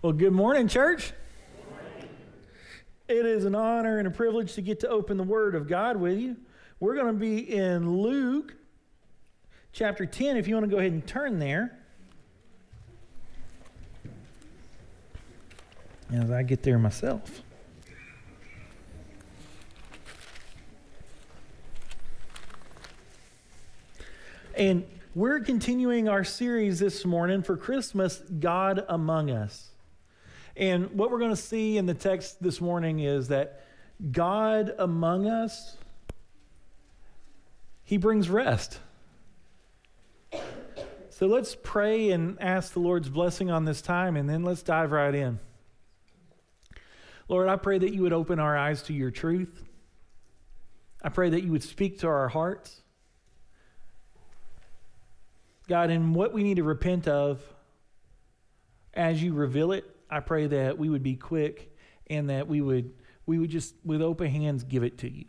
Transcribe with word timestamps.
Well, 0.00 0.12
good 0.12 0.32
morning, 0.32 0.68
church. 0.68 1.12
It 3.08 3.26
is 3.26 3.44
an 3.44 3.56
honor 3.56 3.98
and 3.98 4.06
a 4.06 4.12
privilege 4.12 4.52
to 4.52 4.62
get 4.62 4.78
to 4.80 4.88
open 4.88 5.16
the 5.16 5.24
Word 5.24 5.56
of 5.56 5.66
God 5.66 5.96
with 5.96 6.20
you. 6.20 6.36
We're 6.78 6.94
going 6.94 7.08
to 7.08 7.12
be 7.14 7.52
in 7.52 8.00
Luke 8.00 8.54
chapter 9.72 10.06
10, 10.06 10.36
if 10.36 10.46
you 10.46 10.54
want 10.54 10.66
to 10.66 10.70
go 10.70 10.78
ahead 10.78 10.92
and 10.92 11.04
turn 11.04 11.40
there. 11.40 11.80
As 16.12 16.30
I 16.30 16.44
get 16.44 16.62
there 16.62 16.78
myself. 16.78 17.42
And 24.56 24.84
we're 25.16 25.40
continuing 25.40 26.08
our 26.08 26.22
series 26.22 26.78
this 26.78 27.04
morning 27.04 27.42
for 27.42 27.56
Christmas, 27.56 28.18
God 28.38 28.84
Among 28.88 29.32
Us. 29.32 29.72
And 30.58 30.90
what 30.90 31.12
we're 31.12 31.20
going 31.20 31.30
to 31.30 31.36
see 31.36 31.78
in 31.78 31.86
the 31.86 31.94
text 31.94 32.42
this 32.42 32.60
morning 32.60 32.98
is 32.98 33.28
that 33.28 33.64
God 34.10 34.74
among 34.76 35.28
us, 35.28 35.76
He 37.84 37.96
brings 37.96 38.28
rest. 38.28 38.80
So 41.10 41.26
let's 41.26 41.56
pray 41.62 42.10
and 42.10 42.40
ask 42.40 42.72
the 42.72 42.80
Lord's 42.80 43.08
blessing 43.08 43.52
on 43.52 43.66
this 43.66 43.80
time, 43.80 44.16
and 44.16 44.28
then 44.28 44.42
let's 44.42 44.62
dive 44.62 44.90
right 44.90 45.14
in. 45.14 45.38
Lord, 47.28 47.48
I 47.48 47.54
pray 47.54 47.78
that 47.78 47.94
you 47.94 48.02
would 48.02 48.12
open 48.12 48.40
our 48.40 48.56
eyes 48.56 48.82
to 48.84 48.92
your 48.92 49.12
truth. 49.12 49.62
I 51.02 51.08
pray 51.08 51.30
that 51.30 51.44
you 51.44 51.52
would 51.52 51.62
speak 51.62 52.00
to 52.00 52.08
our 52.08 52.28
hearts. 52.28 52.82
God, 55.68 55.90
in 55.90 56.14
what 56.14 56.32
we 56.32 56.42
need 56.42 56.56
to 56.56 56.64
repent 56.64 57.06
of, 57.06 57.40
as 58.92 59.22
you 59.22 59.34
reveal 59.34 59.70
it, 59.70 59.84
I 60.10 60.20
pray 60.20 60.46
that 60.46 60.78
we 60.78 60.88
would 60.88 61.02
be 61.02 61.16
quick 61.16 61.74
and 62.08 62.30
that 62.30 62.48
we 62.48 62.60
would 62.60 62.92
we 63.26 63.38
would 63.38 63.50
just 63.50 63.74
with 63.84 64.00
open 64.00 64.28
hands 64.28 64.64
give 64.64 64.82
it 64.82 64.98
to 64.98 65.10
you. 65.10 65.26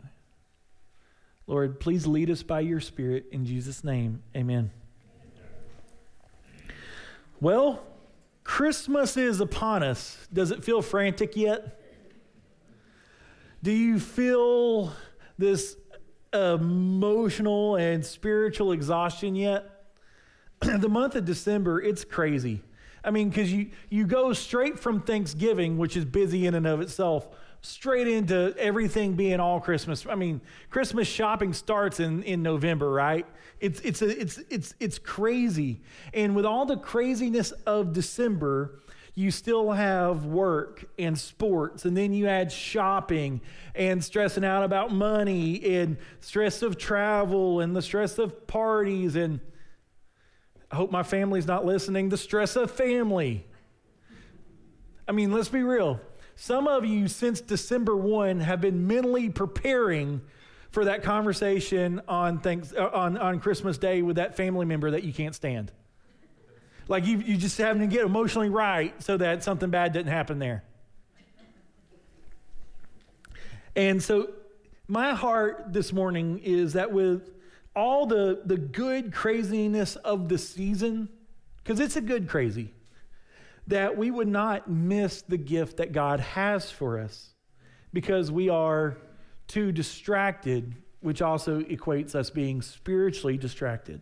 Lord, 1.46 1.80
please 1.80 2.06
lead 2.06 2.30
us 2.30 2.42
by 2.42 2.60
your 2.60 2.80
spirit 2.80 3.26
in 3.32 3.44
Jesus 3.44 3.84
name. 3.84 4.22
Amen. 4.36 4.70
Well, 7.40 7.82
Christmas 8.44 9.16
is 9.16 9.40
upon 9.40 9.82
us. 9.82 10.28
Does 10.32 10.50
it 10.50 10.64
feel 10.64 10.82
frantic 10.82 11.36
yet? 11.36 11.80
Do 13.62 13.72
you 13.72 13.98
feel 13.98 14.92
this 15.38 15.76
emotional 16.32 17.76
and 17.76 18.04
spiritual 18.04 18.72
exhaustion 18.72 19.34
yet? 19.34 19.92
the 20.60 20.88
month 20.88 21.14
of 21.16 21.24
December, 21.24 21.82
it's 21.82 22.04
crazy. 22.04 22.62
I 23.04 23.10
mean, 23.10 23.28
because 23.28 23.52
you, 23.52 23.70
you 23.88 24.06
go 24.06 24.32
straight 24.32 24.78
from 24.78 25.00
Thanksgiving, 25.00 25.78
which 25.78 25.96
is 25.96 26.04
busy 26.04 26.46
in 26.46 26.54
and 26.54 26.66
of 26.66 26.80
itself, 26.80 27.28
straight 27.62 28.08
into 28.08 28.54
everything 28.58 29.14
being 29.14 29.40
all 29.40 29.60
Christmas. 29.60 30.06
I 30.08 30.14
mean, 30.14 30.40
Christmas 30.70 31.08
shopping 31.08 31.52
starts 31.52 32.00
in, 32.00 32.22
in 32.22 32.42
November, 32.42 32.90
right? 32.90 33.26
It's, 33.60 33.80
it's, 33.80 34.02
a, 34.02 34.20
it's, 34.20 34.38
it's, 34.48 34.74
it's 34.80 34.98
crazy. 34.98 35.82
And 36.14 36.34
with 36.34 36.46
all 36.46 36.64
the 36.64 36.78
craziness 36.78 37.52
of 37.66 37.92
December, 37.92 38.80
you 39.14 39.30
still 39.30 39.72
have 39.72 40.24
work 40.24 40.86
and 40.98 41.18
sports, 41.18 41.84
and 41.84 41.96
then 41.96 42.14
you 42.14 42.26
add 42.26 42.50
shopping 42.50 43.40
and 43.74 44.02
stressing 44.02 44.44
out 44.44 44.62
about 44.62 44.92
money 44.92 45.62
and 45.76 45.98
stress 46.20 46.62
of 46.62 46.78
travel 46.78 47.60
and 47.60 47.74
the 47.76 47.82
stress 47.82 48.18
of 48.18 48.46
parties 48.46 49.16
and 49.16 49.40
I 50.70 50.76
hope 50.76 50.90
my 50.90 51.02
family's 51.02 51.46
not 51.46 51.64
listening. 51.64 52.08
The 52.08 52.16
stress 52.16 52.56
of 52.56 52.70
family. 52.70 53.46
I 55.08 55.12
mean, 55.12 55.32
let's 55.32 55.48
be 55.48 55.62
real. 55.62 56.00
Some 56.36 56.68
of 56.68 56.84
you, 56.84 57.08
since 57.08 57.40
December 57.40 57.96
1, 57.96 58.40
have 58.40 58.60
been 58.60 58.86
mentally 58.86 59.28
preparing 59.28 60.20
for 60.70 60.84
that 60.84 61.02
conversation 61.02 62.00
on, 62.06 62.38
thanks, 62.38 62.72
uh, 62.72 62.88
on, 62.92 63.18
on 63.18 63.40
Christmas 63.40 63.76
Day 63.76 64.02
with 64.02 64.16
that 64.16 64.36
family 64.36 64.64
member 64.64 64.92
that 64.92 65.02
you 65.02 65.12
can't 65.12 65.34
stand. 65.34 65.72
Like 66.86 67.06
you, 67.06 67.18
you 67.18 67.36
just 67.36 67.58
having 67.58 67.82
to 67.82 67.88
get 67.88 68.04
emotionally 68.04 68.48
right 68.48 69.00
so 69.02 69.16
that 69.16 69.42
something 69.42 69.70
bad 69.70 69.92
didn't 69.92 70.12
happen 70.12 70.38
there. 70.38 70.64
And 73.76 74.02
so, 74.02 74.30
my 74.88 75.14
heart 75.14 75.66
this 75.72 75.92
morning 75.92 76.40
is 76.42 76.72
that 76.72 76.90
with 76.90 77.30
all 77.74 78.06
the, 78.06 78.40
the 78.44 78.56
good 78.56 79.12
craziness 79.12 79.96
of 79.96 80.28
the 80.28 80.38
season, 80.38 81.08
because 81.58 81.80
it's 81.80 81.96
a 81.96 82.00
good 82.00 82.28
crazy, 82.28 82.74
that 83.66 83.96
we 83.96 84.10
would 84.10 84.28
not 84.28 84.68
miss 84.68 85.22
the 85.22 85.36
gift 85.36 85.76
that 85.76 85.92
God 85.92 86.20
has 86.20 86.70
for 86.70 86.98
us 86.98 87.30
because 87.92 88.30
we 88.30 88.48
are 88.48 88.96
too 89.46 89.72
distracted, 89.72 90.74
which 91.00 91.22
also 91.22 91.60
equates 91.62 92.14
us 92.14 92.30
being 92.30 92.62
spiritually 92.62 93.36
distracted. 93.36 94.00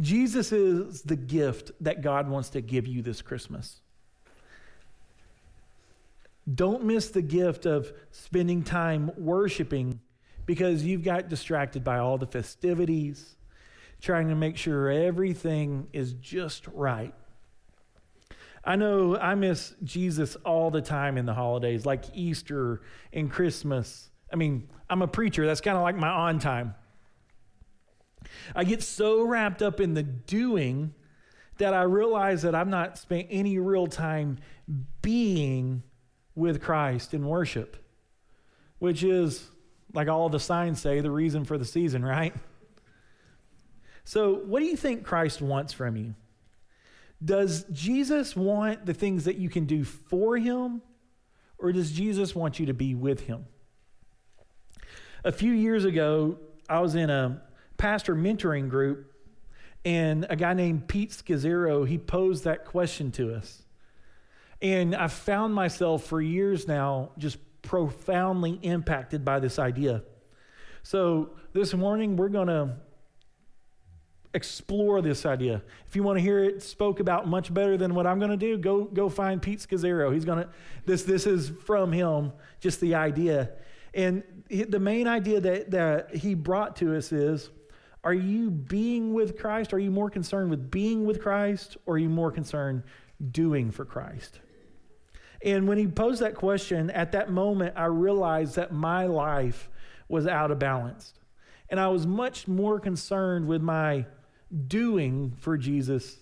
Jesus 0.00 0.52
is 0.52 1.02
the 1.02 1.16
gift 1.16 1.72
that 1.80 2.02
God 2.02 2.28
wants 2.28 2.48
to 2.50 2.60
give 2.60 2.86
you 2.86 3.02
this 3.02 3.22
Christmas. 3.22 3.80
Don't 6.52 6.84
miss 6.84 7.08
the 7.08 7.22
gift 7.22 7.64
of 7.64 7.92
spending 8.10 8.62
time 8.62 9.10
worshiping 9.16 10.00
because 10.46 10.84
you've 10.84 11.02
got 11.02 11.28
distracted 11.28 11.84
by 11.84 11.98
all 11.98 12.18
the 12.18 12.26
festivities, 12.26 13.36
trying 14.00 14.28
to 14.28 14.34
make 14.34 14.56
sure 14.56 14.90
everything 14.90 15.88
is 15.92 16.12
just 16.14 16.66
right. 16.68 17.14
I 18.64 18.76
know 18.76 19.16
I 19.18 19.34
miss 19.34 19.74
Jesus 19.82 20.36
all 20.36 20.70
the 20.70 20.80
time 20.80 21.18
in 21.18 21.26
the 21.26 21.34
holidays, 21.34 21.84
like 21.84 22.04
Easter 22.14 22.80
and 23.12 23.30
Christmas. 23.30 24.10
I 24.32 24.36
mean, 24.36 24.68
I'm 24.88 25.02
a 25.02 25.08
preacher, 25.08 25.46
that's 25.46 25.60
kind 25.60 25.76
of 25.76 25.82
like 25.82 25.96
my 25.96 26.08
on 26.08 26.38
time. 26.38 26.74
I 28.54 28.64
get 28.64 28.82
so 28.82 29.22
wrapped 29.22 29.62
up 29.62 29.80
in 29.80 29.94
the 29.94 30.02
doing 30.02 30.94
that 31.58 31.74
I 31.74 31.82
realize 31.82 32.42
that 32.42 32.54
I've 32.54 32.68
not 32.68 32.98
spent 32.98 33.28
any 33.30 33.58
real 33.58 33.86
time 33.86 34.38
being 35.02 35.82
with 36.34 36.60
Christ 36.60 37.14
in 37.14 37.26
worship, 37.26 37.76
which 38.78 39.04
is 39.04 39.50
like 39.94 40.08
all 40.08 40.28
the 40.28 40.40
signs 40.40 40.80
say, 40.80 41.00
the 41.00 41.10
reason 41.10 41.44
for 41.44 41.56
the 41.56 41.64
season, 41.64 42.04
right? 42.16 42.34
So, 44.04 44.34
what 44.34 44.60
do 44.60 44.66
you 44.66 44.76
think 44.76 45.04
Christ 45.04 45.40
wants 45.40 45.72
from 45.72 45.96
you? 45.96 46.14
Does 47.24 47.64
Jesus 47.72 48.36
want 48.36 48.84
the 48.84 48.92
things 48.92 49.24
that 49.24 49.36
you 49.36 49.48
can 49.48 49.64
do 49.64 49.84
for 49.84 50.36
him, 50.36 50.82
or 51.58 51.72
does 51.72 51.90
Jesus 51.90 52.34
want 52.34 52.58
you 52.58 52.66
to 52.66 52.74
be 52.74 52.94
with 52.94 53.20
him? 53.20 53.46
A 55.24 55.32
few 55.32 55.52
years 55.52 55.86
ago, 55.86 56.38
I 56.68 56.80
was 56.80 56.94
in 56.94 57.08
a 57.08 57.42
pastor 57.78 58.14
mentoring 58.14 58.68
group, 58.68 59.10
and 59.86 60.26
a 60.28 60.36
guy 60.36 60.52
named 60.52 60.86
Pete 60.86 61.12
Scazzero, 61.12 61.86
he 61.88 61.96
posed 61.96 62.44
that 62.44 62.66
question 62.66 63.10
to 63.12 63.34
us. 63.34 63.62
And 64.60 64.94
I 64.94 65.08
found 65.08 65.54
myself 65.54 66.04
for 66.04 66.20
years 66.20 66.68
now 66.68 67.10
just 67.18 67.38
profoundly 67.64 68.60
impacted 68.62 69.24
by 69.24 69.40
this 69.40 69.58
idea. 69.58 70.02
So, 70.82 71.30
this 71.52 71.74
morning 71.74 72.16
we're 72.16 72.28
going 72.28 72.48
to 72.48 72.76
explore 74.34 75.00
this 75.00 75.24
idea. 75.24 75.62
If 75.86 75.96
you 75.96 76.02
want 76.02 76.18
to 76.18 76.22
hear 76.22 76.42
it 76.42 76.62
spoke 76.62 77.00
about 77.00 77.26
much 77.28 77.54
better 77.54 77.76
than 77.76 77.94
what 77.94 78.06
I'm 78.06 78.18
going 78.18 78.30
to 78.30 78.36
do, 78.36 78.58
go 78.58 78.84
go 78.84 79.08
find 79.08 79.40
Pete 79.40 79.60
Scazzero. 79.60 80.12
He's 80.12 80.24
going 80.24 80.44
to 80.44 80.50
this 80.84 81.04
this 81.04 81.26
is 81.26 81.50
from 81.64 81.92
him, 81.92 82.32
just 82.60 82.80
the 82.80 82.94
idea. 82.94 83.50
And 83.94 84.24
the 84.50 84.80
main 84.80 85.06
idea 85.06 85.40
that 85.40 85.70
that 85.70 86.14
he 86.14 86.34
brought 86.34 86.76
to 86.76 86.96
us 86.96 87.12
is 87.12 87.50
are 88.02 88.12
you 88.12 88.50
being 88.50 89.14
with 89.14 89.38
Christ? 89.38 89.72
Are 89.72 89.78
you 89.78 89.90
more 89.90 90.10
concerned 90.10 90.50
with 90.50 90.70
being 90.70 91.06
with 91.06 91.22
Christ 91.22 91.78
or 91.86 91.94
are 91.94 91.98
you 91.98 92.10
more 92.10 92.30
concerned 92.30 92.82
doing 93.30 93.70
for 93.70 93.86
Christ? 93.86 94.40
And 95.44 95.68
when 95.68 95.76
he 95.76 95.86
posed 95.86 96.22
that 96.22 96.34
question, 96.34 96.90
at 96.90 97.12
that 97.12 97.30
moment, 97.30 97.74
I 97.76 97.84
realized 97.84 98.56
that 98.56 98.72
my 98.72 99.06
life 99.06 99.68
was 100.08 100.26
out 100.26 100.50
of 100.50 100.58
balance. 100.58 101.12
And 101.68 101.78
I 101.78 101.88
was 101.88 102.06
much 102.06 102.48
more 102.48 102.80
concerned 102.80 103.46
with 103.46 103.60
my 103.60 104.06
doing 104.66 105.34
for 105.38 105.58
Jesus 105.58 106.16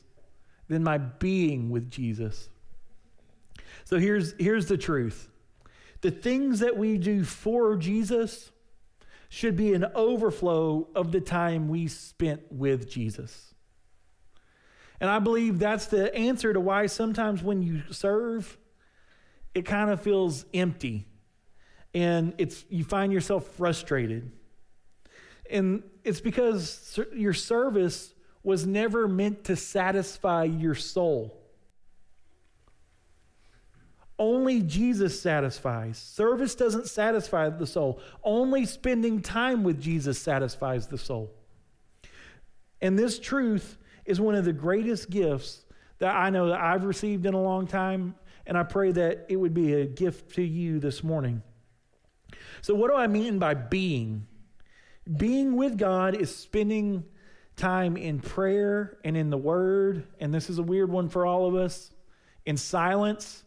than 0.68 0.82
my 0.82 0.98
being 0.98 1.70
with 1.70 1.88
Jesus. 1.88 2.48
So 3.84 3.98
here's, 3.98 4.34
here's 4.38 4.66
the 4.66 4.76
truth 4.76 5.28
the 6.00 6.10
things 6.10 6.58
that 6.58 6.76
we 6.76 6.98
do 6.98 7.22
for 7.22 7.76
Jesus 7.76 8.50
should 9.28 9.56
be 9.56 9.72
an 9.72 9.86
overflow 9.94 10.88
of 10.96 11.12
the 11.12 11.20
time 11.20 11.68
we 11.68 11.86
spent 11.86 12.50
with 12.50 12.90
Jesus. 12.90 13.54
And 15.00 15.08
I 15.08 15.20
believe 15.20 15.60
that's 15.60 15.86
the 15.86 16.12
answer 16.14 16.52
to 16.52 16.58
why 16.58 16.86
sometimes 16.86 17.40
when 17.42 17.62
you 17.62 17.82
serve, 17.90 18.58
it 19.54 19.64
kind 19.64 19.90
of 19.90 20.00
feels 20.00 20.44
empty 20.54 21.06
and 21.94 22.34
it's 22.38 22.64
you 22.68 22.84
find 22.84 23.12
yourself 23.12 23.46
frustrated 23.56 24.32
and 25.50 25.82
it's 26.04 26.20
because 26.20 26.98
your 27.14 27.34
service 27.34 28.14
was 28.42 28.66
never 28.66 29.06
meant 29.06 29.44
to 29.44 29.56
satisfy 29.56 30.44
your 30.44 30.74
soul 30.74 31.42
Only 34.22 34.62
Jesus 34.62 35.20
satisfies. 35.20 35.98
Service 35.98 36.54
doesn't 36.54 36.86
satisfy 36.86 37.48
the 37.48 37.66
soul. 37.66 38.00
Only 38.22 38.66
spending 38.66 39.20
time 39.20 39.64
with 39.64 39.80
Jesus 39.80 40.16
satisfies 40.16 40.86
the 40.86 40.96
soul. 40.96 41.32
And 42.80 42.96
this 42.96 43.18
truth 43.18 43.78
is 44.04 44.20
one 44.20 44.36
of 44.36 44.44
the 44.44 44.52
greatest 44.52 45.10
gifts 45.10 45.64
that 45.98 46.14
I 46.14 46.30
know 46.30 46.50
that 46.50 46.60
I've 46.60 46.84
received 46.84 47.26
in 47.26 47.34
a 47.34 47.42
long 47.42 47.66
time, 47.66 48.14
and 48.46 48.56
I 48.58 48.62
pray 48.62 48.92
that 48.92 49.26
it 49.28 49.36
would 49.36 49.54
be 49.54 49.74
a 49.74 49.86
gift 49.86 50.34
to 50.34 50.42
you 50.42 50.80
this 50.80 51.02
morning. 51.02 51.42
So, 52.60 52.74
what 52.74 52.90
do 52.90 52.96
I 52.96 53.06
mean 53.06 53.38
by 53.38 53.54
being? 53.54 54.26
Being 55.16 55.56
with 55.56 55.78
God 55.78 56.14
is 56.14 56.34
spending 56.34 57.04
time 57.56 57.96
in 57.96 58.20
prayer 58.20 58.98
and 59.04 59.16
in 59.16 59.30
the 59.30 59.38
Word, 59.38 60.06
and 60.20 60.32
this 60.32 60.48
is 60.48 60.58
a 60.58 60.62
weird 60.62 60.90
one 60.90 61.08
for 61.08 61.26
all 61.26 61.46
of 61.46 61.54
us, 61.54 61.90
in 62.46 62.56
silence. 62.56 63.44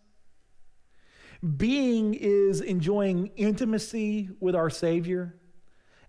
Being 1.58 2.14
is 2.14 2.62
enjoying 2.62 3.32
intimacy 3.36 4.30
with 4.40 4.56
our 4.56 4.70
Savior, 4.70 5.36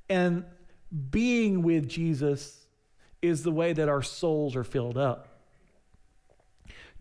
and 0.08 0.44
being 1.10 1.62
with 1.62 1.88
Jesus 1.88 2.66
is 3.22 3.42
the 3.42 3.52
way 3.52 3.72
that 3.72 3.88
our 3.88 4.02
souls 4.02 4.56
are 4.56 4.64
filled 4.64 4.96
up. 4.96 5.35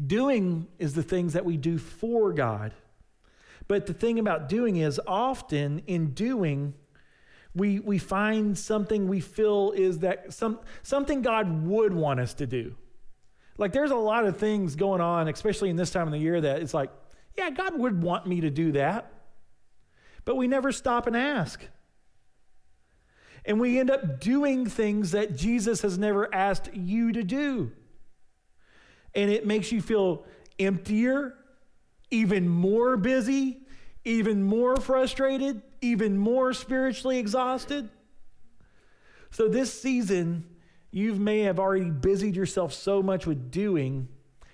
Doing 0.03 0.67
is 0.77 0.93
the 0.93 1.03
things 1.03 1.33
that 1.33 1.45
we 1.45 1.57
do 1.57 1.77
for 1.77 2.33
God. 2.33 2.73
But 3.67 3.85
the 3.87 3.93
thing 3.93 4.19
about 4.19 4.49
doing 4.49 4.77
is 4.77 4.99
often 5.07 5.81
in 5.87 6.11
doing, 6.11 6.73
we, 7.55 7.79
we 7.79 7.97
find 7.97 8.57
something 8.57 9.07
we 9.07 9.19
feel 9.19 9.71
is 9.71 9.99
that 9.99 10.33
some, 10.33 10.59
something 10.83 11.21
God 11.21 11.65
would 11.65 11.93
want 11.93 12.19
us 12.19 12.33
to 12.35 12.47
do. 12.47 12.75
Like 13.57 13.71
there's 13.71 13.91
a 13.91 13.95
lot 13.95 14.25
of 14.25 14.37
things 14.37 14.75
going 14.75 15.01
on, 15.01 15.27
especially 15.27 15.69
in 15.69 15.77
this 15.77 15.91
time 15.91 16.07
of 16.07 16.11
the 16.11 16.19
year, 16.19 16.41
that 16.41 16.61
it's 16.61 16.73
like, 16.73 16.91
yeah, 17.37 17.49
God 17.49 17.77
would 17.79 18.03
want 18.03 18.27
me 18.27 18.41
to 18.41 18.49
do 18.49 18.73
that. 18.73 19.11
But 20.25 20.35
we 20.35 20.47
never 20.47 20.71
stop 20.71 21.07
and 21.07 21.15
ask. 21.15 21.65
And 23.45 23.59
we 23.59 23.79
end 23.79 23.91
up 23.91 24.19
doing 24.19 24.65
things 24.65 25.11
that 25.11 25.35
Jesus 25.35 25.81
has 25.81 25.97
never 25.97 26.33
asked 26.33 26.73
you 26.73 27.11
to 27.13 27.23
do. 27.23 27.71
And 29.15 29.31
it 29.31 29.45
makes 29.45 29.71
you 29.71 29.81
feel 29.81 30.25
emptier, 30.59 31.35
even 32.11 32.47
more 32.47 32.97
busy, 32.97 33.59
even 34.03 34.43
more 34.43 34.75
frustrated, 34.77 35.61
even 35.81 36.17
more 36.17 36.53
spiritually 36.53 37.17
exhausted. 37.17 37.89
So, 39.31 39.47
this 39.47 39.73
season, 39.73 40.45
you 40.91 41.13
may 41.15 41.39
have 41.41 41.59
already 41.59 41.89
busied 41.89 42.35
yourself 42.35 42.73
so 42.73 43.03
much 43.03 43.25
with 43.25 43.51
doing 43.51 44.07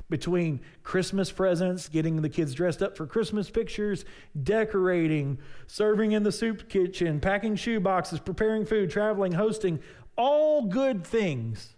between 0.09 0.59
Christmas 0.83 1.31
presents, 1.31 1.87
getting 1.87 2.21
the 2.21 2.29
kids 2.29 2.53
dressed 2.53 2.83
up 2.83 2.97
for 2.97 3.07
Christmas 3.07 3.49
pictures, 3.49 4.05
decorating, 4.43 5.39
serving 5.67 6.11
in 6.11 6.23
the 6.23 6.31
soup 6.31 6.67
kitchen, 6.69 7.19
packing 7.19 7.55
shoe 7.55 7.79
boxes, 7.79 8.19
preparing 8.19 8.65
food, 8.65 8.91
traveling, 8.91 9.31
hosting, 9.31 9.79
all 10.17 10.63
good 10.63 11.05
things. 11.05 11.75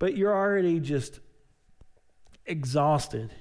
But 0.00 0.16
you're 0.16 0.34
already 0.34 0.80
just 0.80 1.20
exhausted. 2.46 3.32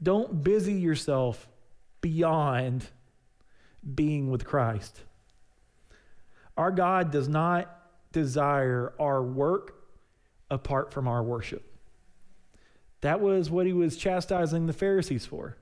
Don't 0.00 0.44
busy 0.44 0.74
yourself 0.74 1.48
beyond 2.00 2.86
being 3.94 4.30
with 4.30 4.44
Christ. 4.44 5.00
Our 6.56 6.70
God 6.70 7.10
does 7.10 7.28
not 7.28 7.74
desire 8.12 8.92
our 9.00 9.22
work 9.22 9.74
apart 10.50 10.92
from 10.92 11.08
our 11.08 11.22
worship. 11.22 11.64
That 13.00 13.20
was 13.20 13.50
what 13.50 13.66
he 13.66 13.72
was 13.72 13.96
chastising 13.96 14.66
the 14.66 14.72
Pharisees 14.72 15.24
for. 15.24 15.56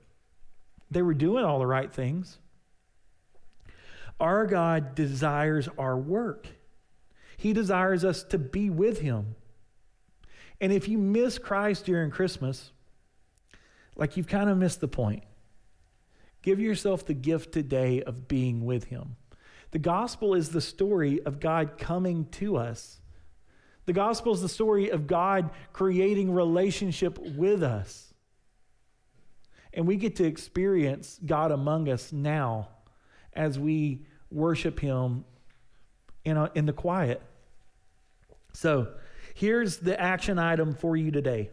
They 0.91 1.01
were 1.01 1.13
doing 1.13 1.45
all 1.45 1.59
the 1.59 1.65
right 1.65 1.91
things. 1.91 2.37
Our 4.19 4.45
God 4.45 4.93
desires 4.93 5.69
our 5.77 5.97
work. 5.97 6.47
He 7.43 7.53
desires 7.53 8.03
us 8.03 8.23
to 8.23 8.39
be 8.39 8.69
with 8.69 8.99
him. 8.99 9.35
And 10.61 10.71
if 10.71 10.87
you 10.87 10.97
miss 10.97 11.37
Christ 11.37 11.85
during 11.85 12.09
Christmas, 12.09 12.71
like 13.95 14.17
you've 14.17 14.27
kind 14.27 14.49
of 14.49 14.57
missed 14.57 14.79
the 14.79 14.87
point. 14.87 15.23
Give 16.41 16.59
yourself 16.59 17.05
the 17.05 17.13
gift 17.13 17.51
today 17.51 18.01
of 18.01 18.27
being 18.27 18.65
with 18.65 18.85
Him. 18.85 19.15
The 19.71 19.79
gospel 19.79 20.35
is 20.35 20.49
the 20.49 20.61
story 20.61 21.21
of 21.23 21.39
God 21.39 21.77
coming 21.77 22.25
to 22.31 22.57
us. 22.57 22.99
The 23.85 23.93
gospel 23.93 24.33
is 24.33 24.41
the 24.41 24.49
story 24.49 24.89
of 24.89 25.07
God 25.07 25.49
creating 25.73 26.33
relationship 26.33 27.17
with 27.19 27.61
us. 27.61 28.13
And 29.73 29.87
we 29.87 29.97
get 29.97 30.15
to 30.17 30.25
experience 30.25 31.19
God 31.25 31.51
among 31.51 31.89
us 31.89 32.13
now 32.13 32.69
as 33.33 33.57
we 33.57 34.05
worship 34.29 34.79
Him 34.79 35.25
in, 36.23 36.37
a, 36.37 36.51
in 36.55 36.65
the 36.65 36.73
quiet. 36.73 37.21
So 38.53 38.87
here's 39.33 39.77
the 39.77 39.99
action 39.99 40.39
item 40.39 40.73
for 40.75 40.95
you 40.95 41.11
today 41.11 41.49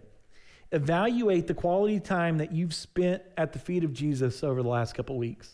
evaluate 0.72 1.48
the 1.48 1.54
quality 1.54 1.98
time 1.98 2.38
that 2.38 2.52
you've 2.52 2.74
spent 2.74 3.22
at 3.36 3.52
the 3.52 3.58
feet 3.58 3.82
of 3.82 3.92
Jesus 3.92 4.44
over 4.44 4.62
the 4.62 4.68
last 4.68 4.94
couple 4.94 5.18
weeks. 5.18 5.50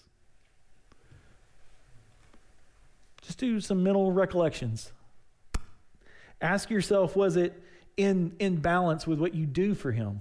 Just 3.23 3.39
do 3.39 3.61
some 3.61 3.83
mental 3.83 4.13
recollections. 4.13 4.93
Ask 6.41 6.69
yourself 6.69 7.17
was 7.17 7.37
it 7.37 7.61
in, 7.97 8.37
in 8.39 8.57
balance 8.57 9.07
with 9.07 9.19
what 9.19 9.35
you 9.35 9.47
do 9.47 9.75
for 9.75 9.91
Him? 9.91 10.21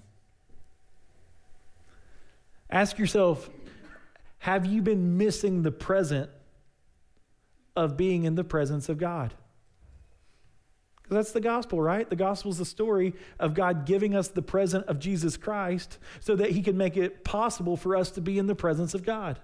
Ask 2.70 2.98
yourself 2.98 3.50
have 4.40 4.66
you 4.66 4.82
been 4.82 5.18
missing 5.18 5.64
the 5.64 5.72
present 5.72 6.30
of 7.76 7.98
being 7.98 8.24
in 8.24 8.36
the 8.36 8.44
presence 8.44 8.90
of 8.90 8.98
God? 8.98 9.34
Because 11.06 11.18
that's 11.18 11.32
the 11.34 11.42
gospel, 11.42 11.80
right? 11.80 12.10
The 12.10 12.16
gospel 12.16 12.50
is 12.50 12.58
the 12.58 12.66
story 12.66 13.14
of 13.40 13.54
God 13.54 13.86
giving 13.86 14.16
us 14.16 14.28
the 14.28 14.42
present 14.42 14.88
of 14.88 14.98
Jesus 14.98 15.38
Christ 15.38 16.00
so 16.20 16.36
that 16.36 16.50
he 16.50 16.64
can 16.64 16.78
make 16.78 16.98
it 16.98 17.24
possible 17.24 17.78
for 17.78 17.96
us 17.96 18.10
to 18.12 18.22
be 18.22 18.40
in 18.40 18.48
the 18.48 18.56
presence 18.56 18.96
of 18.96 19.06
God. 19.06 19.40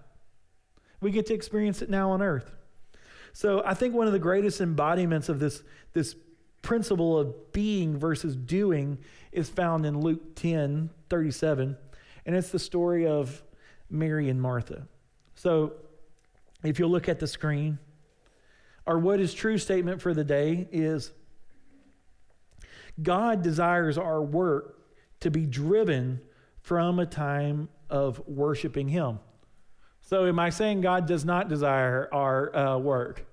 We 1.02 1.12
get 1.12 1.28
to 1.28 1.36
experience 1.36 1.84
it 1.84 1.90
now 1.90 2.10
on 2.12 2.24
earth. 2.24 2.52
So 3.34 3.62
I 3.64 3.76
think 3.76 3.94
one 3.94 4.08
of 4.08 4.14
the 4.14 4.20
greatest 4.20 4.60
embodiments 4.60 5.30
of 5.30 5.40
this, 5.40 5.62
this 5.94 6.16
principle 6.64 7.20
of 7.20 7.54
being 7.54 7.96
versus 7.96 8.36
doing 8.36 8.98
is 9.32 9.48
found 9.48 9.86
in 9.86 10.02
Luke 10.02 10.36
10 10.36 10.90
37. 11.10 11.78
And 12.26 12.36
it's 12.36 12.50
the 12.50 12.60
story 12.60 13.06
of 13.06 13.44
Mary 13.88 14.30
and 14.30 14.42
Martha. 14.42 14.88
So 15.36 15.74
if 16.64 16.80
you'll 16.80 16.90
look 16.90 17.08
at 17.08 17.20
the 17.20 17.28
screen, 17.28 17.78
our 18.88 18.98
what 18.98 19.20
is 19.20 19.32
true 19.36 19.60
statement 19.60 20.02
for 20.02 20.16
the 20.16 20.24
day 20.24 20.68
is 20.72 21.12
God 23.02 23.42
desires 23.42 23.98
our 23.98 24.22
work 24.22 24.80
to 25.22 25.32
be 25.32 25.46
driven 25.46 26.22
from 26.62 27.00
a 27.00 27.06
time 27.06 27.70
of 27.90 28.22
worshiping 28.28 28.90
Him. 28.90 29.20
So, 30.02 30.26
am 30.26 30.40
I 30.40 30.50
saying 30.50 30.82
God 30.82 31.06
does 31.06 31.24
not 31.24 31.48
desire 31.48 32.10
our 32.12 32.56
uh, 32.56 32.78
work? 32.78 33.26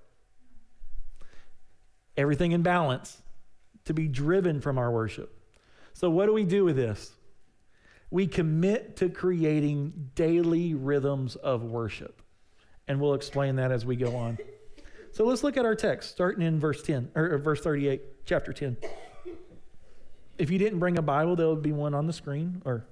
Everything 2.15 2.51
in 2.51 2.61
balance 2.61 3.21
to 3.85 3.93
be 3.93 4.07
driven 4.07 4.61
from 4.61 4.77
our 4.77 4.91
worship. 4.91 5.35
So, 5.93 6.09
what 6.09 6.27
do 6.27 6.33
we 6.33 6.45
do 6.45 6.63
with 6.63 6.75
this? 6.75 7.11
We 8.11 8.27
commit 8.27 8.97
to 8.97 9.09
creating 9.09 10.11
daily 10.15 10.73
rhythms 10.73 11.35
of 11.35 11.63
worship. 11.63 12.21
And 12.87 12.99
we'll 12.99 13.13
explain 13.13 13.57
that 13.57 13.71
as 13.71 13.85
we 13.85 13.95
go 13.95 14.15
on. 14.15 14.37
So, 15.11 15.25
let's 15.25 15.43
look 15.43 15.57
at 15.57 15.65
our 15.65 15.75
text, 15.75 16.11
starting 16.11 16.45
in 16.45 16.59
verse 16.59 16.81
10, 16.83 17.11
or 17.15 17.37
verse 17.39 17.61
38, 17.61 18.25
chapter 18.25 18.53
10. 18.53 18.77
If 20.39 20.49
you 20.49 20.57
didn't 20.57 20.79
bring 20.79 20.97
a 20.97 21.01
Bible, 21.01 21.35
there 21.35 21.47
will 21.47 21.57
be 21.57 21.73
one 21.73 21.93
on 21.93 22.07
the 22.07 22.13
screen, 22.13 22.61
or 22.63 22.85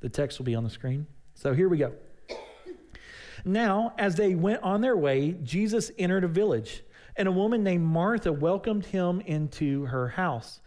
the 0.00 0.10
text 0.10 0.38
will 0.38 0.44
be 0.44 0.54
on 0.54 0.62
the 0.62 0.70
screen. 0.70 1.06
So 1.34 1.54
here 1.54 1.68
we 1.68 1.78
go. 1.78 1.94
Now, 3.46 3.94
as 3.98 4.14
they 4.14 4.34
went 4.34 4.62
on 4.62 4.82
their 4.82 4.96
way, 4.96 5.32
Jesus 5.42 5.90
entered 5.98 6.22
a 6.22 6.28
village, 6.28 6.84
and 7.16 7.26
a 7.26 7.32
woman 7.32 7.64
named 7.64 7.84
Martha 7.84 8.30
welcomed 8.30 8.84
him 8.84 9.22
into 9.22 9.86
her 9.86 10.08
house. 10.08 10.60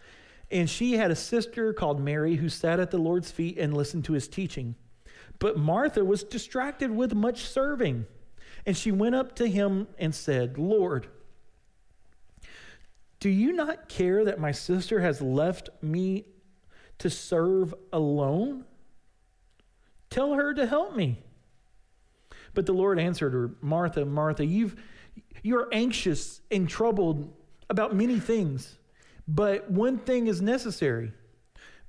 And 0.49 0.67
she 0.67 0.93
had 0.93 1.11
a 1.11 1.15
sister 1.15 1.73
called 1.73 2.01
Mary 2.01 2.35
who 2.35 2.49
sat 2.49 2.79
at 2.79 2.89
the 2.89 2.97
Lord's 2.97 3.29
feet 3.29 3.59
and 3.59 3.77
listened 3.77 4.05
to 4.05 4.13
his 4.13 4.27
teaching. 4.27 4.75
But 5.37 5.57
Martha 5.57 6.03
was 6.03 6.23
distracted 6.23 6.89
with 6.89 7.13
much 7.13 7.45
serving. 7.45 8.07
And 8.65 8.75
she 8.75 8.91
went 8.91 9.13
up 9.13 9.35
to 9.35 9.47
him 9.47 9.87
and 9.99 10.13
said, 10.13 10.57
Lord, 10.57 11.07
do 13.25 13.31
you 13.31 13.53
not 13.53 13.89
care 13.89 14.23
that 14.23 14.39
my 14.39 14.51
sister 14.51 15.01
has 15.01 15.19
left 15.19 15.71
me 15.81 16.25
to 16.99 17.09
serve 17.09 17.73
alone? 17.91 18.63
Tell 20.11 20.35
her 20.35 20.53
to 20.53 20.67
help 20.67 20.95
me. 20.95 21.23
But 22.53 22.67
the 22.67 22.73
Lord 22.73 22.99
answered 22.99 23.33
her, 23.33 23.49
Martha, 23.61 24.05
Martha, 24.05 24.45
you've, 24.45 24.75
you're 25.41 25.67
anxious 25.71 26.39
and 26.51 26.69
troubled 26.69 27.33
about 27.67 27.95
many 27.95 28.19
things, 28.19 28.77
but 29.27 29.71
one 29.71 29.97
thing 29.97 30.27
is 30.27 30.39
necessary. 30.39 31.11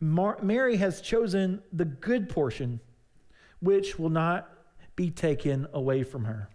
Mar- 0.00 0.38
Mary 0.40 0.76
has 0.76 1.02
chosen 1.02 1.62
the 1.70 1.84
good 1.84 2.30
portion, 2.30 2.80
which 3.60 3.98
will 3.98 4.08
not 4.08 4.48
be 4.96 5.10
taken 5.10 5.66
away 5.74 6.02
from 6.02 6.24
her. 6.24 6.48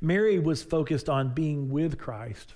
Mary 0.00 0.38
was 0.38 0.62
focused 0.62 1.08
on 1.08 1.34
being 1.34 1.70
with 1.70 1.98
Christ, 1.98 2.54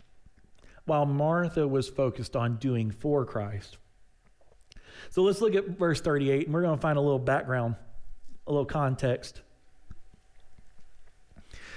while 0.85 1.07
Martha 1.07 1.67
was 1.67 1.89
focused 1.89 2.37
on 2.37 2.57
doing 2.57 2.91
for 2.91 3.25
Christ. 3.25 3.79
So 5.11 5.23
let's 5.23 5.41
look 5.41 5.55
at 5.55 5.67
verse 5.79 6.01
38, 6.01 6.47
and 6.47 6.55
we're 6.55 6.63
going 6.63 6.77
to 6.77 6.81
find 6.81 6.99
a 6.99 7.01
little 7.01 7.19
background, 7.19 7.77
a 8.47 8.51
little 8.51 8.65
context. 8.65 9.43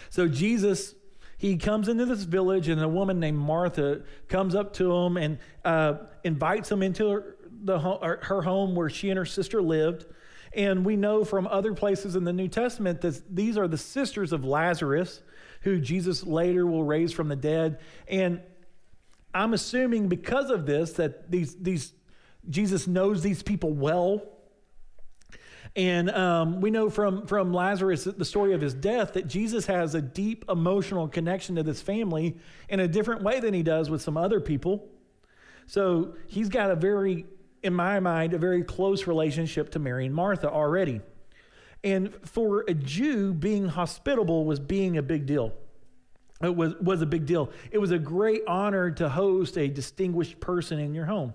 So 0.09 0.27
Jesus, 0.27 0.95
he 1.37 1.57
comes 1.57 1.89
into 1.89 2.05
this 2.05 2.23
village, 2.23 2.69
and 2.69 2.81
a 2.81 2.87
woman 2.87 3.19
named 3.19 3.37
Martha 3.37 4.03
comes 4.27 4.55
up 4.55 4.73
to 4.73 4.93
him 4.93 5.17
and 5.17 5.39
uh, 5.63 5.95
invites 6.23 6.71
him 6.71 6.83
into 6.83 7.09
her, 7.09 7.35
the, 7.63 7.79
her 7.79 8.41
home 8.41 8.75
where 8.75 8.89
she 8.89 9.09
and 9.09 9.17
her 9.17 9.25
sister 9.25 9.61
lived. 9.61 10.05
And 10.53 10.85
we 10.85 10.95
know 10.95 11.25
from 11.25 11.47
other 11.47 11.73
places 11.73 12.15
in 12.15 12.23
the 12.23 12.31
New 12.31 12.47
Testament 12.47 13.01
that 13.01 13.35
these 13.35 13.57
are 13.57 13.67
the 13.67 13.77
sisters 13.77 14.31
of 14.31 14.45
Lazarus, 14.45 15.21
who 15.65 15.79
Jesus 15.79 16.23
later 16.23 16.65
will 16.65 16.83
raise 16.83 17.11
from 17.11 17.27
the 17.27 17.35
dead. 17.35 17.79
And 18.07 18.39
I'm 19.33 19.53
assuming 19.53 20.07
because 20.07 20.51
of 20.51 20.67
this 20.67 20.93
that 20.93 21.29
these, 21.29 21.55
these 21.55 21.91
Jesus 22.49 22.85
knows 22.85 23.23
these 23.23 23.41
people 23.41 23.73
well. 23.73 24.21
And 25.75 26.11
um, 26.11 26.61
we 26.61 26.69
know 26.69 26.91
from, 26.91 27.25
from 27.25 27.51
Lazarus, 27.51 28.03
the 28.03 28.23
story 28.23 28.53
of 28.53 28.61
his 28.61 28.75
death, 28.75 29.13
that 29.13 29.27
Jesus 29.27 29.65
has 29.65 29.95
a 29.95 30.01
deep 30.01 30.45
emotional 30.47 31.07
connection 31.07 31.55
to 31.55 31.63
this 31.63 31.81
family 31.81 32.37
in 32.69 32.79
a 32.79 32.87
different 32.87 33.23
way 33.23 33.39
than 33.39 33.53
he 33.53 33.63
does 33.63 33.89
with 33.89 34.03
some 34.03 34.17
other 34.17 34.39
people. 34.39 34.87
So 35.65 36.15
he's 36.27 36.47
got 36.47 36.69
a 36.69 36.75
very, 36.75 37.25
in 37.63 37.73
my 37.73 37.99
mind, 37.99 38.35
a 38.35 38.37
very 38.37 38.63
close 38.63 39.07
relationship 39.07 39.71
to 39.71 39.79
Mary 39.79 40.05
and 40.05 40.13
Martha 40.13 40.49
already. 40.49 41.01
And 41.85 42.13
for 42.23 42.65
a 42.67 42.73
Jew, 42.73 43.31
being 43.31 43.67
hospitable 43.67 44.43
was 44.43 44.59
being 44.59 44.97
a 44.97 45.03
big 45.03 45.27
deal. 45.27 45.53
It 46.41 46.53
was, 46.53 46.73
was 46.81 47.01
a 47.01 47.05
big 47.05 47.27
deal. 47.27 47.51
It 47.71 47.77
was 47.77 47.91
a 47.91 47.99
great 47.99 48.41
honor 48.47 48.89
to 48.91 49.07
host 49.07 49.57
a 49.57 49.67
distinguished 49.67 50.39
person 50.39 50.79
in 50.79 50.95
your 50.95 51.05
home. 51.05 51.33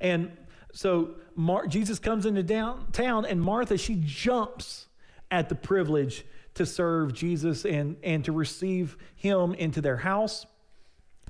And 0.00 0.36
so 0.72 1.14
Mar- 1.36 1.68
Jesus 1.68 2.00
comes 2.00 2.26
into 2.26 2.42
downtown, 2.42 3.24
and 3.24 3.40
Martha, 3.40 3.78
she 3.78 4.02
jumps 4.04 4.88
at 5.30 5.48
the 5.48 5.54
privilege 5.54 6.26
to 6.54 6.66
serve 6.66 7.14
Jesus 7.14 7.64
and, 7.64 7.96
and 8.02 8.24
to 8.24 8.32
receive 8.32 8.96
him 9.14 9.54
into 9.54 9.80
their 9.80 9.96
house. 9.96 10.46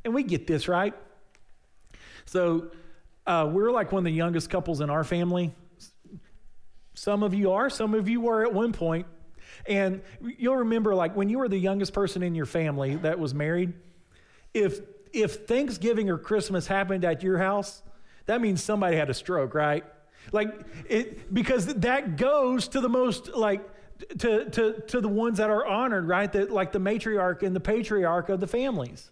And 0.05 0.15
we 0.15 0.23
get 0.23 0.47
this, 0.47 0.67
right? 0.67 0.95
So 2.25 2.71
uh, 3.27 3.51
we're 3.53 3.71
like 3.71 3.93
one 3.93 4.01
of 4.01 4.05
the 4.05 4.11
youngest 4.13 4.49
couples 4.49 4.81
in 4.81 4.89
our 4.89 5.05
family. 5.05 5.53
Some 6.97 7.23
of 7.23 7.35
you 7.35 7.53
are, 7.53 7.71
some 7.71 7.95
of 7.95 8.09
you 8.09 8.21
were 8.21 8.45
at 8.45 8.53
one 8.53 8.73
point. 8.73 9.07
And 9.67 10.03
you'll 10.21 10.57
remember, 10.57 10.95
like, 10.95 11.15
when 11.15 11.29
you 11.29 11.39
were 11.39 11.49
the 11.49 11.59
youngest 11.59 11.93
person 11.93 12.23
in 12.23 12.35
your 12.35 12.47
family 12.47 12.97
that 12.97 13.19
was 13.19 13.35
married, 13.35 13.75
if 14.55 14.81
if 15.13 15.47
Thanksgiving 15.47 16.11
or 16.11 16.19
Christmas 16.19 16.67
happened 16.67 17.05
at 17.05 17.23
your 17.23 17.39
house, 17.39 17.83
that 18.27 18.41
means 18.41 18.63
somebody 18.63 18.97
had 18.97 19.09
a 19.09 19.15
stroke, 19.15 19.55
right? 19.55 19.85
Like 20.33 20.55
it 20.89 21.33
because 21.33 21.67
that 21.67 22.17
goes 22.17 22.69
to 22.69 22.81
the 22.81 22.89
most 22.89 23.35
like 23.35 23.63
to 24.19 24.51
to 24.51 24.81
to 24.89 25.01
the 25.01 25.09
ones 25.09 25.39
that 25.39 25.51
are 25.51 25.67
honored, 25.67 26.09
right? 26.09 26.31
That 26.33 26.51
like 26.51 26.73
the 26.73 26.81
matriarch 26.81 27.43
and 27.43 27.55
the 27.55 27.61
patriarch 27.61 28.29
of 28.29 28.41
the 28.41 28.47
families. 28.47 29.11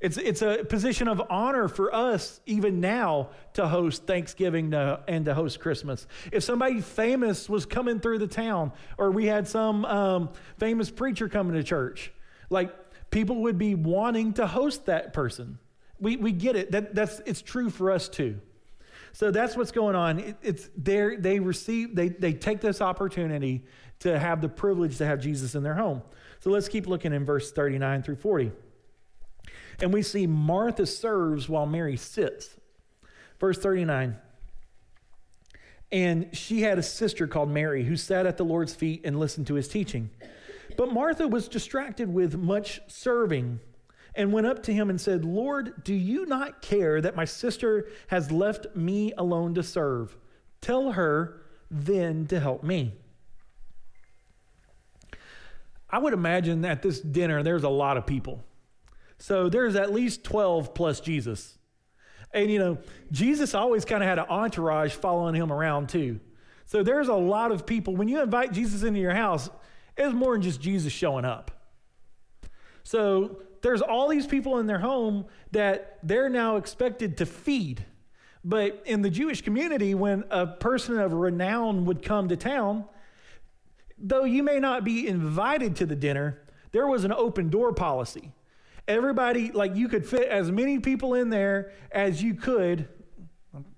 It's, 0.00 0.16
it's 0.16 0.40
a 0.40 0.64
position 0.64 1.08
of 1.08 1.20
honor 1.28 1.68
for 1.68 1.94
us, 1.94 2.40
even 2.46 2.80
now, 2.80 3.30
to 3.52 3.68
host 3.68 4.06
Thanksgiving 4.06 4.70
to, 4.70 5.00
and 5.06 5.26
to 5.26 5.34
host 5.34 5.60
Christmas. 5.60 6.06
If 6.32 6.42
somebody 6.42 6.80
famous 6.80 7.50
was 7.50 7.66
coming 7.66 8.00
through 8.00 8.20
the 8.20 8.26
town, 8.26 8.72
or 8.96 9.10
we 9.10 9.26
had 9.26 9.46
some 9.46 9.84
um, 9.84 10.30
famous 10.58 10.90
preacher 10.90 11.28
coming 11.28 11.54
to 11.54 11.62
church, 11.62 12.12
like 12.48 12.74
people 13.10 13.42
would 13.42 13.58
be 13.58 13.74
wanting 13.74 14.32
to 14.34 14.46
host 14.46 14.86
that 14.86 15.12
person. 15.12 15.58
We, 15.98 16.16
we 16.16 16.32
get 16.32 16.56
it. 16.56 16.72
That, 16.72 16.94
that's, 16.94 17.20
it's 17.26 17.42
true 17.42 17.68
for 17.68 17.90
us 17.90 18.08
too. 18.08 18.40
So 19.12 19.30
that's 19.30 19.56
what's 19.56 19.72
going 19.72 19.96
on. 19.96 20.20
It, 20.20 20.36
it's 20.42 20.70
there. 20.76 21.16
They 21.16 21.40
receive. 21.40 21.94
They 21.94 22.10
they 22.10 22.32
take 22.32 22.60
this 22.60 22.80
opportunity 22.80 23.64
to 24.00 24.18
have 24.18 24.40
the 24.40 24.48
privilege 24.48 24.98
to 24.98 25.06
have 25.06 25.20
Jesus 25.20 25.54
in 25.54 25.62
their 25.62 25.74
home. 25.74 26.02
So 26.40 26.50
let's 26.50 26.68
keep 26.68 26.86
looking 26.86 27.12
in 27.12 27.24
verse 27.24 27.50
39 27.52 28.02
through 28.02 28.16
40. 28.16 28.52
And 29.80 29.92
we 29.92 30.02
see 30.02 30.26
Martha 30.26 30.86
serves 30.86 31.48
while 31.48 31.66
Mary 31.66 31.96
sits. 31.96 32.56
Verse 33.38 33.58
39. 33.58 34.16
And 35.92 36.28
she 36.36 36.62
had 36.62 36.78
a 36.78 36.82
sister 36.82 37.26
called 37.26 37.50
Mary 37.50 37.84
who 37.84 37.96
sat 37.96 38.26
at 38.26 38.36
the 38.36 38.44
Lord's 38.44 38.74
feet 38.74 39.00
and 39.04 39.18
listened 39.18 39.46
to 39.48 39.54
his 39.54 39.68
teaching. 39.68 40.10
But 40.76 40.92
Martha 40.92 41.26
was 41.26 41.48
distracted 41.48 42.12
with 42.12 42.36
much 42.36 42.80
serving 42.86 43.60
and 44.14 44.32
went 44.32 44.46
up 44.46 44.62
to 44.64 44.72
him 44.72 44.90
and 44.90 45.00
said, 45.00 45.24
Lord, 45.24 45.82
do 45.84 45.94
you 45.94 46.26
not 46.26 46.62
care 46.62 47.00
that 47.00 47.16
my 47.16 47.24
sister 47.24 47.88
has 48.08 48.30
left 48.30 48.66
me 48.76 49.12
alone 49.16 49.54
to 49.54 49.62
serve? 49.62 50.16
Tell 50.60 50.92
her 50.92 51.42
then 51.70 52.26
to 52.26 52.38
help 52.38 52.62
me. 52.62 52.94
I 55.88 55.98
would 55.98 56.12
imagine 56.12 56.64
at 56.64 56.82
this 56.82 57.00
dinner 57.00 57.42
there's 57.42 57.64
a 57.64 57.68
lot 57.68 57.96
of 57.96 58.06
people. 58.06 58.44
So 59.20 59.50
there's 59.50 59.76
at 59.76 59.92
least 59.92 60.24
12 60.24 60.74
plus 60.74 60.98
Jesus. 61.00 61.58
And 62.32 62.50
you 62.50 62.58
know, 62.58 62.78
Jesus 63.12 63.54
always 63.54 63.84
kind 63.84 64.02
of 64.02 64.08
had 64.08 64.18
an 64.18 64.24
entourage 64.28 64.94
following 64.94 65.34
him 65.34 65.52
around 65.52 65.90
too. 65.90 66.20
So 66.64 66.82
there's 66.82 67.08
a 67.08 67.14
lot 67.14 67.52
of 67.52 67.66
people. 67.66 67.94
When 67.94 68.08
you 68.08 68.22
invite 68.22 68.52
Jesus 68.52 68.82
into 68.82 68.98
your 68.98 69.14
house, 69.14 69.50
it's 69.96 70.14
more 70.14 70.32
than 70.32 70.42
just 70.42 70.60
Jesus 70.60 70.92
showing 70.92 71.24
up. 71.24 71.50
So 72.82 73.42
there's 73.62 73.82
all 73.82 74.08
these 74.08 74.26
people 74.26 74.58
in 74.58 74.66
their 74.66 74.78
home 74.78 75.26
that 75.52 75.98
they're 76.02 76.30
now 76.30 76.56
expected 76.56 77.18
to 77.18 77.26
feed. 77.26 77.84
But 78.42 78.82
in 78.86 79.02
the 79.02 79.10
Jewish 79.10 79.42
community, 79.42 79.94
when 79.94 80.24
a 80.30 80.46
person 80.46 80.98
of 80.98 81.12
renown 81.12 81.84
would 81.84 82.02
come 82.02 82.28
to 82.28 82.36
town, 82.36 82.86
though 83.98 84.24
you 84.24 84.42
may 84.42 84.60
not 84.60 84.82
be 84.82 85.06
invited 85.06 85.76
to 85.76 85.86
the 85.86 85.96
dinner, 85.96 86.40
there 86.72 86.86
was 86.86 87.04
an 87.04 87.12
open 87.12 87.50
door 87.50 87.74
policy. 87.74 88.32
Everybody, 88.90 89.52
like 89.52 89.76
you 89.76 89.86
could 89.86 90.04
fit 90.04 90.28
as 90.28 90.50
many 90.50 90.80
people 90.80 91.14
in 91.14 91.30
there 91.30 91.70
as 91.92 92.20
you 92.20 92.34
could. 92.34 92.88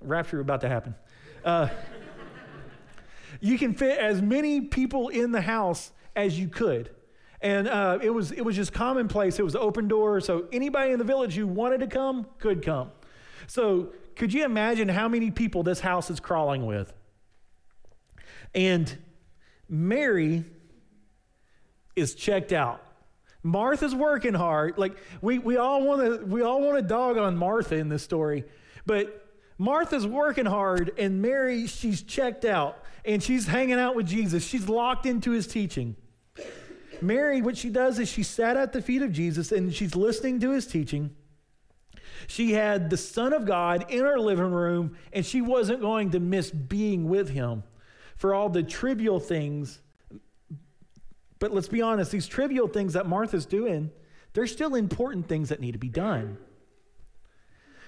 Rapture 0.01 0.41
about 0.41 0.63
to 0.63 0.71
happen. 0.71 0.95
Uh, 1.45 1.69
you 3.39 3.59
can 3.59 3.75
fit 3.75 3.99
as 3.99 4.23
many 4.23 4.63
people 4.63 5.09
in 5.09 5.31
the 5.31 5.43
house 5.43 5.93
as 6.17 6.39
you 6.41 6.49
could. 6.49 6.89
And 7.43 7.69
uh, 7.69 7.99
it, 8.01 8.09
was, 8.09 8.33
it 8.33 8.41
was 8.41 8.57
just 8.57 8.73
commonplace. 8.73 9.39
It 9.39 9.43
was 9.43 9.55
open 9.55 9.87
door. 9.87 10.19
So 10.23 10.47
anybody 10.51 10.93
in 10.93 10.99
the 10.99 11.05
village 11.05 11.35
who 11.35 11.47
wanted 11.47 11.81
to 11.81 11.89
come 11.89 12.27
could 12.39 12.65
come. 12.65 12.91
So 13.47 13.93
could 14.17 14.33
you 14.33 14.47
imagine 14.47 14.89
how 14.89 15.09
many 15.09 15.31
people 15.31 15.63
this 15.63 15.81
house 15.81 16.11
is 16.11 16.21
crawling 16.21 16.65
with? 16.65 16.91
And 18.55 18.97
Mary 19.69 20.47
is 21.97 22.15
checked 22.15 22.55
out. 22.55 22.83
Martha's 23.43 23.95
working 23.95 24.35
hard. 24.35 24.79
Like 24.79 24.97
we, 25.21 25.39
we 25.39 25.57
all 25.57 25.83
want 25.83 26.21
to 26.21 26.27
we 26.27 26.43
all 26.43 26.61
want 26.61 26.77
to 26.77 26.83
dog 26.83 27.17
on 27.19 27.37
Martha 27.37 27.77
in 27.77 27.89
this 27.89 28.03
story, 28.03 28.45
but 28.87 29.19
Martha's 29.59 30.07
working 30.07 30.47
hard, 30.47 30.93
and 30.99 31.23
Mary 31.23 31.67
she's 31.67 32.03
checked 32.03 32.45
out, 32.45 32.79
and 33.05 33.23
she's 33.23 33.47
hanging 33.47 33.79
out 33.79 33.95
with 33.95 34.07
Jesus. 34.07 34.45
She's 34.45 34.69
locked 34.69 35.07
into 35.07 35.31
his 35.31 35.47
teaching. 35.47 35.97
Mary, 37.03 37.43
what 37.43 37.57
she 37.57 37.69
does 37.69 37.99
is 37.99 38.09
she 38.09 38.23
sat 38.23 38.57
at 38.57 38.73
the 38.73 38.81
feet 38.81 39.03
of 39.03 39.13
Jesus 39.13 39.51
and 39.51 39.75
she's 39.75 39.97
listening 39.97 40.39
to 40.41 40.51
his 40.51 40.67
teaching. 40.67 41.11
She 42.29 42.53
had 42.53 42.91
the 42.91 42.97
Son 42.97 43.33
of 43.33 43.45
God 43.45 43.87
in 43.91 44.05
her 44.05 44.19
living 44.19 44.53
room, 44.53 44.97
and 45.13 45.27
she 45.27 45.41
wasn't 45.41 45.81
going 45.81 46.11
to 46.11 46.21
miss 46.21 46.51
being 46.51 47.09
with 47.09 47.31
him 47.31 47.65
for 48.17 48.35
all 48.35 48.49
the 48.49 48.63
trivial 48.63 49.19
things. 49.19 49.81
But 51.43 51.53
let's 51.53 51.67
be 51.67 51.83
honest, 51.83 52.13
these 52.13 52.29
trivial 52.29 52.69
things 52.69 52.93
that 52.93 53.05
Martha's 53.05 53.47
doing, 53.47 53.91
they're 54.33 54.47
still 54.47 54.77
important 54.77 55.27
things 55.27 55.49
that 55.49 55.59
need 55.59 55.73
to 55.73 55.79
be 55.79 55.89
done. 55.89 56.39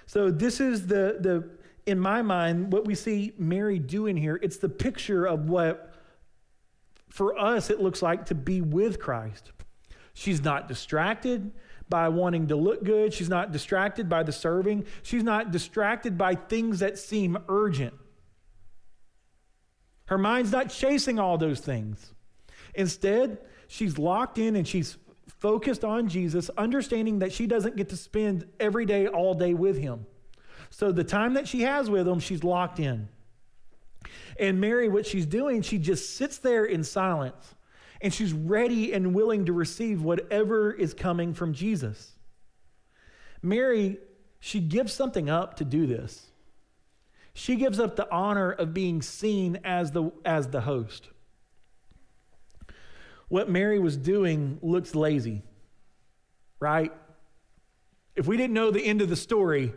So 0.07 0.33
this 0.33 0.59
is 0.61 0.89
the 0.89 1.19
the 1.21 1.49
in 1.87 2.01
my 2.01 2.21
mind 2.21 2.73
what 2.73 2.85
we 2.85 2.97
see 2.97 3.33
Mary 3.39 3.79
doing 3.79 4.17
here. 4.17 4.41
It's 4.43 4.57
the 4.57 4.69
picture 4.69 5.25
of 5.25 5.49
what 5.49 5.95
for 7.11 7.39
us, 7.39 7.71
it 7.71 7.81
looks 7.81 8.03
like 8.03 8.27
to 8.27 8.35
be 8.35 8.61
with 8.61 8.99
Christ. 8.99 9.53
She's 10.15 10.43
not 10.43 10.67
distracted 10.67 11.53
by 11.89 12.09
wanting 12.09 12.49
to 12.49 12.57
look 12.57 12.83
good. 12.83 13.15
She's 13.15 13.29
not 13.29 13.53
distracted 13.53 14.09
by 14.09 14.25
the 14.25 14.33
serving. 14.33 14.85
She's 15.05 15.23
not 15.23 15.53
distracted 15.53 16.19
by 16.19 16.35
things 16.35 16.81
that 16.81 16.99
seem 16.99 17.39
urgent. 17.49 17.95
Her 20.07 20.19
mind's 20.19 20.51
not 20.51 20.71
chasing 20.71 21.21
all 21.21 21.39
those 21.39 21.61
things. 21.61 22.14
Instead, 22.75 23.39
she's 23.69 23.99
locked 23.99 24.39
in 24.39 24.57
and 24.57 24.67
she's 24.67 24.97
focused 25.27 25.85
on 25.85 26.09
Jesus, 26.09 26.51
understanding 26.57 27.21
that 27.21 27.33
she 27.33 27.47
doesn't 27.47 27.77
get 27.77 27.89
to 27.91 27.97
spend 27.97 28.47
every 28.59 28.87
day, 28.87 29.07
all 29.07 29.35
day 29.35 29.55
with 29.55 29.79
him. 29.79 30.07
So 30.71 30.91
the 30.91 31.05
time 31.05 31.35
that 31.35 31.47
she 31.47 31.63
has 31.63 31.89
with 31.89 32.07
him, 32.09 32.19
she's 32.19 32.43
locked 32.43 32.81
in. 32.81 33.09
And 34.39 34.61
Mary, 34.61 34.89
what 34.89 35.07
she's 35.07 35.27
doing, 35.27 35.63
she 35.63 35.79
just 35.79 36.17
sits 36.17 36.39
there 36.39 36.65
in 36.65 36.83
silence 36.83 37.55
and 38.01 38.13
she's 38.13 38.33
ready 38.33 38.93
and 38.93 39.15
willing 39.15 39.47
to 39.47 39.53
receive 39.53 40.03
whatever 40.03 40.73
is 40.73 40.93
coming 40.95 41.33
from 41.33 41.55
Jesus. 41.55 42.13
Mary, 43.43 43.99
she 44.41 44.61
gives 44.61 44.93
something 44.93 45.31
up 45.31 45.57
to 45.57 45.65
do 45.65 45.87
this. 45.87 46.27
She 47.35 47.57
gives 47.57 47.81
up 47.81 47.97
the 47.97 48.11
honor 48.11 48.51
of 48.51 48.75
being 48.75 49.03
seen 49.03 49.59
as 49.65 49.93
the, 49.93 50.11
as 50.25 50.49
the 50.49 50.63
host. 50.63 51.09
What 53.35 53.51
Mary 53.51 53.81
was 53.81 53.97
doing 53.97 54.61
looks 54.63 54.95
lazy, 54.95 55.43
right? 56.61 56.93
If 58.15 58.29
we 58.29 58.37
didn't 58.37 58.55
know 58.55 58.71
the 58.71 58.87
end 58.87 59.03
of 59.03 59.09
the 59.09 59.17
story, 59.17 59.73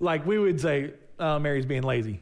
like 0.00 0.26
we 0.26 0.38
would 0.38 0.60
say, 0.60 0.92
oh, 1.18 1.38
Mary's 1.38 1.64
being 1.64 1.82
lazy. 1.82 2.20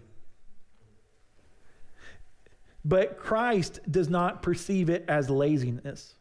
But 2.85 3.19
Christ 3.19 3.81
does 3.91 4.09
not 4.09 4.41
perceive 4.41 4.89
it 4.89 5.05
as 5.09 5.29
laziness. 5.29 6.15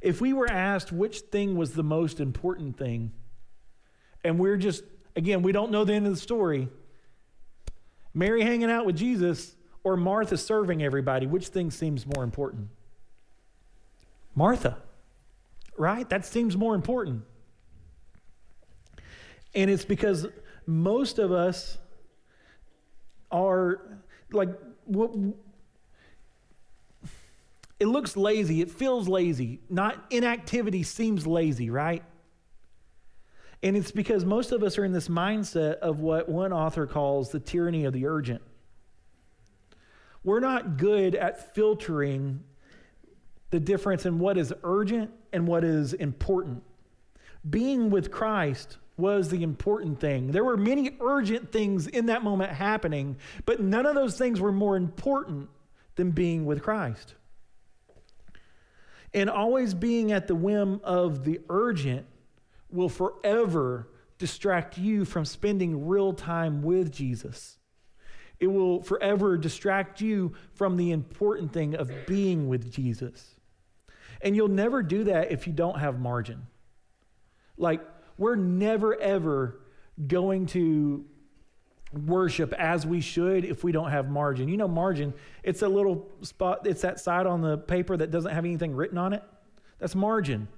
If 0.00 0.20
we 0.20 0.32
were 0.32 0.48
asked 0.48 0.92
which 0.92 1.22
thing 1.22 1.56
was 1.56 1.72
the 1.72 1.82
most 1.82 2.20
important 2.20 2.78
thing, 2.78 3.10
and 4.22 4.38
we're 4.38 4.58
just, 4.58 4.84
again, 5.16 5.42
we 5.42 5.50
don't 5.50 5.72
know 5.72 5.84
the 5.84 5.94
end 5.94 6.06
of 6.06 6.14
the 6.14 6.20
story, 6.20 6.68
Mary 8.14 8.42
hanging 8.42 8.70
out 8.70 8.86
with 8.86 8.96
Jesus 8.96 9.56
or 9.84 9.96
Martha 9.96 10.36
serving 10.36 10.82
everybody, 10.82 11.26
which 11.26 11.48
thing 11.48 11.70
seems 11.70 12.06
more 12.06 12.24
important? 12.24 12.68
Martha, 14.34 14.78
right? 15.76 16.08
That 16.08 16.24
seems 16.24 16.56
more 16.56 16.74
important. 16.74 17.22
And 19.54 19.70
it's 19.70 19.84
because 19.84 20.26
most 20.66 21.18
of 21.18 21.30
us 21.30 21.78
are 23.30 24.00
like, 24.32 24.48
what, 24.86 25.14
it 27.78 27.86
looks 27.86 28.16
lazy, 28.16 28.62
it 28.62 28.70
feels 28.70 29.06
lazy. 29.06 29.60
Not 29.68 30.02
inactivity 30.10 30.82
seems 30.82 31.26
lazy, 31.26 31.70
right? 31.70 32.02
And 33.62 33.76
it's 33.76 33.92
because 33.92 34.24
most 34.24 34.52
of 34.52 34.62
us 34.62 34.78
are 34.78 34.84
in 34.84 34.92
this 34.92 35.08
mindset 35.08 35.76
of 35.76 36.00
what 36.00 36.28
one 36.28 36.52
author 36.52 36.86
calls 36.86 37.30
the 37.30 37.40
tyranny 37.40 37.84
of 37.84 37.92
the 37.92 38.06
urgent. 38.06 38.42
We're 40.24 40.40
not 40.40 40.78
good 40.78 41.14
at 41.14 41.54
filtering 41.54 42.42
the 43.50 43.60
difference 43.60 44.06
in 44.06 44.18
what 44.18 44.36
is 44.36 44.52
urgent 44.64 45.10
and 45.32 45.46
what 45.46 45.62
is 45.62 45.92
important. 45.92 46.62
Being 47.48 47.90
with 47.90 48.10
Christ 48.10 48.78
was 48.96 49.28
the 49.28 49.42
important 49.42 50.00
thing. 50.00 50.32
There 50.32 50.44
were 50.44 50.56
many 50.56 50.96
urgent 51.00 51.52
things 51.52 51.86
in 51.86 52.06
that 52.06 52.24
moment 52.24 52.50
happening, 52.50 53.16
but 53.44 53.60
none 53.60 53.86
of 53.86 53.94
those 53.94 54.16
things 54.16 54.40
were 54.40 54.52
more 54.52 54.76
important 54.76 55.50
than 55.96 56.10
being 56.10 56.46
with 56.46 56.62
Christ. 56.62 57.14
And 59.12 59.28
always 59.28 59.74
being 59.74 60.10
at 60.10 60.26
the 60.26 60.34
whim 60.34 60.80
of 60.82 61.24
the 61.24 61.40
urgent 61.48 62.06
will 62.70 62.88
forever 62.88 63.88
distract 64.18 64.78
you 64.78 65.04
from 65.04 65.24
spending 65.24 65.86
real 65.86 66.12
time 66.12 66.62
with 66.62 66.90
Jesus. 66.90 67.58
It 68.40 68.48
will 68.48 68.82
forever 68.82 69.36
distract 69.36 70.00
you 70.00 70.34
from 70.54 70.76
the 70.76 70.90
important 70.90 71.52
thing 71.52 71.74
of 71.74 71.90
being 72.06 72.48
with 72.48 72.72
Jesus. 72.72 73.34
And 74.20 74.34
you'll 74.34 74.48
never 74.48 74.82
do 74.82 75.04
that 75.04 75.30
if 75.30 75.46
you 75.46 75.52
don't 75.52 75.78
have 75.78 76.00
margin. 76.00 76.46
Like, 77.56 77.80
we're 78.18 78.36
never, 78.36 79.00
ever 79.00 79.60
going 80.06 80.46
to 80.46 81.04
worship 81.92 82.52
as 82.54 82.86
we 82.86 83.00
should 83.00 83.44
if 83.44 83.62
we 83.62 83.72
don't 83.72 83.90
have 83.90 84.10
margin. 84.10 84.48
You 84.48 84.56
know, 84.56 84.68
margin, 84.68 85.14
it's 85.42 85.62
a 85.62 85.68
little 85.68 86.08
spot, 86.22 86.66
it's 86.66 86.82
that 86.82 86.98
side 87.00 87.26
on 87.26 87.40
the 87.40 87.56
paper 87.58 87.96
that 87.96 88.10
doesn't 88.10 88.32
have 88.32 88.44
anything 88.44 88.74
written 88.74 88.98
on 88.98 89.12
it. 89.12 89.22
That's 89.78 89.94
margin. 89.94 90.48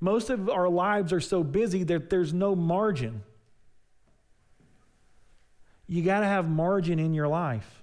Most 0.00 0.30
of 0.30 0.50
our 0.50 0.68
lives 0.68 1.12
are 1.12 1.20
so 1.20 1.42
busy 1.42 1.84
that 1.84 2.10
there's 2.10 2.34
no 2.34 2.54
margin. 2.54 3.22
You 5.86 6.02
got 6.02 6.20
to 6.20 6.26
have 6.26 6.48
margin 6.48 6.98
in 6.98 7.14
your 7.14 7.28
life. 7.28 7.82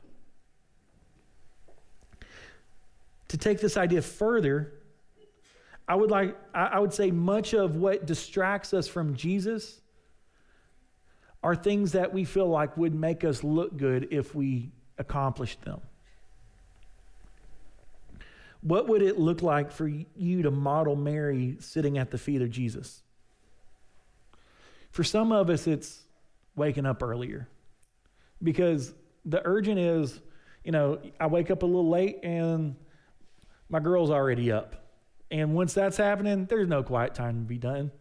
To 3.29 3.37
take 3.37 3.61
this 3.61 3.77
idea 3.77 4.01
further, 4.01 4.73
I 5.87 5.95
would 5.95 6.09
like 6.09 6.37
I 6.53 6.79
would 6.79 6.93
say 6.93 7.11
much 7.11 7.53
of 7.53 7.75
what 7.75 8.05
distracts 8.05 8.73
us 8.73 8.87
from 8.87 9.15
Jesus 9.15 9.79
are 11.43 11.55
things 11.55 11.93
that 11.93 12.13
we 12.13 12.23
feel 12.23 12.47
like 12.47 12.77
would 12.77 12.93
make 12.93 13.23
us 13.23 13.43
look 13.43 13.77
good 13.77 14.07
if 14.11 14.35
we 14.35 14.71
accomplished 14.97 15.61
them. 15.63 15.81
What 18.61 18.87
would 18.87 19.01
it 19.01 19.17
look 19.17 19.41
like 19.41 19.71
for 19.71 19.87
you 19.87 20.43
to 20.43 20.51
model 20.51 20.95
Mary 20.95 21.57
sitting 21.59 21.97
at 21.97 22.11
the 22.11 22.17
feet 22.17 22.41
of 22.41 22.51
Jesus? 22.51 23.01
For 24.91 25.03
some 25.03 25.31
of 25.31 25.49
us, 25.49 25.65
it's 25.67 26.03
waking 26.55 26.85
up 26.85 27.01
earlier 27.01 27.47
because 28.43 28.93
the 29.25 29.41
urgent 29.45 29.79
is, 29.79 30.19
you 30.63 30.71
know, 30.71 30.99
I 31.19 31.27
wake 31.27 31.51
up 31.51 31.63
a 31.63 31.65
little 31.65 31.89
late 31.89 32.19
and 32.23 32.75
my 33.69 33.79
girl's 33.79 34.09
already 34.09 34.51
up. 34.51 34.75
And 35.29 35.53
once 35.53 35.73
that's 35.73 35.97
happening, 35.97 36.45
there's 36.45 36.67
no 36.67 36.83
quiet 36.83 37.15
time 37.15 37.39
to 37.39 37.47
be 37.47 37.57
done. 37.57 37.91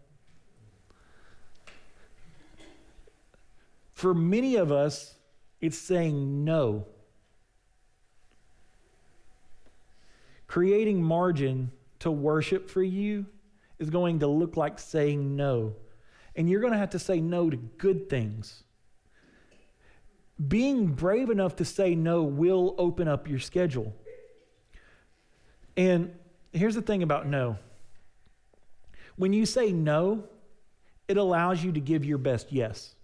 For 3.95 4.15
many 4.15 4.57
of 4.57 4.73
us, 4.73 5.15
it's 5.61 5.79
saying 5.79 6.45
no. 6.45 6.87
Creating 10.47 11.03
margin 11.03 11.71
to 12.01 12.11
worship 12.11 12.69
for 12.69 12.83
you 12.83 13.27
is 13.79 13.91
going 13.91 14.21
to 14.21 14.27
look 14.27 14.57
like 14.57 14.79
saying 14.79 15.37
no. 15.37 15.75
And 16.35 16.49
you're 16.49 16.61
going 16.61 16.73
to 16.73 16.79
have 16.79 16.91
to 16.91 16.99
say 16.99 17.21
no 17.21 17.51
to 17.51 17.57
good 17.57 18.09
things. 18.09 18.65
Being 20.49 20.87
brave 20.87 21.31
enough 21.31 21.57
to 21.57 21.65
say 21.65 21.95
no 21.95 22.23
will 22.23 22.75
open 22.79 23.09
up 23.09 23.29
your 23.29 23.39
schedule. 23.39 23.95
And 25.77 26.15
here's 26.53 26.75
the 26.75 26.83
thing 26.83 27.03
about 27.03 27.27
no 27.27 27.59
when 29.17 29.35
you 29.35 29.45
say 29.45 29.71
no, 29.71 30.25
it 31.07 31.19
allows 31.19 31.63
you 31.63 31.73
to 31.73 31.81
give 31.81 32.07
your 32.07 32.17
best 32.17 32.53
yes. 32.53 32.95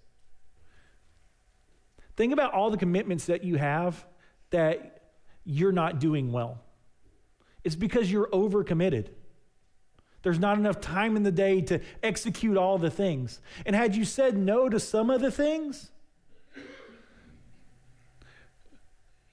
Think 2.16 2.32
about 2.32 2.54
all 2.54 2.70
the 2.70 2.78
commitments 2.78 3.26
that 3.26 3.44
you 3.44 3.56
have 3.56 4.06
that 4.48 5.10
you're 5.44 5.72
not 5.72 6.00
doing 6.00 6.32
well. 6.32 6.58
It's 7.64 7.76
because 7.76 8.10
you're 8.10 8.28
overcommitted. 8.28 9.08
There's 10.22 10.38
not 10.38 10.56
enough 10.56 10.80
time 10.80 11.16
in 11.16 11.22
the 11.22 11.30
day 11.30 11.60
to 11.62 11.80
execute 12.02 12.56
all 12.56 12.78
the 12.78 12.90
things. 12.90 13.40
And 13.66 13.76
had 13.76 13.94
you 13.94 14.04
said 14.04 14.36
no 14.36 14.68
to 14.68 14.80
some 14.80 15.10
of 15.10 15.20
the 15.20 15.30
things, 15.30 15.90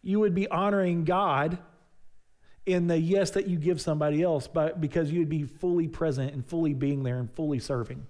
you 0.03 0.19
would 0.19 0.35
be 0.35 0.47
honoring 0.49 1.05
God 1.05 1.57
in 2.65 2.87
the 2.87 2.97
yes 2.97 3.31
that 3.31 3.47
you 3.47 3.57
give 3.57 3.81
somebody 3.81 4.21
else, 4.21 4.47
but 4.47 4.79
because 4.79 5.11
you'd 5.11 5.29
be 5.29 5.43
fully 5.43 5.87
present 5.87 6.33
and 6.33 6.45
fully 6.45 6.73
being 6.73 7.03
there 7.03 7.17
and 7.17 7.31
fully 7.31 7.59
serving. 7.59 8.05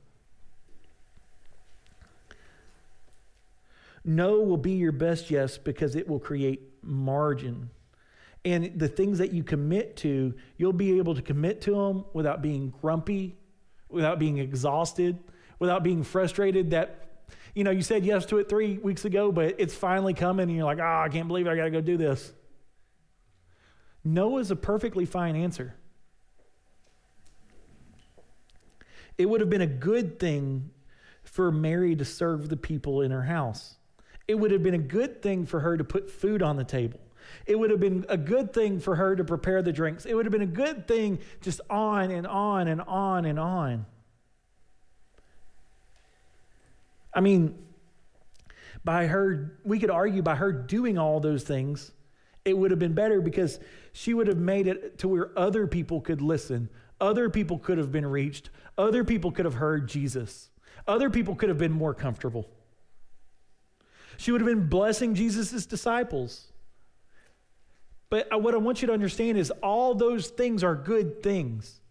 No 4.05 4.41
will 4.41 4.57
be 4.57 4.73
your 4.73 4.91
best 4.91 5.31
yes 5.31 5.57
because 5.57 5.95
it 5.95 6.07
will 6.07 6.19
create 6.19 6.61
margin. 6.81 7.69
And 8.45 8.77
the 8.77 8.89
things 8.89 9.19
that 9.19 9.31
you 9.31 9.43
commit 9.43 9.95
to, 9.97 10.33
you'll 10.57 10.73
be 10.73 10.97
able 10.97 11.15
to 11.15 11.21
commit 11.21 11.61
to 11.61 11.71
them 11.71 12.05
without 12.11 12.41
being 12.41 12.73
grumpy, 12.81 13.37
without 13.87 14.19
being 14.19 14.39
exhausted, 14.39 15.17
without 15.59 15.83
being 15.83 16.03
frustrated 16.03 16.71
that, 16.71 17.12
you 17.53 17.63
know, 17.63 17.71
you 17.71 17.81
said 17.81 18.05
yes 18.05 18.25
to 18.27 18.39
it 18.39 18.49
three 18.49 18.77
weeks 18.77 19.05
ago, 19.05 19.31
but 19.31 19.55
it's 19.59 19.75
finally 19.75 20.13
coming 20.13 20.49
and 20.49 20.55
you're 20.55 20.65
like, 20.65 20.79
oh, 20.79 21.03
I 21.05 21.09
can't 21.09 21.27
believe 21.27 21.47
it. 21.47 21.51
I 21.51 21.55
got 21.55 21.65
to 21.65 21.71
go 21.71 21.81
do 21.81 21.97
this. 21.97 22.33
No 24.03 24.37
is 24.37 24.51
a 24.51 24.55
perfectly 24.55 25.05
fine 25.05 25.35
answer. 25.35 25.75
It 29.17 29.27
would 29.27 29.41
have 29.41 29.49
been 29.49 29.61
a 29.61 29.67
good 29.67 30.19
thing 30.19 30.71
for 31.23 31.51
Mary 31.51 31.95
to 31.95 32.05
serve 32.05 32.49
the 32.49 32.57
people 32.57 33.01
in 33.01 33.11
her 33.11 33.23
house. 33.23 33.75
It 34.27 34.35
would 34.35 34.51
have 34.51 34.63
been 34.63 34.73
a 34.73 34.79
good 34.79 35.21
thing 35.21 35.45
for 35.45 35.59
her 35.59 35.77
to 35.77 35.83
put 35.83 36.09
food 36.09 36.41
on 36.41 36.57
the 36.57 36.63
table. 36.63 36.99
It 37.45 37.57
would 37.57 37.69
have 37.69 37.79
been 37.79 38.05
a 38.09 38.17
good 38.17 38.53
thing 38.53 38.79
for 38.79 38.95
her 38.95 39.15
to 39.15 39.23
prepare 39.23 39.61
the 39.61 39.71
drinks. 39.71 40.05
It 40.05 40.15
would 40.15 40.25
have 40.25 40.31
been 40.31 40.41
a 40.41 40.45
good 40.45 40.87
thing 40.87 41.19
just 41.41 41.61
on 41.69 42.11
and 42.11 42.27
on 42.27 42.67
and 42.67 42.81
on 42.81 43.25
and 43.25 43.39
on. 43.39 43.85
I 47.13 47.21
mean, 47.21 47.55
by 48.83 49.07
her, 49.07 49.59
we 49.63 49.79
could 49.79 49.89
argue 49.89 50.21
by 50.21 50.35
her 50.35 50.51
doing 50.51 50.97
all 50.97 51.19
those 51.19 51.43
things, 51.43 51.91
it 52.45 52.57
would 52.57 52.71
have 52.71 52.79
been 52.79 52.93
better 52.93 53.21
because 53.21 53.59
she 53.93 54.13
would 54.13 54.27
have 54.27 54.37
made 54.37 54.67
it 54.67 54.97
to 54.99 55.07
where 55.07 55.37
other 55.37 55.67
people 55.67 56.01
could 56.01 56.21
listen, 56.21 56.69
other 56.99 57.29
people 57.29 57.57
could 57.57 57.77
have 57.77 57.91
been 57.91 58.05
reached, 58.05 58.49
other 58.77 59.03
people 59.03 59.31
could 59.31 59.45
have 59.45 59.53
heard 59.55 59.87
Jesus, 59.87 60.49
other 60.87 61.09
people 61.09 61.35
could 61.35 61.49
have 61.49 61.57
been 61.57 61.71
more 61.71 61.93
comfortable. 61.93 62.49
She 64.17 64.31
would 64.31 64.41
have 64.41 64.47
been 64.47 64.67
blessing 64.67 65.15
Jesus' 65.15 65.65
disciples. 65.65 66.47
But 68.09 68.31
uh, 68.31 68.37
what 68.37 68.53
I 68.53 68.57
want 68.57 68.81
you 68.81 68.87
to 68.87 68.93
understand 68.93 69.37
is 69.37 69.49
all 69.63 69.95
those 69.95 70.27
things 70.27 70.63
are 70.63 70.75
good 70.75 71.23
things. 71.23 71.81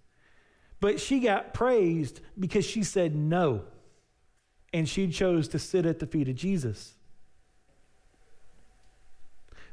But 0.81 1.01
she 1.01 1.21
got 1.21 1.53
praised 1.55 2.21
because 2.39 2.65
she 2.65 2.85
said 2.85 3.15
no. 3.15 3.65
And 4.73 4.89
she 4.89 5.09
chose 5.09 5.49
to 5.49 5.59
sit 5.59 5.85
at 5.87 5.99
the 5.99 6.07
feet 6.07 6.29
of 6.29 6.35
Jesus. 6.35 6.95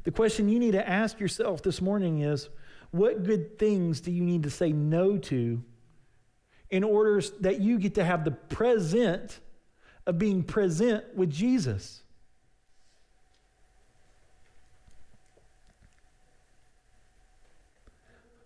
The 0.04 0.12
question 0.12 0.50
you 0.50 0.60
need 0.60 0.72
to 0.72 0.88
ask 0.88 1.20
yourself 1.20 1.62
this 1.62 1.82
morning 1.82 2.22
is 2.22 2.50
what 2.92 3.24
good 3.24 3.60
things 3.60 4.02
do 4.02 4.12
you 4.12 4.24
need 4.24 4.44
to 4.44 4.50
say 4.50 4.72
no 4.72 5.18
to 5.18 5.64
in 6.70 6.84
order 6.84 7.22
that 7.42 7.60
you 7.60 7.80
get 7.80 7.96
to 7.96 8.04
have 8.04 8.24
the 8.24 8.32
present 8.32 9.40
of 10.06 10.18
being 10.18 10.44
present 10.44 11.04
with 11.16 11.30
Jesus? 11.30 12.02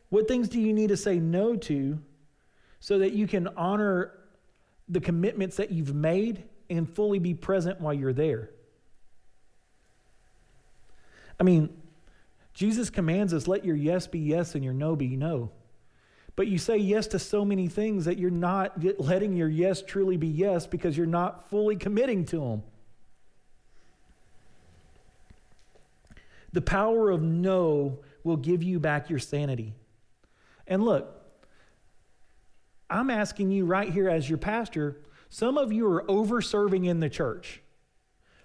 What 0.10 0.28
things 0.28 0.48
do 0.48 0.60
you 0.60 0.74
need 0.74 0.90
to 0.90 0.98
say 0.98 1.18
no 1.18 1.56
to 1.56 2.00
so 2.80 3.00
that 3.00 3.14
you 3.14 3.26
can 3.26 3.48
honor 3.58 4.12
the 4.94 5.02
commitments 5.02 5.58
that 5.58 5.72
you've 5.72 5.94
made 5.94 6.44
and 6.70 6.90
fully 6.90 7.20
be 7.20 7.34
present 7.34 7.82
while 7.82 7.94
you're 7.94 8.14
there? 8.14 8.50
I 11.40 11.44
mean, 11.44 11.70
Jesus 12.54 12.90
commands 12.90 13.34
us 13.34 13.48
let 13.48 13.66
your 13.66 13.76
yes 13.76 14.08
be 14.08 14.20
yes 14.20 14.56
and 14.56 14.64
your 14.64 14.74
no 14.74 14.96
be 14.96 15.16
no. 15.16 15.52
But 16.36 16.48
you 16.48 16.58
say 16.58 16.78
yes 16.78 17.08
to 17.08 17.20
so 17.20 17.46
many 17.46 17.68
things 17.68 18.06
that 18.06 18.18
you're 18.18 18.32
not 18.32 18.84
letting 19.00 19.36
your 19.36 19.50
yes 19.50 19.82
truly 19.82 20.18
be 20.18 20.28
yes 20.28 20.66
because 20.66 20.98
you're 20.98 21.06
not 21.06 21.50
fully 21.50 21.76
committing 21.76 22.26
to 22.26 22.40
them. 22.40 22.64
The 26.54 26.62
power 26.62 27.10
of 27.10 27.22
no 27.22 28.00
will 28.24 28.38
give 28.38 28.64
you 28.64 28.80
back 28.80 29.10
your 29.10 29.20
sanity. 29.20 29.74
And 30.68 30.84
look, 30.84 31.23
I'm 32.94 33.10
asking 33.10 33.50
you 33.50 33.66
right 33.66 33.92
here 33.92 34.08
as 34.08 34.30
your 34.30 34.38
pastor, 34.38 35.02
some 35.28 35.58
of 35.58 35.74
you 35.74 35.88
are 35.88 36.10
over 36.10 36.42
serving 36.42 36.86
in 36.86 37.00
the 37.00 37.10
church. 37.10 37.62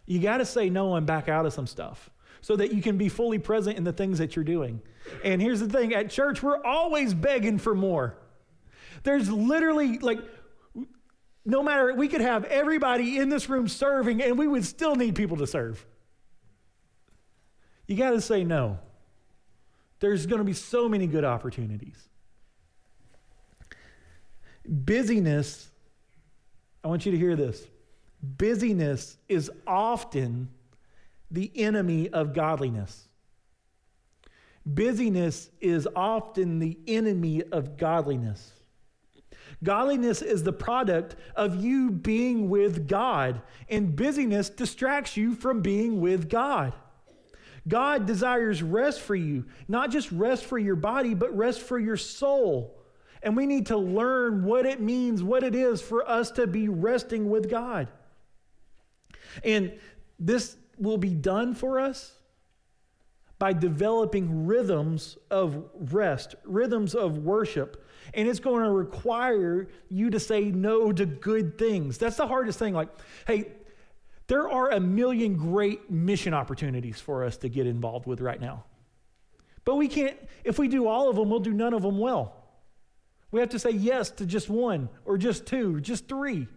You 0.07 0.21
got 0.21 0.39
to 0.39 0.47
say 0.47 0.71
no 0.71 0.95
and 0.97 1.07
back 1.07 1.29
out 1.29 1.45
of 1.45 1.53
some 1.53 1.67
stuff 1.67 2.09
so 2.41 2.57
that 2.57 2.73
you 2.73 2.81
can 2.81 2.97
be 2.97 3.11
fully 3.11 3.39
present 3.39 3.77
in 3.77 3.85
the 3.85 3.93
things 3.93 4.19
that 4.19 4.37
you're 4.37 4.45
doing. 4.45 4.81
And 5.23 5.43
here's 5.43 5.61
the 5.61 5.69
thing 5.69 5.93
at 5.93 6.09
church, 6.09 6.43
we're 6.43 6.65
always 6.65 7.13
begging 7.13 7.59
for 7.59 7.75
more. 7.75 8.17
There's 9.03 9.31
literally 9.31 9.99
like, 9.99 10.21
no 11.45 11.63
matter, 11.63 11.93
we 11.95 12.09
could 12.09 12.23
have 12.23 12.45
everybody 12.45 13.19
in 13.19 13.29
this 13.29 13.51
room 13.51 13.69
serving 13.69 14.23
and 14.23 14.39
we 14.39 14.47
would 14.47 14.65
still 14.65 14.97
need 14.97 15.15
people 15.15 15.37
to 15.39 15.47
serve. 15.47 15.85
You 17.87 17.97
got 17.97 18.11
to 18.11 18.21
say 18.23 18.45
no. 18.45 18.79
There's 20.01 20.27
going 20.27 20.39
to 20.39 20.45
be 20.45 20.55
so 20.55 20.89
many 20.89 21.07
good 21.07 21.25
opportunities. 21.25 22.09
Busyness, 24.69 25.71
I 26.85 26.89
want 26.89 27.07
you 27.07 27.13
to 27.13 27.19
hear 27.19 27.37
this. 27.37 27.67
Busyness 28.23 29.17
is 29.29 29.51
often 29.67 30.51
the 31.31 31.51
enemy 31.55 32.09
of 32.11 32.35
godliness. 32.35 33.09
Busyness 34.67 35.49
is 35.61 35.89
often 35.97 36.59
the 36.59 36.79
enemy 36.87 37.43
of 37.51 37.79
godliness. 37.79 38.53
Godliness 39.65 40.21
is 40.21 40.43
the 40.43 40.53
product 40.53 41.17
of 41.35 41.57
you 41.57 41.91
being 41.91 42.51
with 42.51 42.87
God, 42.87 43.41
and 43.69 43.97
busyness 43.97 44.51
distracts 44.51 45.17
you 45.17 45.35
from 45.35 45.63
being 45.63 46.01
with 46.01 46.29
God. 46.29 46.75
God 47.67 48.07
desires 48.07 48.63
rest 48.63 49.01
for 49.01 49.15
you, 49.15 49.47
not 49.67 49.91
just 49.91 50.13
rest 50.13 50.45
for 50.45 50.59
your 50.59 50.77
body, 50.77 51.15
but 51.15 51.37
rest 51.37 51.61
for 51.61 51.79
your 51.79 51.97
soul. 51.97 52.78
And 53.23 53.37
we 53.37 53.47
need 53.47 53.67
to 53.67 53.77
learn 53.77 54.45
what 54.45 54.67
it 54.67 54.81
means, 54.81 55.23
what 55.23 55.43
it 55.43 55.55
is 55.55 55.81
for 55.81 56.09
us 56.09 56.31
to 56.33 56.47
be 56.47 56.69
resting 56.69 57.31
with 57.31 57.51
God. 57.51 57.89
And 59.45 59.73
this 60.19 60.57
will 60.79 60.99
be 60.99 61.15
done 61.15 61.55
for 61.55 61.81
us 61.81 62.13
by 63.39 63.53
developing 63.53 64.47
rhythms 64.47 65.17
of 65.31 65.65
rest, 65.93 66.35
rhythms 66.45 66.95
of 66.95 67.19
worship. 67.19 67.85
And 68.15 68.27
it's 68.27 68.41
going 68.41 68.65
to 68.65 68.71
require 68.71 69.69
you 69.89 70.11
to 70.11 70.19
say 70.19 70.51
no 70.51 70.93
to 70.93 71.07
good 71.07 71.59
things. 71.59 71.99
That's 71.99 72.17
the 72.17 72.27
hardest 72.27 72.59
thing. 72.59 72.75
Like, 72.75 72.89
hey, 73.27 73.53
there 74.27 74.49
are 74.49 74.71
a 74.71 74.81
million 74.81 75.37
great 75.37 75.91
mission 75.91 76.35
opportunities 76.35 77.01
for 77.01 77.25
us 77.25 77.37
to 77.39 77.49
get 77.49 77.67
involved 77.67 78.07
with 78.07 78.21
right 78.21 78.41
now. 78.41 78.65
But 79.65 79.77
we 79.77 79.89
can't, 79.89 80.17
if 80.45 80.59
we 80.59 80.69
do 80.69 80.87
all 80.89 81.09
of 81.09 81.17
them, 81.17 81.31
we'll 81.31 81.41
do 81.41 81.53
none 81.53 81.75
of 81.75 81.83
them 81.83 81.99
well. 81.99 82.38
We 83.31 83.41
have 83.41 83.51
to 83.51 83.59
say 83.59 83.71
yes 83.71 84.11
to 84.13 84.27
just 84.27 84.49
one, 84.49 84.89
or 85.05 85.19
just 85.19 85.47
two, 85.47 85.77
or 85.77 85.81
just 85.81 86.09
three. 86.09 86.49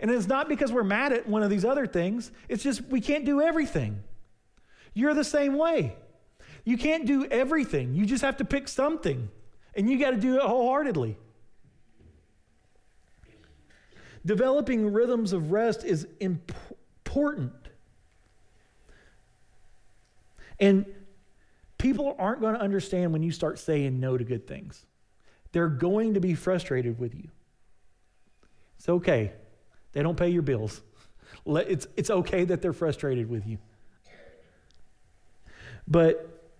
And 0.00 0.10
it's 0.10 0.26
not 0.26 0.48
because 0.48 0.72
we're 0.72 0.84
mad 0.84 1.12
at 1.12 1.28
one 1.28 1.42
of 1.42 1.50
these 1.50 1.64
other 1.64 1.86
things, 1.86 2.30
it's 2.48 2.62
just 2.62 2.82
we 2.82 3.00
can't 3.00 3.24
do 3.24 3.40
everything. 3.40 4.02
You're 4.92 5.14
the 5.14 5.24
same 5.24 5.56
way. 5.56 5.96
You 6.64 6.76
can't 6.76 7.06
do 7.06 7.26
everything, 7.26 7.94
you 7.94 8.06
just 8.06 8.22
have 8.22 8.38
to 8.38 8.44
pick 8.44 8.66
something, 8.66 9.28
and 9.74 9.88
you 9.88 9.98
got 9.98 10.10
to 10.10 10.16
do 10.16 10.36
it 10.36 10.42
wholeheartedly. 10.42 11.16
Developing 14.24 14.92
rhythms 14.92 15.32
of 15.32 15.52
rest 15.52 15.84
is 15.84 16.08
important. 16.18 17.52
And 20.58 20.86
people 21.78 22.16
aren't 22.18 22.40
going 22.40 22.54
to 22.54 22.60
understand 22.60 23.12
when 23.12 23.22
you 23.22 23.30
start 23.30 23.60
saying 23.60 24.00
no 24.00 24.18
to 24.18 24.24
good 24.24 24.48
things. 24.48 24.84
They're 25.56 25.68
going 25.68 26.12
to 26.12 26.20
be 26.20 26.34
frustrated 26.34 26.98
with 26.98 27.14
you. 27.14 27.30
It's 28.76 28.90
okay. 28.90 29.32
They 29.94 30.02
don't 30.02 30.14
pay 30.14 30.28
your 30.28 30.42
bills. 30.42 30.82
It's, 31.46 31.86
it's 31.96 32.10
okay 32.10 32.44
that 32.44 32.60
they're 32.60 32.74
frustrated 32.74 33.30
with 33.30 33.46
you. 33.46 33.56
But 35.88 36.52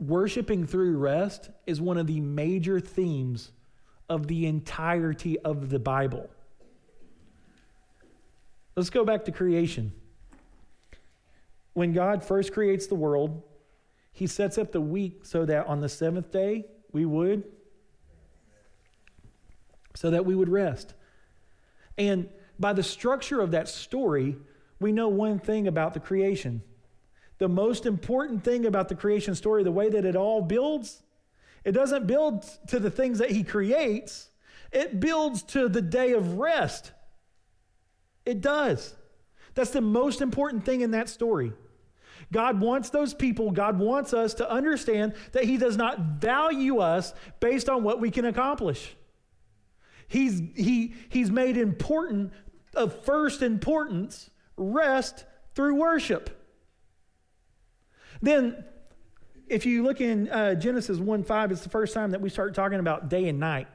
worshiping 0.00 0.66
through 0.66 0.96
rest 0.96 1.48
is 1.64 1.80
one 1.80 1.96
of 1.96 2.08
the 2.08 2.20
major 2.20 2.80
themes 2.80 3.52
of 4.08 4.26
the 4.26 4.46
entirety 4.46 5.38
of 5.38 5.70
the 5.70 5.78
Bible. 5.78 6.28
Let's 8.74 8.90
go 8.90 9.04
back 9.04 9.26
to 9.26 9.30
creation. 9.30 9.92
When 11.74 11.92
God 11.92 12.24
first 12.24 12.52
creates 12.52 12.88
the 12.88 12.96
world, 12.96 13.44
he 14.10 14.26
sets 14.26 14.58
up 14.58 14.72
the 14.72 14.80
week 14.80 15.24
so 15.24 15.44
that 15.44 15.68
on 15.68 15.80
the 15.80 15.88
seventh 15.88 16.32
day 16.32 16.66
we 16.90 17.04
would 17.04 17.44
so 19.96 20.10
that 20.10 20.24
we 20.24 20.34
would 20.34 20.48
rest. 20.48 20.94
And 21.98 22.28
by 22.58 22.72
the 22.72 22.82
structure 22.82 23.40
of 23.40 23.50
that 23.50 23.68
story, 23.68 24.36
we 24.78 24.92
know 24.92 25.08
one 25.08 25.38
thing 25.38 25.66
about 25.66 25.94
the 25.94 26.00
creation. 26.00 26.62
The 27.38 27.48
most 27.48 27.86
important 27.86 28.44
thing 28.44 28.66
about 28.66 28.88
the 28.88 28.94
creation 28.94 29.34
story, 29.34 29.64
the 29.64 29.72
way 29.72 29.88
that 29.88 30.04
it 30.04 30.16
all 30.16 30.42
builds, 30.42 31.02
it 31.64 31.72
doesn't 31.72 32.06
build 32.06 32.44
to 32.68 32.78
the 32.78 32.90
things 32.90 33.18
that 33.18 33.30
he 33.30 33.42
creates, 33.42 34.30
it 34.72 35.00
builds 35.00 35.42
to 35.42 35.68
the 35.68 35.82
day 35.82 36.12
of 36.12 36.34
rest. 36.34 36.92
It 38.24 38.40
does. 38.40 38.94
That's 39.54 39.70
the 39.70 39.80
most 39.80 40.20
important 40.20 40.64
thing 40.64 40.82
in 40.82 40.90
that 40.90 41.08
story. 41.08 41.52
God 42.32 42.60
wants 42.60 42.90
those 42.90 43.14
people, 43.14 43.50
God 43.50 43.78
wants 43.78 44.12
us 44.12 44.34
to 44.34 44.50
understand 44.50 45.14
that 45.32 45.44
He 45.44 45.58
does 45.58 45.76
not 45.76 46.00
value 46.00 46.78
us 46.78 47.14
based 47.40 47.68
on 47.68 47.84
what 47.84 48.00
we 48.00 48.10
can 48.10 48.24
accomplish. 48.24 48.96
He's, 50.08 50.40
he, 50.54 50.94
he's 51.08 51.30
made 51.30 51.56
important, 51.56 52.32
of 52.74 53.04
first 53.04 53.42
importance, 53.42 54.30
rest 54.56 55.24
through 55.54 55.74
worship. 55.74 56.30
Then, 58.22 58.64
if 59.48 59.66
you 59.66 59.82
look 59.82 60.00
in 60.00 60.28
uh, 60.28 60.54
Genesis 60.54 60.98
1 60.98 61.24
5, 61.24 61.52
it's 61.52 61.62
the 61.62 61.68
first 61.68 61.94
time 61.94 62.10
that 62.12 62.20
we 62.20 62.28
start 62.28 62.54
talking 62.54 62.78
about 62.78 63.08
day 63.08 63.28
and 63.28 63.38
night. 63.38 63.68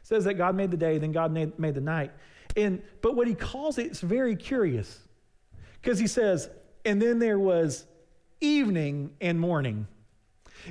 It 0.00 0.06
says 0.06 0.24
that 0.24 0.34
God 0.34 0.54
made 0.54 0.70
the 0.70 0.76
day, 0.76 0.98
then 0.98 1.12
God 1.12 1.32
made, 1.32 1.58
made 1.58 1.74
the 1.74 1.80
night. 1.80 2.12
And, 2.56 2.82
but 3.00 3.16
what 3.16 3.26
he 3.26 3.34
calls 3.34 3.78
it, 3.78 3.86
it's 3.86 4.00
very 4.00 4.36
curious 4.36 5.00
because 5.80 5.98
he 5.98 6.06
says, 6.06 6.48
and 6.84 7.00
then 7.00 7.18
there 7.18 7.38
was 7.38 7.86
evening 8.40 9.10
and 9.20 9.40
morning. 9.40 9.86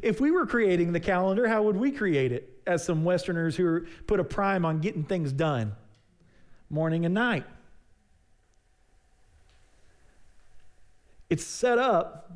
If 0.02 0.22
we 0.22 0.32
were 0.32 0.46
creating 0.46 0.94
the 0.94 1.00
calendar, 1.00 1.48
how 1.48 1.64
would 1.64 1.76
we 1.76 1.92
create 1.92 2.32
it? 2.32 2.53
As 2.66 2.84
some 2.84 3.04
Westerners 3.04 3.56
who 3.56 3.86
put 4.08 4.20
a 4.20 4.24
prime 4.24 4.66
on 4.66 4.80
getting 4.80 5.04
things 5.04 5.32
done 5.32 5.76
morning 6.70 7.06
and 7.06 7.14
night. 7.14 7.46
It's 11.30 11.44
set 11.44 11.78
up. 11.78 12.32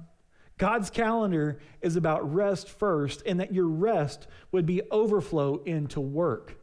God's 0.57 0.89
calendar 0.89 1.59
is 1.81 1.95
about 1.95 2.33
rest 2.33 2.69
first, 2.69 3.21
and 3.25 3.39
that 3.39 3.53
your 3.53 3.67
rest 3.67 4.27
would 4.51 4.65
be 4.65 4.81
overflow 4.89 5.61
into 5.65 5.99
work. 5.99 6.57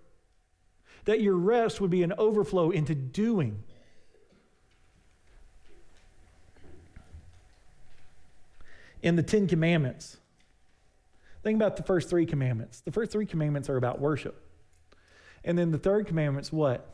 That 1.05 1.20
your 1.20 1.37
rest 1.37 1.81
would 1.81 1.90
be 1.90 2.03
an 2.03 2.12
overflow 2.18 2.70
into 2.70 2.94
doing. 2.94 3.62
In 9.03 9.16
the 9.16 9.22
Ten 9.22 9.46
Commandments, 9.46 10.16
think 11.45 11.57
about 11.57 11.77
the 11.77 11.83
first 11.83 12.11
three 12.11 12.27
commandments. 12.27 12.81
The 12.81 12.91
first 12.91 13.13
three 13.13 13.27
commandments 13.27 13.69
are 13.69 13.77
about 13.77 14.01
worship. 14.01 14.43
And 15.45 15.57
then 15.57 15.71
the 15.71 15.79
third 15.79 16.07
commandment's 16.07 16.51
what? 16.51 16.91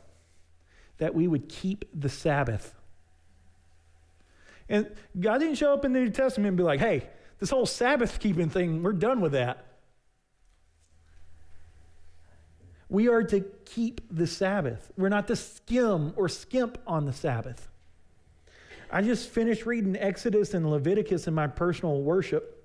That 0.97 1.15
we 1.15 1.27
would 1.27 1.49
keep 1.49 1.85
the 1.93 2.09
Sabbath. 2.09 2.75
And 4.69 4.91
God 5.19 5.39
didn't 5.39 5.55
show 5.55 5.73
up 5.73 5.85
in 5.85 5.93
the 5.93 5.99
New 5.99 6.09
Testament 6.09 6.49
and 6.49 6.57
be 6.57 6.63
like, 6.63 6.79
hey, 6.79 7.07
this 7.39 7.49
whole 7.49 7.65
Sabbath 7.65 8.19
keeping 8.19 8.49
thing, 8.49 8.83
we're 8.83 8.93
done 8.93 9.21
with 9.21 9.31
that. 9.31 9.65
We 12.87 13.07
are 13.07 13.23
to 13.23 13.45
keep 13.65 14.01
the 14.11 14.27
Sabbath. 14.27 14.91
We're 14.97 15.09
not 15.09 15.27
to 15.27 15.35
skim 15.37 16.13
or 16.17 16.27
skimp 16.27 16.77
on 16.85 17.05
the 17.05 17.13
Sabbath. 17.13 17.69
I 18.91 19.01
just 19.01 19.29
finished 19.29 19.65
reading 19.65 19.95
Exodus 19.95 20.53
and 20.53 20.69
Leviticus 20.69 21.25
in 21.25 21.33
my 21.33 21.47
personal 21.47 22.01
worship. 22.01 22.57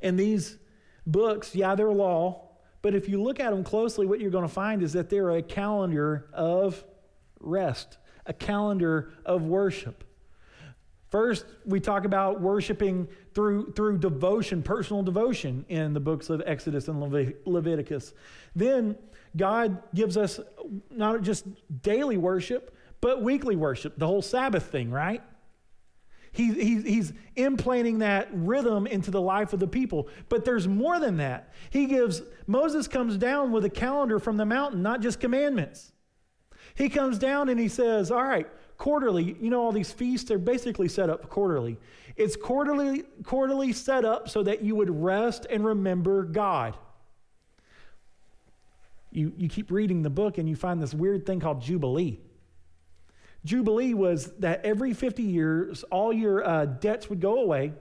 And 0.00 0.18
these 0.18 0.56
books, 1.06 1.54
yeah, 1.54 1.74
they're 1.74 1.92
law, 1.92 2.48
but 2.82 2.94
if 2.94 3.08
you 3.08 3.22
look 3.22 3.40
at 3.40 3.50
them 3.50 3.64
closely, 3.64 4.06
what 4.06 4.20
you're 4.20 4.30
going 4.30 4.46
to 4.46 4.52
find 4.52 4.82
is 4.82 4.92
that 4.94 5.10
they're 5.10 5.30
a 5.30 5.42
calendar 5.42 6.28
of 6.32 6.82
rest, 7.40 7.98
a 8.26 8.32
calendar 8.32 9.12
of 9.24 9.42
worship. 9.42 10.04
First, 11.10 11.44
we 11.66 11.80
talk 11.80 12.04
about 12.04 12.40
worshiping 12.40 13.08
through, 13.34 13.72
through 13.72 13.98
devotion, 13.98 14.62
personal 14.62 15.02
devotion 15.02 15.64
in 15.68 15.92
the 15.92 16.00
books 16.00 16.30
of 16.30 16.40
Exodus 16.46 16.86
and 16.88 17.00
Leviticus. 17.44 18.14
Then, 18.54 18.96
God 19.36 19.82
gives 19.94 20.16
us 20.16 20.40
not 20.90 21.22
just 21.22 21.46
daily 21.82 22.16
worship, 22.16 22.76
but 23.00 23.22
weekly 23.22 23.56
worship, 23.56 23.98
the 23.98 24.06
whole 24.06 24.22
Sabbath 24.22 24.64
thing, 24.64 24.90
right? 24.90 25.22
He, 26.32 26.52
he, 26.52 26.80
he's 26.82 27.12
implanting 27.34 27.98
that 27.98 28.28
rhythm 28.32 28.86
into 28.86 29.10
the 29.10 29.20
life 29.20 29.52
of 29.52 29.60
the 29.60 29.66
people. 29.66 30.08
But 30.28 30.44
there's 30.44 30.68
more 30.68 31.00
than 31.00 31.16
that. 31.16 31.52
He 31.70 31.86
gives, 31.86 32.22
Moses 32.46 32.86
comes 32.86 33.16
down 33.16 33.50
with 33.50 33.64
a 33.64 33.70
calendar 33.70 34.18
from 34.18 34.36
the 34.36 34.46
mountain, 34.46 34.82
not 34.82 35.00
just 35.00 35.18
commandments. 35.18 35.92
He 36.74 36.88
comes 36.88 37.18
down 37.18 37.48
and 37.48 37.58
he 37.58 37.68
says, 37.68 38.10
All 38.12 38.22
right, 38.22 38.46
quarterly, 38.76 39.36
you 39.40 39.50
know, 39.50 39.60
all 39.60 39.72
these 39.72 39.90
feasts 39.90 40.30
are 40.30 40.38
basically 40.38 40.88
set 40.88 41.10
up 41.10 41.28
quarterly. 41.28 41.78
It's 42.16 42.36
quarterly, 42.36 43.02
quarterly 43.24 43.72
set 43.72 44.04
up 44.04 44.28
so 44.28 44.42
that 44.44 44.62
you 44.62 44.76
would 44.76 44.90
rest 44.90 45.46
and 45.50 45.64
remember 45.64 46.22
God. 46.24 46.76
You, 49.10 49.32
you 49.36 49.48
keep 49.48 49.72
reading 49.72 50.02
the 50.02 50.10
book 50.10 50.38
and 50.38 50.48
you 50.48 50.54
find 50.54 50.80
this 50.80 50.94
weird 50.94 51.26
thing 51.26 51.40
called 51.40 51.60
Jubilee. 51.60 52.20
Jubilee 53.44 53.94
was 53.94 54.32
that 54.38 54.64
every 54.64 54.92
50 54.92 55.22
years, 55.22 55.82
all 55.84 56.12
your 56.12 56.46
uh, 56.46 56.66
debts 56.66 57.08
would 57.08 57.20
go 57.20 57.40
away. 57.40 57.72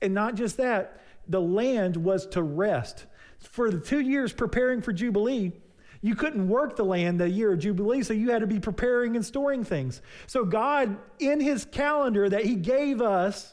And 0.00 0.14
not 0.14 0.36
just 0.36 0.58
that, 0.58 1.00
the 1.26 1.40
land 1.40 1.96
was 1.96 2.26
to 2.28 2.42
rest. 2.42 3.06
For 3.38 3.70
the 3.70 3.80
two 3.80 4.00
years 4.00 4.32
preparing 4.32 4.80
for 4.80 4.92
Jubilee, 4.92 5.52
you 6.00 6.14
couldn't 6.14 6.48
work 6.48 6.76
the 6.76 6.84
land 6.84 7.18
the 7.18 7.28
year 7.28 7.52
of 7.52 7.58
Jubilee, 7.58 8.02
so 8.02 8.12
you 8.14 8.30
had 8.30 8.40
to 8.40 8.46
be 8.46 8.60
preparing 8.60 9.16
and 9.16 9.24
storing 9.24 9.64
things. 9.64 10.00
So, 10.26 10.44
God, 10.44 10.96
in 11.18 11.40
His 11.40 11.64
calendar 11.64 12.28
that 12.28 12.44
He 12.44 12.54
gave 12.54 13.02
us, 13.02 13.52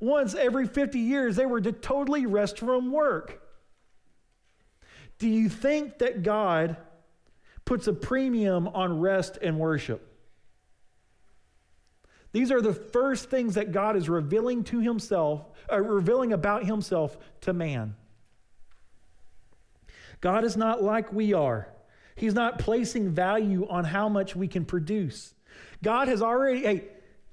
once 0.00 0.34
every 0.34 0.66
50 0.66 0.98
years, 0.98 1.36
they 1.36 1.46
were 1.46 1.60
to 1.60 1.72
totally 1.72 2.26
rest 2.26 2.58
from 2.58 2.90
work. 2.90 3.42
Do 5.18 5.28
you 5.28 5.48
think 5.48 5.98
that 5.98 6.22
God 6.22 6.76
puts 7.64 7.86
a 7.86 7.92
premium 7.92 8.68
on 8.68 9.00
rest 9.00 9.38
and 9.40 9.58
worship? 9.58 10.13
These 12.34 12.50
are 12.50 12.60
the 12.60 12.74
first 12.74 13.30
things 13.30 13.54
that 13.54 13.70
God 13.70 13.94
is 13.94 14.08
revealing 14.08 14.64
to 14.64 14.80
Himself, 14.80 15.46
uh, 15.70 15.80
revealing 15.80 16.32
about 16.32 16.66
Himself 16.66 17.16
to 17.42 17.52
man. 17.52 17.94
God 20.20 20.42
is 20.42 20.56
not 20.56 20.82
like 20.82 21.12
we 21.12 21.32
are. 21.32 21.68
He's 22.16 22.34
not 22.34 22.58
placing 22.58 23.12
value 23.12 23.68
on 23.70 23.84
how 23.84 24.08
much 24.08 24.34
we 24.34 24.48
can 24.48 24.64
produce. 24.64 25.32
God 25.80 26.08
has 26.08 26.22
already, 26.22 26.62
hey, 26.62 26.84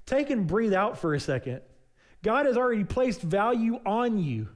take 0.06 0.30
and 0.30 0.46
breathe 0.46 0.72
out 0.72 0.98
for 0.98 1.14
a 1.14 1.20
second. 1.20 1.62
God 2.22 2.46
has 2.46 2.56
already 2.56 2.84
placed 2.84 3.22
value 3.22 3.80
on 3.84 4.18
you. 4.18 4.50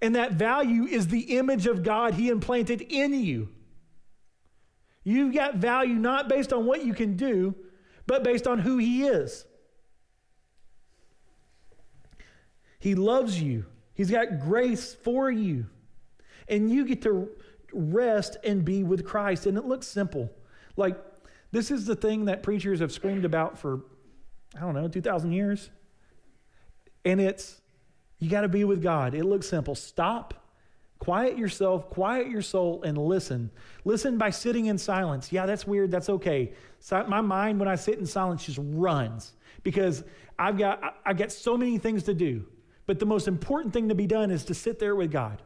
And 0.00 0.14
that 0.14 0.34
value 0.34 0.84
is 0.84 1.08
the 1.08 1.36
image 1.38 1.66
of 1.66 1.82
God 1.82 2.14
He 2.14 2.28
implanted 2.28 2.82
in 2.82 3.14
you. 3.14 3.48
You've 5.02 5.34
got 5.34 5.56
value 5.56 5.96
not 5.96 6.28
based 6.28 6.52
on 6.52 6.66
what 6.66 6.84
you 6.84 6.94
can 6.94 7.16
do, 7.16 7.56
but 8.10 8.24
based 8.24 8.48
on 8.48 8.58
who 8.58 8.76
He 8.78 9.04
is. 9.04 9.44
He 12.80 12.96
loves 12.96 13.40
you. 13.40 13.66
He's 13.94 14.10
got 14.10 14.40
grace 14.40 14.96
for 15.04 15.30
you. 15.30 15.66
And 16.48 16.68
you 16.68 16.84
get 16.86 17.02
to 17.02 17.28
rest 17.72 18.36
and 18.42 18.64
be 18.64 18.82
with 18.82 19.06
Christ. 19.06 19.46
And 19.46 19.56
it 19.56 19.64
looks 19.64 19.86
simple. 19.86 20.28
Like, 20.76 20.98
this 21.52 21.70
is 21.70 21.86
the 21.86 21.94
thing 21.94 22.24
that 22.24 22.42
preachers 22.42 22.80
have 22.80 22.90
screamed 22.90 23.24
about 23.24 23.60
for, 23.60 23.82
I 24.56 24.60
don't 24.62 24.74
know, 24.74 24.88
2,000 24.88 25.30
years. 25.30 25.70
And 27.04 27.20
it's, 27.20 27.60
you 28.18 28.28
got 28.28 28.40
to 28.40 28.48
be 28.48 28.64
with 28.64 28.82
God. 28.82 29.14
It 29.14 29.24
looks 29.24 29.48
simple. 29.48 29.76
Stop, 29.76 30.34
quiet 31.00 31.36
yourself, 31.36 31.90
quiet 31.90 32.28
your 32.28 32.42
soul, 32.42 32.82
and 32.84 32.96
listen. 32.96 33.50
Listen 33.84 34.18
by 34.18 34.30
sitting 34.30 34.66
in 34.66 34.78
silence. 34.78 35.32
Yeah, 35.32 35.46
that's 35.46 35.66
weird. 35.66 35.90
That's 35.90 36.08
okay. 36.08 36.52
So 36.78 37.04
my 37.08 37.20
mind, 37.20 37.58
when 37.58 37.68
I 37.68 37.74
sit 37.74 37.98
in 37.98 38.06
silence, 38.06 38.44
just 38.44 38.60
runs 38.62 39.32
because 39.64 40.04
I've 40.38 40.56
got, 40.56 40.98
I've 41.04 41.16
got 41.16 41.32
so 41.32 41.56
many 41.56 41.78
things 41.78 42.04
to 42.04 42.14
do. 42.14 42.44
But 42.86 42.98
the 42.98 43.06
most 43.06 43.28
important 43.28 43.72
thing 43.72 43.88
to 43.88 43.94
be 43.94 44.06
done 44.06 44.30
is 44.30 44.44
to 44.44 44.54
sit 44.54 44.78
there 44.78 44.94
with 44.94 45.10
God. 45.10 45.42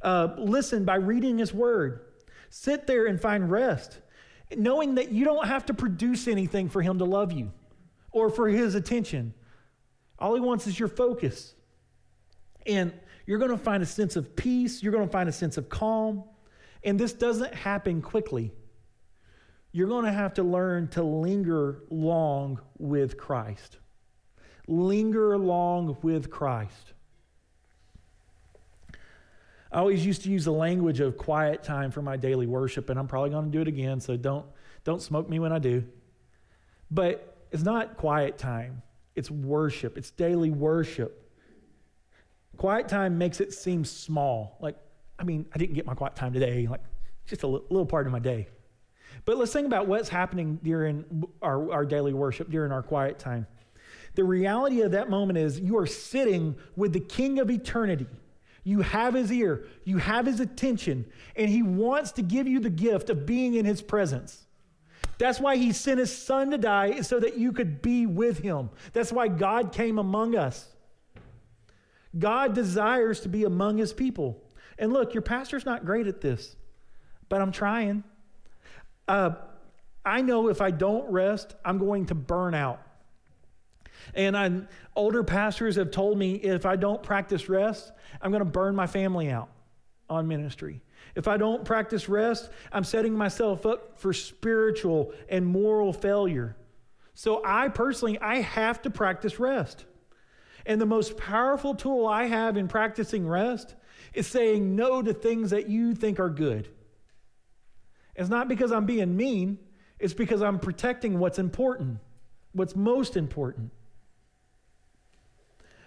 Uh, 0.00 0.28
listen 0.38 0.84
by 0.84 0.96
reading 0.96 1.38
His 1.38 1.52
Word. 1.52 2.06
Sit 2.48 2.86
there 2.86 3.06
and 3.06 3.20
find 3.20 3.50
rest, 3.50 3.98
knowing 4.56 4.94
that 4.94 5.10
you 5.10 5.24
don't 5.24 5.46
have 5.46 5.66
to 5.66 5.74
produce 5.74 6.28
anything 6.28 6.68
for 6.68 6.82
Him 6.82 6.98
to 6.98 7.04
love 7.04 7.32
you 7.32 7.52
or 8.12 8.30
for 8.30 8.48
His 8.48 8.76
attention. 8.76 9.34
All 10.18 10.34
He 10.34 10.40
wants 10.40 10.66
is 10.66 10.78
your 10.78 10.88
focus. 10.88 11.54
And 12.64 12.92
you're 13.26 13.38
going 13.38 13.50
to 13.50 13.58
find 13.58 13.82
a 13.82 13.86
sense 13.86 14.16
of 14.16 14.36
peace, 14.36 14.82
you're 14.82 14.92
going 14.92 15.06
to 15.06 15.12
find 15.12 15.28
a 15.28 15.32
sense 15.32 15.56
of 15.56 15.68
calm. 15.68 16.24
And 16.84 16.98
this 16.98 17.12
doesn't 17.12 17.54
happen 17.54 18.00
quickly. 18.00 18.52
You're 19.72 19.88
going 19.88 20.04
to 20.04 20.12
have 20.12 20.34
to 20.34 20.42
learn 20.42 20.88
to 20.88 21.02
linger 21.02 21.82
long 21.90 22.60
with 22.78 23.16
Christ 23.16 23.78
linger 24.66 25.38
long 25.38 25.96
with 26.02 26.30
Christ. 26.30 26.92
I 29.70 29.78
always 29.78 30.06
used 30.06 30.22
to 30.22 30.30
use 30.30 30.44
the 30.44 30.52
language 30.52 31.00
of 31.00 31.16
quiet 31.16 31.62
time 31.62 31.90
for 31.90 32.02
my 32.02 32.16
daily 32.16 32.46
worship, 32.46 32.88
and 32.88 32.98
I'm 32.98 33.06
probably 33.06 33.30
going 33.30 33.46
to 33.46 33.50
do 33.50 33.60
it 33.60 33.68
again, 33.68 34.00
so 34.00 34.16
don't, 34.16 34.46
don't 34.84 35.02
smoke 35.02 35.28
me 35.28 35.38
when 35.38 35.52
I 35.52 35.58
do. 35.58 35.84
But 36.90 37.36
it's 37.50 37.62
not 37.62 37.96
quiet 37.96 38.38
time, 38.38 38.82
it's 39.14 39.30
worship, 39.30 39.98
it's 39.98 40.10
daily 40.10 40.50
worship. 40.50 41.25
Quiet 42.56 42.88
time 42.88 43.18
makes 43.18 43.40
it 43.40 43.52
seem 43.52 43.84
small. 43.84 44.56
Like, 44.60 44.76
I 45.18 45.24
mean, 45.24 45.46
I 45.54 45.58
didn't 45.58 45.74
get 45.74 45.86
my 45.86 45.94
quiet 45.94 46.16
time 46.16 46.32
today, 46.32 46.66
like, 46.66 46.82
just 47.26 47.42
a 47.42 47.46
little 47.46 47.86
part 47.86 48.06
of 48.06 48.12
my 48.12 48.18
day. 48.18 48.48
But 49.24 49.36
let's 49.36 49.52
think 49.52 49.66
about 49.66 49.88
what's 49.88 50.08
happening 50.08 50.60
during 50.62 51.24
our, 51.42 51.72
our 51.72 51.84
daily 51.84 52.12
worship, 52.14 52.50
during 52.50 52.72
our 52.72 52.82
quiet 52.82 53.18
time. 53.18 53.46
The 54.14 54.24
reality 54.24 54.80
of 54.82 54.92
that 54.92 55.10
moment 55.10 55.38
is 55.38 55.60
you 55.60 55.76
are 55.78 55.86
sitting 55.86 56.56
with 56.76 56.92
the 56.92 57.00
King 57.00 57.38
of 57.38 57.50
eternity. 57.50 58.06
You 58.64 58.80
have 58.80 59.14
his 59.14 59.30
ear, 59.30 59.66
you 59.84 59.98
have 59.98 60.26
his 60.26 60.40
attention, 60.40 61.04
and 61.36 61.48
he 61.48 61.62
wants 61.62 62.12
to 62.12 62.22
give 62.22 62.48
you 62.48 62.58
the 62.58 62.70
gift 62.70 63.10
of 63.10 63.24
being 63.24 63.54
in 63.54 63.64
his 63.64 63.80
presence. 63.80 64.44
That's 65.18 65.38
why 65.38 65.56
he 65.56 65.72
sent 65.72 66.00
his 66.00 66.16
son 66.16 66.50
to 66.50 66.58
die 66.58 67.00
so 67.02 67.20
that 67.20 67.38
you 67.38 67.52
could 67.52 67.80
be 67.80 68.06
with 68.06 68.38
him. 68.38 68.70
That's 68.92 69.12
why 69.12 69.28
God 69.28 69.72
came 69.72 69.98
among 69.98 70.34
us. 70.34 70.68
God 72.18 72.54
desires 72.54 73.20
to 73.20 73.28
be 73.28 73.44
among 73.44 73.78
his 73.78 73.92
people. 73.92 74.42
And 74.78 74.92
look, 74.92 75.14
your 75.14 75.22
pastor's 75.22 75.64
not 75.64 75.84
great 75.84 76.06
at 76.06 76.20
this, 76.20 76.56
but 77.28 77.40
I'm 77.40 77.52
trying. 77.52 78.04
Uh, 79.08 79.30
I 80.04 80.22
know 80.22 80.48
if 80.48 80.60
I 80.60 80.70
don't 80.70 81.10
rest, 81.10 81.54
I'm 81.64 81.78
going 81.78 82.06
to 82.06 82.14
burn 82.14 82.54
out. 82.54 82.80
And 84.14 84.36
I, 84.36 84.52
older 84.94 85.24
pastors 85.24 85.76
have 85.76 85.90
told 85.90 86.18
me 86.18 86.34
if 86.34 86.64
I 86.66 86.76
don't 86.76 87.02
practice 87.02 87.48
rest, 87.48 87.92
I'm 88.20 88.30
going 88.30 88.44
to 88.44 88.50
burn 88.50 88.76
my 88.76 88.86
family 88.86 89.30
out 89.30 89.48
on 90.08 90.28
ministry. 90.28 90.80
If 91.14 91.28
I 91.28 91.36
don't 91.36 91.64
practice 91.64 92.08
rest, 92.08 92.50
I'm 92.72 92.84
setting 92.84 93.14
myself 93.14 93.66
up 93.66 93.98
for 93.98 94.12
spiritual 94.12 95.12
and 95.28 95.46
moral 95.46 95.92
failure. 95.92 96.56
So 97.14 97.42
I 97.44 97.68
personally, 97.68 98.18
I 98.20 98.42
have 98.42 98.82
to 98.82 98.90
practice 98.90 99.40
rest. 99.40 99.86
And 100.66 100.80
the 100.80 100.86
most 100.86 101.16
powerful 101.16 101.74
tool 101.74 102.06
I 102.06 102.24
have 102.24 102.56
in 102.56 102.66
practicing 102.66 103.26
rest 103.26 103.76
is 104.12 104.26
saying 104.26 104.74
no 104.74 105.00
to 105.00 105.14
things 105.14 105.50
that 105.50 105.68
you 105.68 105.94
think 105.94 106.18
are 106.18 106.28
good. 106.28 106.68
It's 108.16 108.28
not 108.28 108.48
because 108.48 108.72
I'm 108.72 108.84
being 108.84 109.16
mean, 109.16 109.58
it's 109.98 110.14
because 110.14 110.42
I'm 110.42 110.58
protecting 110.58 111.18
what's 111.18 111.38
important, 111.38 111.98
what's 112.52 112.74
most 112.74 113.16
important. 113.16 113.70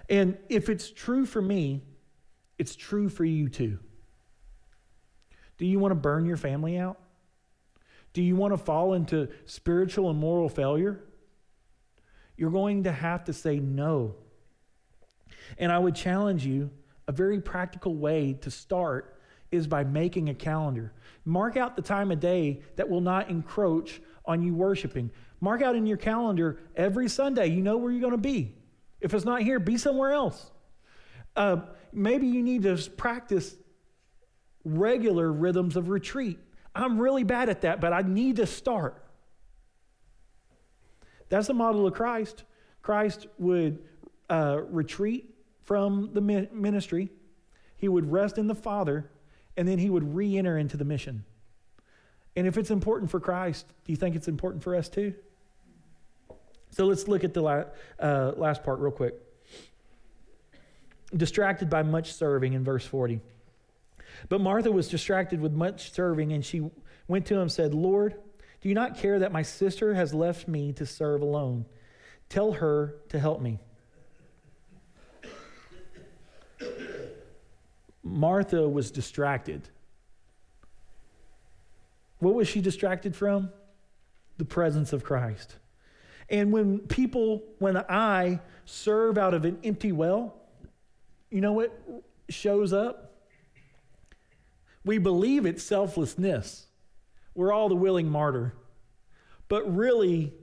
And 0.10 0.38
if 0.48 0.70
it's 0.70 0.90
true 0.90 1.26
for 1.26 1.42
me, 1.42 1.84
it's 2.58 2.76
true 2.76 3.10
for 3.10 3.26
you 3.26 3.50
too. 3.50 3.80
Do 5.58 5.66
you 5.66 5.78
want 5.78 5.92
to 5.92 5.96
burn 5.96 6.26
your 6.26 6.38
family 6.38 6.78
out? 6.78 7.00
Do 8.14 8.24
you 8.24 8.36
want 8.36 8.54
to 8.54 8.58
fall 8.58 8.94
into 8.94 9.28
spiritual 9.46 10.10
and 10.10 10.18
moral 10.18 10.50
failure? 10.50 11.04
You're 12.38 12.50
going 12.50 12.84
to 12.84 12.92
have 12.92 13.26
to 13.26 13.34
say 13.34 13.60
no. 13.60 14.16
And 15.58 15.72
I 15.72 15.80
would 15.80 15.96
challenge 15.96 16.46
you 16.46 16.70
a 17.08 17.12
very 17.12 17.42
practical 17.42 17.96
way 17.96 18.34
to 18.42 18.52
start 18.52 19.20
is 19.52 19.68
by 19.68 19.84
making 19.84 20.30
a 20.30 20.34
calendar. 20.34 20.94
Mark 21.26 21.58
out 21.58 21.76
the 21.76 21.82
time 21.82 22.12
of 22.12 22.20
day 22.20 22.62
that 22.76 22.88
will 22.88 23.02
not 23.02 23.30
encroach 23.30 24.02
on 24.26 24.44
you 24.44 24.54
worshiping. 24.54 25.10
Mark 25.42 25.62
out 25.62 25.76
in 25.76 25.86
your 25.86 25.98
calendar 25.98 26.60
every 26.76 27.10
Sunday. 27.10 27.48
You 27.48 27.62
know 27.62 27.78
where 27.78 27.92
you're 27.92 28.02
going 28.02 28.12
to 28.12 28.18
be. 28.18 28.56
If 29.02 29.14
it's 29.14 29.26
not 29.26 29.42
here, 29.42 29.60
be 29.60 29.78
somewhere 29.78 30.12
else. 30.12 30.52
Uh, 31.36 31.62
maybe 31.92 32.28
you 32.28 32.44
need 32.44 32.64
to 32.64 32.78
practice 32.92 33.56
regular 34.64 35.32
rhythms 35.32 35.76
of 35.76 35.90
retreat. 35.90 36.38
I'm 36.76 37.00
really 37.00 37.24
bad 37.24 37.50
at 37.50 37.62
that, 37.62 37.82
but 37.82 37.94
I 37.94 38.02
need 38.02 38.36
to 38.38 38.46
start. 38.46 39.04
That's 41.30 41.48
the 41.48 41.54
model 41.54 41.88
of 41.88 41.94
Christ. 41.94 42.44
Christ 42.82 43.28
would 43.38 43.80
uh, 44.30 44.60
retreat 44.70 45.34
from 45.70 46.10
the 46.14 46.22
ministry, 46.52 47.12
he 47.78 47.88
would 47.88 48.12
rest 48.12 48.40
in 48.40 48.48
the 48.48 48.56
Father, 48.56 49.08
and 49.56 49.68
then 49.68 49.78
he 49.78 49.88
would 49.88 50.16
re 50.16 50.36
enter 50.36 50.58
into 50.58 50.78
the 50.78 50.84
mission. 50.84 51.24
And 52.36 52.48
if 52.48 52.58
it's 52.58 52.72
important 52.72 53.12
for 53.12 53.20
Christ, 53.20 53.68
do 53.86 53.92
you 53.92 53.96
think 53.96 54.16
it's 54.16 54.28
important 54.28 54.64
for 54.64 54.76
us 54.76 54.90
too? 54.90 55.14
So 56.72 56.88
let's 56.88 57.08
look 57.08 57.24
at 57.24 57.36
the 57.36 57.42
la- 57.42 57.66
uh, 58.00 58.32
last 58.36 58.64
part 58.64 58.80
real 58.80 58.92
quick. 58.92 59.14
Distracted 61.16 61.70
by 61.70 61.84
much 61.84 62.14
serving 62.14 62.54
in 62.54 62.64
verse 62.64 62.88
40. 62.88 63.22
But 64.28 64.42
Martha 64.42 64.72
was 64.72 64.88
distracted 64.88 65.40
with 65.40 65.54
much 65.54 65.94
serving, 65.94 66.34
and 66.34 66.44
she 66.44 66.68
went 67.08 67.28
to 67.28 67.36
him 67.36 67.42
and 67.42 67.52
said, 67.52 67.76
Lord, 67.76 68.16
do 68.62 68.70
you 68.70 68.74
not 68.74 68.98
care 68.98 69.20
that 69.20 69.32
my 69.32 69.44
sister 69.44 69.94
has 69.94 70.16
left 70.16 70.48
me 70.48 70.74
to 70.74 70.88
serve 70.88 71.22
alone? 71.22 71.66
Tell 72.28 72.54
her 72.54 72.96
to 73.10 73.20
help 73.20 73.40
me. 73.40 73.60
Martha 78.10 78.68
was 78.68 78.92
distracted. 78.92 79.70
What 82.20 82.34
was 82.34 82.48
she 82.48 82.62
distracted 82.62 83.16
from? 83.16 83.50
The 84.38 84.46
presence 84.46 84.94
of 84.94 85.04
Christ. 85.04 85.56
And 86.30 86.52
when 86.52 86.80
people, 86.80 87.44
when 87.60 87.78
I 87.78 88.40
serve 88.66 89.18
out 89.18 89.34
of 89.34 89.46
an 89.46 89.60
empty 89.64 89.92
well, 89.92 90.36
you 91.30 91.42
know 91.42 91.54
what 91.54 91.72
shows 92.30 92.74
up? 92.74 93.14
We 94.84 94.98
believe 94.98 95.46
it's 95.46 95.64
selflessness. 95.64 96.66
We're 97.36 97.52
all 97.52 97.70
the 97.70 97.76
willing 97.76 98.10
martyr. 98.10 98.54
But 99.48 99.76
really, 99.76 100.34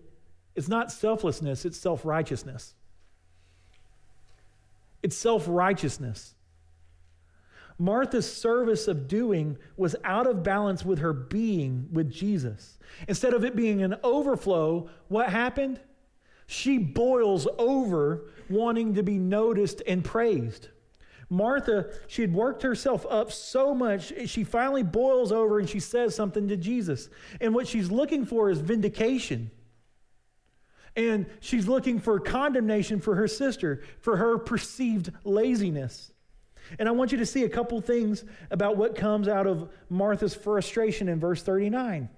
it's 0.55 0.69
not 0.69 0.93
selflessness, 0.93 1.65
it's 1.65 1.79
self 1.79 2.05
righteousness. 2.05 2.75
It's 5.03 5.17
self 5.17 5.45
righteousness. 5.49 6.36
Martha's 7.79 8.31
service 8.31 8.89
of 8.89 9.07
doing 9.07 9.59
was 9.77 9.97
out 10.05 10.27
of 10.27 10.43
balance 10.43 10.85
with 10.85 10.99
her 11.01 11.13
being 11.13 11.89
with 11.93 12.11
Jesus. 12.11 12.79
Instead 13.07 13.35
of 13.35 13.45
it 13.45 13.55
being 13.55 13.83
an 13.83 13.97
overflow, 14.03 14.89
what 15.09 15.29
happened? 15.29 15.81
She 16.47 16.79
boils 16.79 17.47
over 17.59 18.31
wanting 18.49 18.95
to 18.95 19.03
be 19.03 19.19
noticed 19.19 19.83
and 19.87 20.05
praised. 20.05 20.69
Martha, 21.29 21.91
she 22.07 22.23
had 22.23 22.33
worked 22.33 22.63
herself 22.63 23.05
up 23.11 23.33
so 23.33 23.75
much, 23.75 24.13
she 24.27 24.45
finally 24.45 24.85
boils 24.85 25.33
over 25.33 25.59
and 25.59 25.69
she 25.69 25.81
says 25.81 26.15
something 26.15 26.49
to 26.49 26.57
Jesus. 26.57 27.09
And 27.41 27.53
what 27.53 27.67
she's 27.67 27.91
looking 27.91 28.25
for 28.25 28.49
is 28.49 28.61
vindication. 28.61 29.51
And 30.95 31.27
she's 31.41 31.69
looking 31.69 31.99
for 31.99 32.21
condemnation 32.21 33.01
for 33.01 33.17
her 33.17 33.29
sister, 33.29 33.83
for 33.99 34.17
her 34.17 34.39
perceived 34.39 35.11
laziness. 35.25 36.13
And 36.79 36.89
I 36.89 36.93
want 36.93 37.13
you 37.13 37.19
to 37.19 37.27
see 37.27 37.45
a 37.45 37.49
couple 37.49 37.81
things 37.81 38.25
about 38.51 38.77
what 38.77 38.95
comes 38.95 39.29
out 39.29 39.47
of 39.47 39.71
Martha's 39.89 40.35
frustration 40.35 41.09
in 41.09 41.21
verse 41.21 41.43
39. 41.43 42.09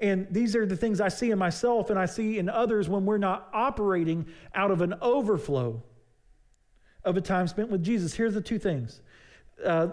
And 0.00 0.26
these 0.30 0.54
are 0.54 0.64
the 0.64 0.76
things 0.76 1.00
I 1.00 1.08
see 1.08 1.30
in 1.30 1.38
myself 1.38 1.90
and 1.90 1.98
I 1.98 2.06
see 2.06 2.38
in 2.38 2.48
others 2.48 2.88
when 2.88 3.04
we're 3.04 3.18
not 3.18 3.48
operating 3.52 4.26
out 4.54 4.70
of 4.70 4.80
an 4.80 4.94
overflow 5.02 5.82
of 7.04 7.16
a 7.16 7.20
time 7.20 7.48
spent 7.48 7.70
with 7.70 7.82
Jesus. 7.82 8.14
Here's 8.14 8.34
the 8.34 8.40
two 8.40 8.58
things 8.58 9.00
uh, 9.64 9.88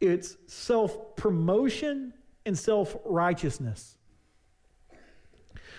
it's 0.00 0.36
self 0.46 1.16
promotion 1.16 2.12
and 2.46 2.56
self 2.56 2.96
righteousness. 3.04 3.96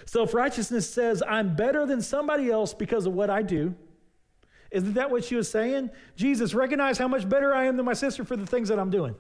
Self 0.06 0.34
righteousness 0.34 0.90
says, 0.90 1.24
I'm 1.28 1.56
better 1.56 1.86
than 1.86 2.02
somebody 2.02 2.52
else 2.52 2.74
because 2.74 3.06
of 3.06 3.14
what 3.14 3.30
I 3.30 3.42
do. 3.42 3.76
Isn't 4.76 4.96
that 4.96 5.10
what 5.10 5.24
she 5.24 5.36
was 5.36 5.50
saying? 5.50 5.90
Jesus, 6.18 6.54
recognize 6.54 6.98
how 6.98 7.08
much 7.08 7.28
better 7.30 7.56
I 7.56 7.64
am 7.64 7.78
than 7.78 7.86
my 7.86 7.94
sister 7.94 8.26
for 8.26 8.36
the 8.36 8.46
things 8.46 8.68
that 8.68 8.78
I'm 8.78 8.90
doing. 8.90 9.16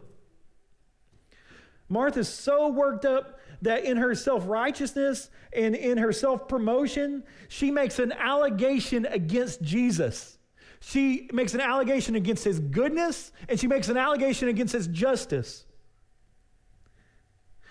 Martha's 1.88 2.28
so 2.28 2.68
worked 2.68 3.06
up 3.06 3.40
that 3.62 3.86
in 3.86 3.96
her 3.96 4.16
self 4.16 4.46
righteousness 4.50 5.30
and 5.54 5.74
in 5.74 5.98
her 5.98 6.12
self 6.12 6.50
promotion, 6.50 7.24
she 7.48 7.72
makes 7.72 8.00
an 8.00 8.12
allegation 8.12 9.06
against 9.06 9.62
Jesus. 9.62 10.38
She 10.82 11.30
makes 11.32 11.54
an 11.54 11.62
allegation 11.62 12.16
against 12.16 12.44
his 12.44 12.60
goodness 12.60 13.32
and 13.48 13.58
she 13.58 13.68
makes 13.68 13.88
an 13.88 13.96
allegation 13.96 14.50
against 14.50 14.74
his 14.74 14.88
justice. 14.88 15.64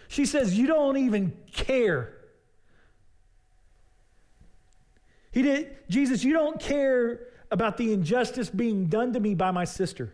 She 0.09 0.25
says, 0.25 0.59
You 0.59 0.67
don't 0.67 0.97
even 0.97 1.37
care. 1.53 2.15
He 5.33 5.43
did, 5.43 5.77
Jesus, 5.91 6.25
you 6.25 6.33
don't 6.33 6.59
care 6.59 7.27
about 7.55 7.77
the 7.77 7.93
injustice 7.93 8.51
being 8.51 8.87
done 8.87 9.13
to 9.13 9.21
me 9.21 9.33
by 9.33 9.53
my 9.53 9.65
sister. 9.65 10.13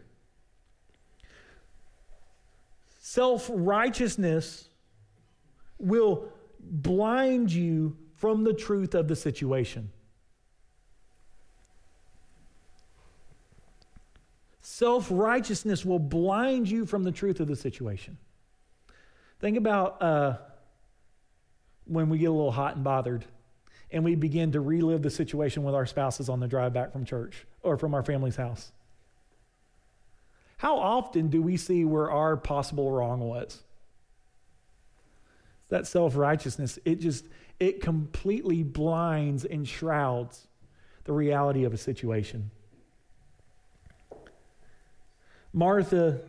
Self 3.01 3.51
righteousness 3.51 4.69
will 5.79 6.29
blind 6.61 7.51
you 7.51 7.97
from 8.17 8.45
the 8.45 8.53
truth 8.53 8.95
of 8.95 9.09
the 9.09 9.17
situation. 9.17 9.91
Self 14.61 15.09
righteousness 15.11 15.83
will 15.83 15.99
blind 15.99 16.69
you 16.69 16.85
from 16.85 17.05
the 17.05 17.13
truth 17.13 17.41
of 17.41 17.49
the 17.49 17.57
situation. 17.57 18.19
Think 19.39 19.57
about 19.57 20.03
uh, 20.03 20.37
when 21.87 22.11
we 22.11 22.19
get 22.19 22.27
a 22.27 22.33
little 22.33 22.53
hot 22.53 22.75
and 22.75 22.85
bothered 22.85 23.25
and 23.93 24.05
we 24.05 24.15
begin 24.15 24.53
to 24.53 24.61
relive 24.61 25.03
the 25.03 25.11
situation 25.11 25.65
with 25.65 25.75
our 25.75 25.87
spouses 25.87 26.29
on 26.29 26.41
the 26.41 26.49
drive 26.49 26.73
back 26.73 26.93
from 26.93 27.05
church 27.05 27.47
or 27.63 27.77
from 27.77 27.95
our 27.95 28.03
family's 28.03 28.37
house. 28.37 28.73
How 30.59 30.77
often 30.79 31.29
do 31.29 31.43
we 31.43 31.57
see 31.57 31.85
where 31.85 32.11
our 32.11 32.37
possible 32.37 32.91
wrong 32.91 33.21
was? 33.21 33.63
That 35.69 35.87
self 35.87 36.17
righteousness, 36.17 36.79
it 36.85 36.97
just, 36.97 37.25
it 37.59 37.81
completely 37.81 38.63
blinds 38.63 39.45
and 39.45 39.67
shrouds 39.67 40.47
the 41.05 41.13
reality 41.13 41.65
of 41.65 41.73
a 41.73 41.79
situation. 41.79 42.51
Martha 45.53 46.21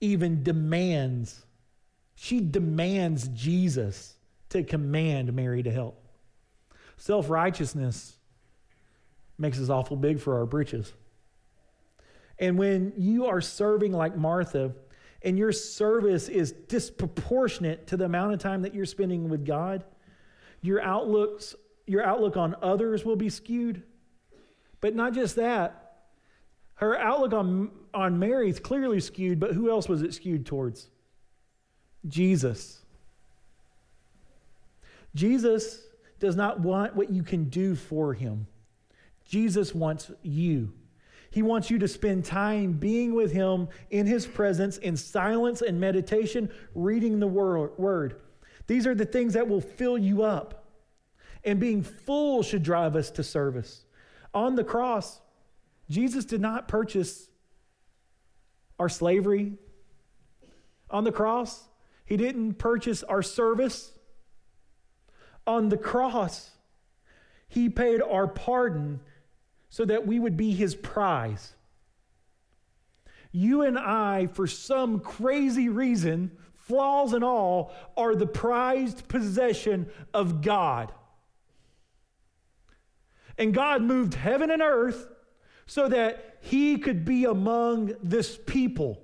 even 0.00 0.42
demands, 0.42 1.44
she 2.14 2.40
demands 2.40 3.28
Jesus 3.28 4.14
to 4.50 4.62
command 4.62 5.32
Mary 5.32 5.62
to 5.62 5.70
help. 5.70 6.01
Self 7.02 7.28
righteousness 7.30 8.16
makes 9.36 9.58
us 9.58 9.68
awful 9.68 9.96
big 9.96 10.20
for 10.20 10.38
our 10.38 10.46
britches. 10.46 10.92
And 12.38 12.56
when 12.56 12.92
you 12.96 13.26
are 13.26 13.40
serving 13.40 13.90
like 13.90 14.16
Martha, 14.16 14.70
and 15.22 15.36
your 15.36 15.50
service 15.50 16.28
is 16.28 16.52
disproportionate 16.52 17.88
to 17.88 17.96
the 17.96 18.04
amount 18.04 18.34
of 18.34 18.38
time 18.38 18.62
that 18.62 18.72
you're 18.72 18.86
spending 18.86 19.28
with 19.28 19.44
God, 19.44 19.82
your 20.60 20.80
outlooks, 20.80 21.56
your 21.88 22.04
outlook 22.04 22.36
on 22.36 22.54
others 22.62 23.04
will 23.04 23.16
be 23.16 23.30
skewed. 23.30 23.82
But 24.80 24.94
not 24.94 25.12
just 25.12 25.34
that, 25.34 26.04
her 26.74 26.96
outlook 26.96 27.32
on, 27.32 27.72
on 27.92 28.20
Mary 28.20 28.48
is 28.48 28.60
clearly 28.60 29.00
skewed, 29.00 29.40
but 29.40 29.54
who 29.54 29.70
else 29.70 29.88
was 29.88 30.02
it 30.02 30.14
skewed 30.14 30.46
towards? 30.46 30.88
Jesus. 32.06 32.80
Jesus 35.16 35.80
does 36.22 36.36
not 36.36 36.60
want 36.60 36.94
what 36.94 37.10
you 37.10 37.24
can 37.24 37.46
do 37.46 37.74
for 37.74 38.14
him. 38.14 38.46
Jesus 39.24 39.74
wants 39.74 40.08
you. 40.22 40.72
He 41.32 41.42
wants 41.42 41.68
you 41.68 41.80
to 41.80 41.88
spend 41.88 42.24
time 42.24 42.74
being 42.74 43.12
with 43.12 43.32
him 43.32 43.68
in 43.90 44.06
his 44.06 44.24
presence 44.24 44.78
in 44.78 44.96
silence 44.96 45.62
and 45.62 45.80
meditation, 45.80 46.48
reading 46.76 47.18
the 47.18 47.26
word. 47.26 48.20
These 48.68 48.86
are 48.86 48.94
the 48.94 49.04
things 49.04 49.34
that 49.34 49.48
will 49.48 49.60
fill 49.60 49.98
you 49.98 50.22
up. 50.22 50.68
And 51.42 51.58
being 51.58 51.82
full 51.82 52.44
should 52.44 52.62
drive 52.62 52.94
us 52.94 53.10
to 53.12 53.24
service. 53.24 53.84
On 54.32 54.54
the 54.54 54.62
cross, 54.62 55.20
Jesus 55.90 56.24
did 56.24 56.40
not 56.40 56.68
purchase 56.68 57.30
our 58.78 58.88
slavery. 58.88 59.54
On 60.88 61.02
the 61.02 61.10
cross, 61.10 61.64
he 62.04 62.16
didn't 62.16 62.54
purchase 62.58 63.02
our 63.02 63.22
service. 63.22 63.90
On 65.46 65.68
the 65.68 65.76
cross, 65.76 66.50
he 67.48 67.68
paid 67.68 68.00
our 68.00 68.26
pardon 68.28 69.00
so 69.68 69.84
that 69.84 70.06
we 70.06 70.18
would 70.18 70.36
be 70.36 70.52
his 70.52 70.74
prize. 70.74 71.54
You 73.32 73.62
and 73.62 73.78
I, 73.78 74.26
for 74.26 74.46
some 74.46 75.00
crazy 75.00 75.68
reason, 75.68 76.30
flaws 76.54 77.12
and 77.12 77.24
all, 77.24 77.74
are 77.96 78.14
the 78.14 78.26
prized 78.26 79.08
possession 79.08 79.90
of 80.14 80.42
God. 80.42 80.92
And 83.38 83.54
God 83.54 83.82
moved 83.82 84.14
heaven 84.14 84.50
and 84.50 84.62
earth 84.62 85.08
so 85.66 85.88
that 85.88 86.36
he 86.40 86.78
could 86.78 87.04
be 87.04 87.24
among 87.24 87.94
this 88.02 88.38
people. 88.46 89.01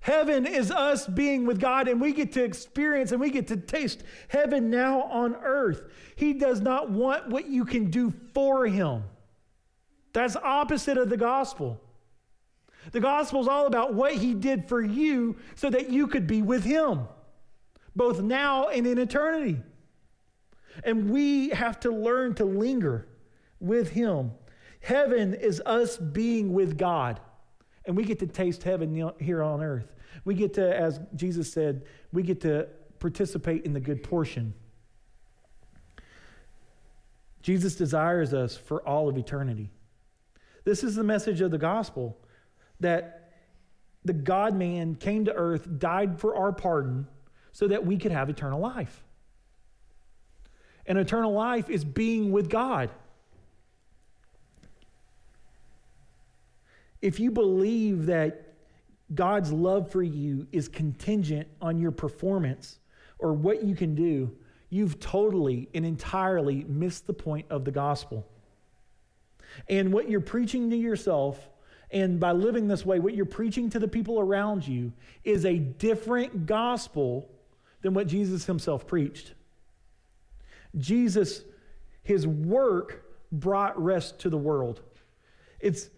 Heaven 0.00 0.46
is 0.46 0.70
us 0.70 1.06
being 1.06 1.44
with 1.44 1.60
God, 1.60 1.88
and 1.88 2.00
we 2.00 2.12
get 2.12 2.32
to 2.32 2.44
experience 2.44 3.12
and 3.12 3.20
we 3.20 3.30
get 3.30 3.48
to 3.48 3.56
taste 3.56 4.04
heaven 4.28 4.70
now 4.70 5.02
on 5.02 5.34
earth. 5.42 5.82
He 6.16 6.32
does 6.32 6.60
not 6.60 6.90
want 6.90 7.28
what 7.28 7.48
you 7.48 7.64
can 7.64 7.90
do 7.90 8.12
for 8.32 8.66
him. 8.66 9.04
That's 10.12 10.36
opposite 10.36 10.98
of 10.98 11.10
the 11.10 11.16
gospel. 11.16 11.80
The 12.92 13.00
gospel 13.00 13.40
is 13.40 13.48
all 13.48 13.66
about 13.66 13.94
what 13.94 14.14
he 14.14 14.34
did 14.34 14.68
for 14.68 14.80
you 14.80 15.36
so 15.54 15.68
that 15.70 15.90
you 15.90 16.06
could 16.06 16.26
be 16.26 16.42
with 16.42 16.64
him, 16.64 17.06
both 17.94 18.20
now 18.20 18.68
and 18.68 18.86
in 18.86 18.98
eternity. 18.98 19.60
And 20.84 21.10
we 21.10 21.50
have 21.50 21.80
to 21.80 21.90
learn 21.90 22.34
to 22.36 22.44
linger 22.44 23.08
with 23.60 23.90
him. 23.90 24.30
Heaven 24.80 25.34
is 25.34 25.60
us 25.66 25.96
being 25.96 26.52
with 26.52 26.78
God. 26.78 27.20
And 27.88 27.96
we 27.96 28.04
get 28.04 28.18
to 28.18 28.26
taste 28.26 28.62
heaven 28.64 29.12
here 29.18 29.42
on 29.42 29.62
earth. 29.62 29.90
We 30.26 30.34
get 30.34 30.54
to, 30.54 30.78
as 30.78 31.00
Jesus 31.16 31.50
said, 31.50 31.86
we 32.12 32.22
get 32.22 32.42
to 32.42 32.68
participate 32.98 33.64
in 33.64 33.72
the 33.72 33.80
good 33.80 34.02
portion. 34.02 34.52
Jesus 37.40 37.76
desires 37.76 38.34
us 38.34 38.54
for 38.54 38.86
all 38.86 39.08
of 39.08 39.16
eternity. 39.16 39.70
This 40.64 40.84
is 40.84 40.96
the 40.96 41.02
message 41.02 41.40
of 41.40 41.50
the 41.50 41.56
gospel 41.56 42.18
that 42.80 43.32
the 44.04 44.12
God 44.12 44.54
man 44.54 44.94
came 44.94 45.24
to 45.24 45.32
earth, 45.32 45.66
died 45.78 46.20
for 46.20 46.36
our 46.36 46.52
pardon, 46.52 47.06
so 47.52 47.68
that 47.68 47.86
we 47.86 47.96
could 47.96 48.12
have 48.12 48.28
eternal 48.28 48.60
life. 48.60 49.02
And 50.84 50.98
eternal 50.98 51.32
life 51.32 51.70
is 51.70 51.86
being 51.86 52.32
with 52.32 52.50
God. 52.50 52.90
If 57.00 57.20
you 57.20 57.30
believe 57.30 58.06
that 58.06 58.54
God's 59.14 59.52
love 59.52 59.90
for 59.90 60.02
you 60.02 60.46
is 60.52 60.68
contingent 60.68 61.48
on 61.60 61.78
your 61.78 61.92
performance 61.92 62.78
or 63.18 63.32
what 63.32 63.62
you 63.64 63.74
can 63.74 63.94
do, 63.94 64.30
you've 64.70 65.00
totally 65.00 65.68
and 65.74 65.86
entirely 65.86 66.64
missed 66.68 67.06
the 67.06 67.14
point 67.14 67.46
of 67.50 67.64
the 67.64 67.70
gospel. 67.70 68.26
And 69.68 69.92
what 69.92 70.10
you're 70.10 70.20
preaching 70.20 70.70
to 70.70 70.76
yourself, 70.76 71.48
and 71.90 72.20
by 72.20 72.32
living 72.32 72.68
this 72.68 72.84
way, 72.84 72.98
what 72.98 73.14
you're 73.14 73.24
preaching 73.24 73.70
to 73.70 73.78
the 73.78 73.88
people 73.88 74.20
around 74.20 74.66
you 74.66 74.92
is 75.24 75.46
a 75.46 75.56
different 75.58 76.46
gospel 76.46 77.30
than 77.80 77.94
what 77.94 78.06
Jesus 78.08 78.44
himself 78.44 78.86
preached. 78.86 79.32
Jesus, 80.76 81.42
his 82.02 82.26
work 82.26 83.04
brought 83.32 83.80
rest 83.82 84.18
to 84.20 84.30
the 84.30 84.36
world. 84.36 84.82
It's 85.60 85.88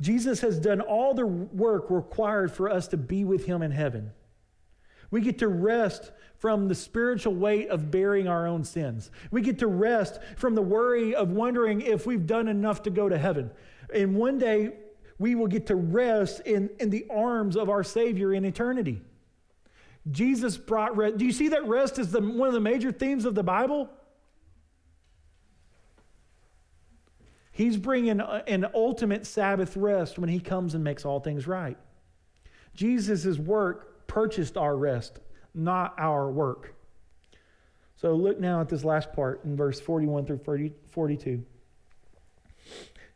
Jesus 0.00 0.40
has 0.40 0.58
done 0.58 0.80
all 0.80 1.14
the 1.14 1.26
work 1.26 1.90
required 1.90 2.52
for 2.52 2.70
us 2.70 2.88
to 2.88 2.96
be 2.96 3.24
with 3.24 3.46
him 3.46 3.62
in 3.62 3.72
heaven. 3.72 4.12
We 5.10 5.20
get 5.20 5.38
to 5.38 5.48
rest 5.48 6.12
from 6.36 6.68
the 6.68 6.74
spiritual 6.74 7.34
weight 7.34 7.68
of 7.68 7.90
bearing 7.90 8.28
our 8.28 8.46
own 8.46 8.62
sins. 8.62 9.10
We 9.30 9.42
get 9.42 9.58
to 9.60 9.66
rest 9.66 10.20
from 10.36 10.54
the 10.54 10.62
worry 10.62 11.14
of 11.14 11.30
wondering 11.30 11.80
if 11.80 12.06
we've 12.06 12.26
done 12.26 12.46
enough 12.46 12.82
to 12.84 12.90
go 12.90 13.08
to 13.08 13.18
heaven. 13.18 13.50
And 13.92 14.14
one 14.14 14.38
day, 14.38 14.74
we 15.18 15.34
will 15.34 15.48
get 15.48 15.66
to 15.66 15.74
rest 15.74 16.42
in, 16.46 16.70
in 16.78 16.90
the 16.90 17.06
arms 17.10 17.56
of 17.56 17.68
our 17.68 17.82
Savior 17.82 18.32
in 18.32 18.44
eternity. 18.44 19.00
Jesus 20.10 20.56
brought 20.56 20.96
rest. 20.96 21.18
Do 21.18 21.24
you 21.24 21.32
see 21.32 21.48
that 21.48 21.66
rest 21.66 21.98
is 21.98 22.12
the, 22.12 22.20
one 22.20 22.46
of 22.48 22.54
the 22.54 22.60
major 22.60 22.92
themes 22.92 23.24
of 23.24 23.34
the 23.34 23.42
Bible? 23.42 23.90
He's 27.58 27.76
bringing 27.76 28.20
uh, 28.20 28.44
an 28.46 28.66
ultimate 28.72 29.26
Sabbath 29.26 29.76
rest 29.76 30.16
when 30.16 30.28
he 30.28 30.38
comes 30.38 30.76
and 30.76 30.84
makes 30.84 31.04
all 31.04 31.18
things 31.18 31.48
right. 31.48 31.76
Jesus' 32.72 33.36
work 33.36 34.06
purchased 34.06 34.56
our 34.56 34.76
rest, 34.76 35.18
not 35.54 35.92
our 35.98 36.30
work. 36.30 36.76
So 37.96 38.14
look 38.14 38.38
now 38.38 38.60
at 38.60 38.68
this 38.68 38.84
last 38.84 39.12
part 39.12 39.44
in 39.44 39.56
verse 39.56 39.80
41 39.80 40.24
through 40.24 40.38
40, 40.38 40.72
42. 40.92 41.44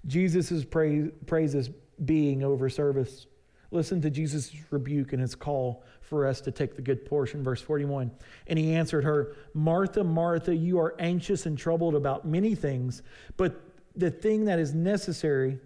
Jesus' 0.09 0.65
praise, 0.65 1.13
praises 1.27 1.71
being 2.05 2.43
over 2.43 2.69
service. 2.69 3.29
Listen 3.71 4.01
to 4.01 4.11
Jesus' 4.11 4.53
rebuke 4.73 5.13
and 5.13 5.23
his 5.23 5.37
call 5.37 5.85
for 6.01 6.27
us 6.27 6.41
to 6.41 6.51
take 6.51 6.75
the 6.75 6.83
good 6.83 7.07
portion. 7.07 7.45
Verse 7.45 7.63
41. 7.63 8.11
And 8.49 8.59
he 8.59 8.75
answered 8.75 9.05
her, 9.05 9.37
Martha, 9.55 10.03
Martha, 10.03 10.53
you 10.53 10.81
are 10.81 10.97
anxious 10.99 11.47
and 11.47 11.57
troubled 11.57 11.95
about 11.95 12.27
many 12.27 12.57
things, 12.57 13.03
but 13.37 13.69
the 13.95 14.11
thing 14.11 14.47
that 14.47 14.59
is 14.59 14.75
necessary, 14.75 15.59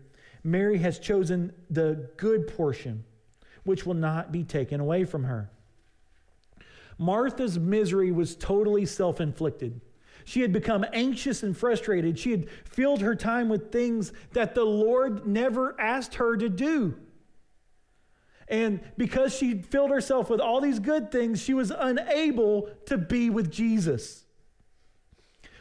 Mary 0.43 0.79
has 0.79 0.99
chosen 0.99 1.53
the 1.71 2.09
good 2.17 2.49
portion, 2.49 3.05
which 3.65 3.85
will 3.85 3.95
not 3.95 4.33
be 4.33 4.45
taken 4.45 4.81
away 4.81 5.05
from 5.05 5.25
her. 5.25 5.51
Martha's 6.99 7.59
misery 7.59 8.11
was 8.11 8.37
totally 8.37 8.87
self 8.87 9.21
inflicted. 9.21 9.81
She 10.25 10.41
had 10.41 10.53
become 10.53 10.85
anxious 10.93 11.43
and 11.43 11.57
frustrated. 11.57 12.19
She 12.19 12.33
had 12.33 12.51
filled 12.65 13.01
her 13.01 13.15
time 13.15 13.49
with 13.49 13.71
things 13.71 14.13
that 14.33 14.55
the 14.55 14.65
Lord 14.65 15.27
never 15.27 15.81
asked 15.81 16.17
her 16.17 16.37
to 16.37 16.49
do. 16.49 16.97
And 18.49 18.81
because 18.97 19.37
she 19.37 19.63
filled 19.63 19.91
herself 19.91 20.31
with 20.31 20.41
all 20.41 20.61
these 20.61 20.79
good 20.79 21.11
things, 21.11 21.41
she 21.41 21.55
was 21.55 21.71
unable 21.71 22.71
to 22.87 22.99
be 22.99 23.31
with 23.31 23.51
Jesus. 23.51 24.26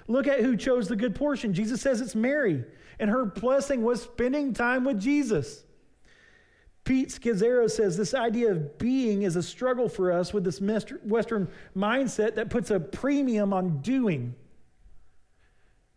Look 0.07 0.27
at 0.27 0.41
who 0.41 0.55
chose 0.55 0.87
the 0.87 0.95
good 0.95 1.15
portion. 1.15 1.53
Jesus 1.53 1.81
says 1.81 2.01
it's 2.01 2.15
Mary, 2.15 2.63
and 2.99 3.09
her 3.09 3.25
blessing 3.25 3.83
was 3.83 4.03
spending 4.03 4.53
time 4.53 4.83
with 4.83 4.99
Jesus. 4.99 5.63
Pete 6.83 7.09
Scazzero 7.09 7.69
says 7.69 7.97
this 7.97 8.13
idea 8.13 8.51
of 8.51 8.77
being 8.77 9.23
is 9.23 9.35
a 9.35 9.41
struggle 9.41 9.89
for 9.89 10.11
us 10.11 10.31
with 10.33 10.43
this 10.43 10.61
Western 10.61 11.47
mindset 11.75 12.35
that 12.35 12.51
puts 12.51 12.69
a 12.69 12.79
premium 12.79 13.51
on 13.53 13.81
doing. 13.81 14.35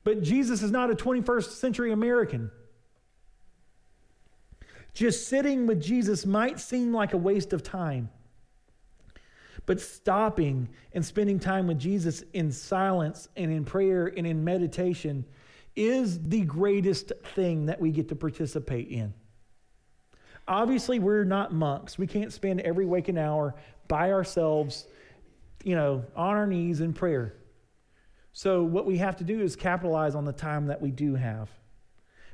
But 0.03 0.23
Jesus 0.23 0.63
is 0.63 0.71
not 0.71 0.91
a 0.91 0.95
21st 0.95 1.51
century 1.51 1.93
American. 1.93 2.51
Just 4.95 5.29
sitting 5.29 5.67
with 5.67 5.83
Jesus 5.83 6.25
might 6.25 6.59
seem 6.59 6.95
like 6.95 7.13
a 7.13 7.19
waste 7.19 7.53
of 7.53 7.63
time. 7.63 8.09
But 9.69 9.83
stopping 9.83 10.71
and 10.95 11.05
spending 11.05 11.39
time 11.39 11.67
with 11.67 11.79
Jesus 11.79 12.25
in 12.33 12.51
silence 12.51 13.29
and 13.37 13.53
in 13.53 13.67
prayer 13.67 14.07
and 14.07 14.27
in 14.27 14.43
meditation 14.43 15.27
is 15.77 16.19
the 16.23 16.41
greatest 16.41 17.13
thing 17.35 17.67
that 17.67 17.79
we 17.79 17.91
get 17.91 18.09
to 18.09 18.17
participate 18.17 18.89
in. 18.89 19.13
Obviously, 20.49 20.99
we're 20.99 21.25
not 21.25 21.53
monks. 21.53 21.99
We 21.99 22.07
can't 22.07 22.33
spend 22.33 22.63
every 22.63 22.87
waking 22.87 23.19
hour 23.19 23.57
by 23.89 24.11
ourselves, 24.11 24.87
you 25.63 25.77
know, 25.77 26.03
on 26.17 26.35
our 26.35 26.47
knees 26.47 26.81
in 26.81 26.95
prayer. 26.95 27.35
So, 28.33 28.63
what 28.63 28.87
we 28.87 28.97
have 28.97 29.17
to 29.17 29.25
do 29.25 29.43
is 29.43 29.55
capitalize 29.55 30.15
on 30.15 30.25
the 30.25 30.33
time 30.33 30.69
that 30.69 30.81
we 30.81 30.91
do 30.93 31.15
have. 31.15 31.51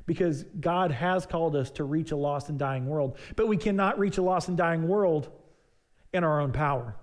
Because 0.06 0.44
God 0.60 0.92
has 0.92 1.26
called 1.26 1.56
us 1.56 1.72
to 1.72 1.82
reach 1.82 2.12
a 2.12 2.16
lost 2.16 2.48
and 2.48 2.60
dying 2.60 2.86
world, 2.86 3.18
but 3.34 3.48
we 3.48 3.56
cannot 3.56 3.98
reach 3.98 4.18
a 4.18 4.22
lost 4.22 4.46
and 4.46 4.56
dying 4.56 4.86
world 4.86 5.32
in 6.12 6.22
our 6.22 6.40
own 6.40 6.52
power. 6.52 6.94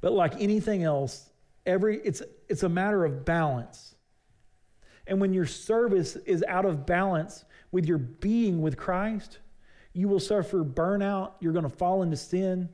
But 0.00 0.12
like 0.12 0.40
anything 0.40 0.84
else, 0.84 1.28
every 1.66 1.98
it's 2.04 2.22
it's 2.48 2.62
a 2.62 2.68
matter 2.68 3.04
of 3.04 3.24
balance. 3.24 3.94
And 5.06 5.20
when 5.20 5.32
your 5.32 5.46
service 5.46 6.16
is 6.16 6.44
out 6.46 6.66
of 6.66 6.84
balance 6.84 7.44
with 7.72 7.86
your 7.86 7.98
being 7.98 8.60
with 8.60 8.76
Christ, 8.76 9.38
you 9.92 10.06
will 10.06 10.20
suffer 10.20 10.62
burnout, 10.62 11.32
you're 11.40 11.52
going 11.52 11.68
to 11.68 11.76
fall 11.76 12.02
into 12.02 12.16
sin. 12.16 12.68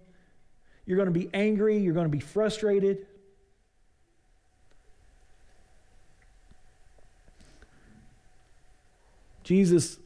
You're 0.87 0.97
going 0.97 1.13
to 1.13 1.19
be 1.19 1.31
angry. 1.33 1.79
You're 1.79 1.95
going 1.95 2.07
to 2.07 2.11
be 2.11 2.21
frustrated. 2.21 3.07
Jesus, 9.43 9.99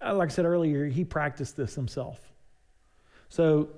like 0.00 0.30
I 0.30 0.32
said 0.32 0.44
earlier, 0.44 0.86
he 0.86 1.04
practiced 1.04 1.56
this 1.56 1.74
himself. 1.74 2.29
So 3.30 3.70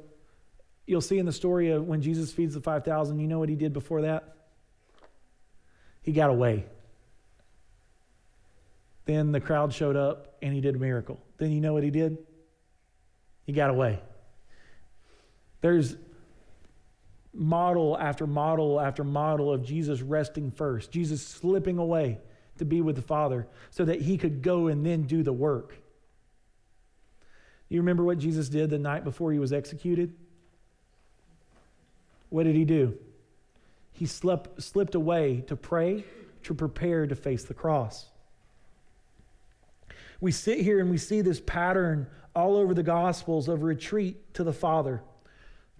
you'll 0.87 1.01
see 1.01 1.19
in 1.19 1.27
the 1.27 1.33
story 1.33 1.71
of 1.71 1.87
when 1.87 2.03
Jesus 2.03 2.33
feeds 2.33 2.55
the 2.55 2.61
5,000, 2.61 3.21
you 3.21 3.29
know 3.29 3.39
what 3.39 3.49
he 3.49 3.55
did 3.55 3.73
before 3.73 4.03
that? 4.03 4.35
He 6.03 6.13
got 6.13 6.31
away. 6.31 6.67
Then 9.05 9.31
the 9.31 9.41
crowd 9.41 9.73
showed 9.73 9.97
up 9.97 10.37
and 10.43 10.53
he 10.53 10.61
did 10.61 10.75
a 10.75 10.79
miracle. 10.79 11.21
Then 11.39 11.53
you 11.53 11.61
know 11.61 11.73
what 11.73 11.85
he 11.85 11.91
did? 11.91 12.19
He 13.45 13.53
got 13.53 13.71
away. 13.71 14.01
There's 15.61 15.97
model 17.35 17.97
after 17.99 18.27
model 18.27 18.81
after 18.81 19.05
model 19.05 19.53
of 19.53 19.65
Jesus 19.65 20.03
resting 20.03 20.51
first, 20.51 20.91
Jesus 20.91 21.27
slipping 21.27 21.79
away 21.79 22.19
to 22.59 22.65
be 22.65 22.81
with 22.81 22.97
the 22.97 23.03
Father 23.03 23.47
so 23.71 23.85
that 23.85 24.01
he 24.01 24.19
could 24.19 24.43
go 24.43 24.67
and 24.69 24.85
then 24.85 25.03
do 25.03 25.23
the 25.23 25.33
work. 25.33 25.77
You 27.73 27.81
remember 27.81 28.05
what 28.05 28.19
Jesus 28.19 28.51
did 28.51 28.69
the 28.69 28.79
night 28.79 29.03
before 29.03 29.33
he 29.33 29.39
was 29.39 29.51
executed? 29.51 30.13
What 32.29 32.45
did 32.45 32.55
he 32.55 32.67
do? 32.67 32.99
He 33.93 34.05
slept, 34.05 34.63
slipped 34.63 34.95
away 34.95 35.43
to 35.47 35.57
pray, 35.57 36.05
to 36.43 36.53
prepare 36.53 37.07
to 37.07 37.15
face 37.15 37.45
the 37.45 37.55
cross. 37.55 38.07
We 40.21 40.33
sit 40.33 40.61
here 40.61 40.81
and 40.81 40.91
we 40.91 40.99
see 40.99 41.23
this 41.23 41.41
pattern 41.41 42.09
all 42.37 42.57
over 42.57 42.75
the 42.75 42.83
Gospels 42.83 43.49
of 43.49 43.63
retreat 43.63 44.35
to 44.35 44.45
the 44.45 44.53
Father 44.53 45.03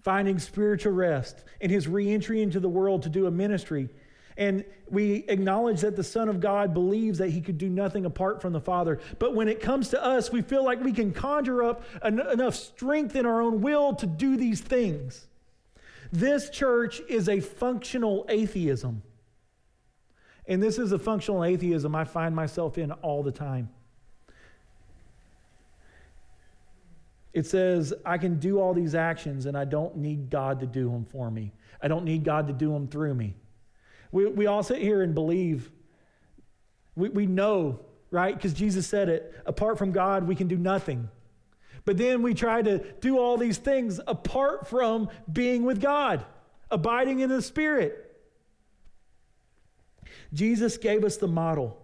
finding 0.03 0.39
spiritual 0.39 0.93
rest, 0.93 1.45
and 1.61 1.71
his 1.71 1.87
reentry 1.87 2.43
into 2.43 2.59
the 2.59 2.69
world 2.69 3.03
to 3.05 3.09
do 3.09 3.27
a 3.27 3.31
ministry. 3.31 3.89
And 4.37 4.65
we 4.89 5.25
acknowledge 5.29 5.83
that 5.83 5.97
the 5.97 6.05
Son 6.05 6.29
of 6.29 6.41
God 6.41 6.73
believes 6.73 7.19
that 7.19 7.31
he 7.31 7.41
could 7.41 7.59
do 7.59 7.69
nothing 7.69 8.07
apart 8.07 8.41
from 8.41 8.53
the 8.53 8.61
Father. 8.61 9.01
But 9.19 9.35
when 9.35 9.49
it 9.49 9.61
comes 9.61 9.89
to 9.91 10.03
us, 10.03 10.33
we 10.33 10.43
feel 10.43 10.65
like 10.65 10.83
we 10.83 10.93
can 10.93 11.13
conjure 11.13 11.63
up 11.63 11.83
en- 12.03 12.21
enough 12.21 12.55
strength 12.55 13.15
in 13.15 13.27
our 13.27 13.41
own 13.41 13.61
will 13.61 13.95
to 13.97 14.07
do 14.07 14.37
these 14.37 14.61
things. 14.61 15.27
This 16.13 16.51
church 16.51 17.01
is 17.09 17.29
a 17.29 17.41
functional 17.41 18.27
atheism. 18.29 19.03
And 20.47 20.63
this 20.63 20.79
is 20.79 20.93
a 20.93 20.99
functional 20.99 21.45
atheism 21.45 21.95
I 21.95 22.05
find 22.05 22.35
myself 22.35 22.79
in 22.79 22.93
all 22.93 23.23
the 23.23 23.33
time. 23.33 23.71
It 27.33 27.47
says, 27.47 27.95
I 28.05 28.19
can 28.19 28.39
do 28.39 28.61
all 28.61 28.75
these 28.75 28.95
actions 28.95 29.47
and 29.47 29.57
I 29.57 29.65
don't 29.65 29.97
need 29.97 30.29
God 30.29 30.61
to 30.61 30.67
do 30.67 30.91
them 30.91 31.07
for 31.07 31.31
me. 31.31 31.53
I 31.81 31.89
don't 31.89 32.05
need 32.05 32.25
God 32.25 32.47
to 32.49 32.53
do 32.53 32.73
them 32.73 32.89
through 32.89 33.15
me. 33.15 33.35
We, 34.13 34.27
we 34.27 34.47
all 34.47 34.63
sit 34.63 34.81
here 34.81 35.03
and 35.03 35.15
believe. 35.15 35.73
We, 36.95 37.09
we 37.09 37.27
know, 37.27 37.81
right? 38.11 38.35
Because 38.35 38.53
Jesus 38.53 38.87
said 38.87 39.09
it 39.09 39.35
apart 39.47 39.79
from 39.79 39.91
God, 39.91 40.29
we 40.29 40.37
can 40.37 40.47
do 40.47 40.59
nothing. 40.59 41.09
But 41.85 41.97
then 41.97 42.23
we 42.23 42.35
try 42.35 42.63
to 42.63 42.79
do 43.01 43.19
all 43.19 43.37
these 43.37 43.59
things 43.59 43.99
apart 44.07 44.69
from 44.69 45.09
being 45.33 45.65
with 45.65 45.81
God, 45.81 46.25
abiding 46.71 47.21
in 47.21 47.31
the 47.31 47.43
Spirit. 47.43 48.11
Jesus 50.33 50.77
gave 50.77 51.03
us 51.03 51.17
the 51.17 51.27
model. 51.27 51.79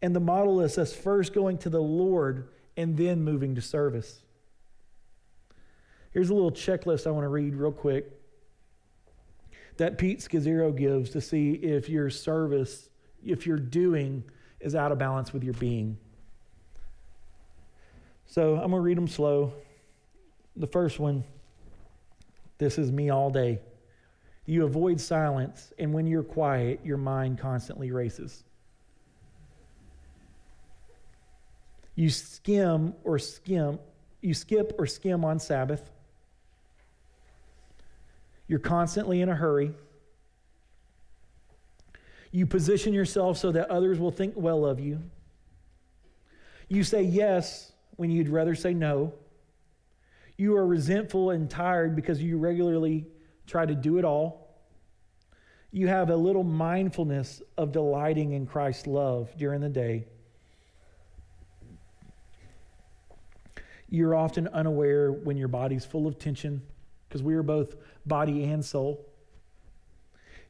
And 0.00 0.16
the 0.16 0.20
model 0.20 0.60
is 0.62 0.78
us 0.78 0.94
first 0.94 1.34
going 1.34 1.58
to 1.58 1.70
the 1.70 1.82
Lord 1.82 2.48
and 2.76 2.96
then 2.96 3.22
moving 3.22 3.54
to 3.56 3.60
service. 3.60 4.22
Here's 6.12 6.30
a 6.30 6.34
little 6.34 6.50
checklist 6.50 7.06
I 7.06 7.10
want 7.10 7.24
to 7.24 7.28
read 7.28 7.54
real 7.54 7.72
quick 7.72 8.21
that 9.76 9.98
Pete 9.98 10.20
Scazzero 10.20 10.76
gives 10.76 11.10
to 11.10 11.20
see 11.20 11.52
if 11.52 11.88
your 11.88 12.10
service, 12.10 12.88
if 13.24 13.46
your 13.46 13.58
doing, 13.58 14.24
is 14.60 14.74
out 14.74 14.92
of 14.92 14.98
balance 14.98 15.32
with 15.32 15.42
your 15.42 15.54
being. 15.54 15.96
So 18.26 18.54
I'm 18.54 18.70
going 18.70 18.72
to 18.72 18.80
read 18.80 18.96
them 18.96 19.08
slow. 19.08 19.52
The 20.56 20.66
first 20.66 20.98
one 20.98 21.24
this 22.58 22.78
is 22.78 22.92
me 22.92 23.10
all 23.10 23.28
day. 23.28 23.58
You 24.46 24.64
avoid 24.64 25.00
silence, 25.00 25.72
and 25.78 25.92
when 25.92 26.06
you're 26.06 26.22
quiet, 26.22 26.80
your 26.84 26.96
mind 26.96 27.38
constantly 27.38 27.90
races. 27.90 28.44
You 31.94 32.08
skim 32.08 32.94
or 33.04 33.18
skim, 33.18 33.78
you 34.20 34.34
skip 34.34 34.74
or 34.78 34.86
skim 34.86 35.24
on 35.24 35.38
Sabbath. 35.38 35.90
You're 38.46 38.58
constantly 38.58 39.20
in 39.20 39.28
a 39.28 39.34
hurry. 39.34 39.72
You 42.30 42.46
position 42.46 42.92
yourself 42.94 43.36
so 43.38 43.52
that 43.52 43.70
others 43.70 43.98
will 43.98 44.10
think 44.10 44.34
well 44.36 44.64
of 44.64 44.80
you. 44.80 45.00
You 46.68 46.82
say 46.82 47.02
yes 47.02 47.72
when 47.96 48.10
you'd 48.10 48.28
rather 48.28 48.54
say 48.54 48.72
no. 48.72 49.12
You 50.36 50.56
are 50.56 50.66
resentful 50.66 51.30
and 51.30 51.48
tired 51.48 51.94
because 51.94 52.22
you 52.22 52.38
regularly 52.38 53.06
try 53.46 53.66
to 53.66 53.74
do 53.74 53.98
it 53.98 54.04
all. 54.04 54.56
You 55.70 55.88
have 55.88 56.10
a 56.10 56.16
little 56.16 56.44
mindfulness 56.44 57.42
of 57.56 57.72
delighting 57.72 58.32
in 58.32 58.46
Christ's 58.46 58.86
love 58.86 59.30
during 59.36 59.60
the 59.60 59.68
day. 59.68 60.06
You're 63.88 64.14
often 64.14 64.48
unaware 64.48 65.12
when 65.12 65.36
your 65.36 65.48
body's 65.48 65.84
full 65.84 66.06
of 66.06 66.18
tension, 66.18 66.62
because 67.12 67.22
we 67.22 67.34
are 67.34 67.42
both 67.42 67.76
body 68.06 68.44
and 68.44 68.64
soul. 68.64 69.06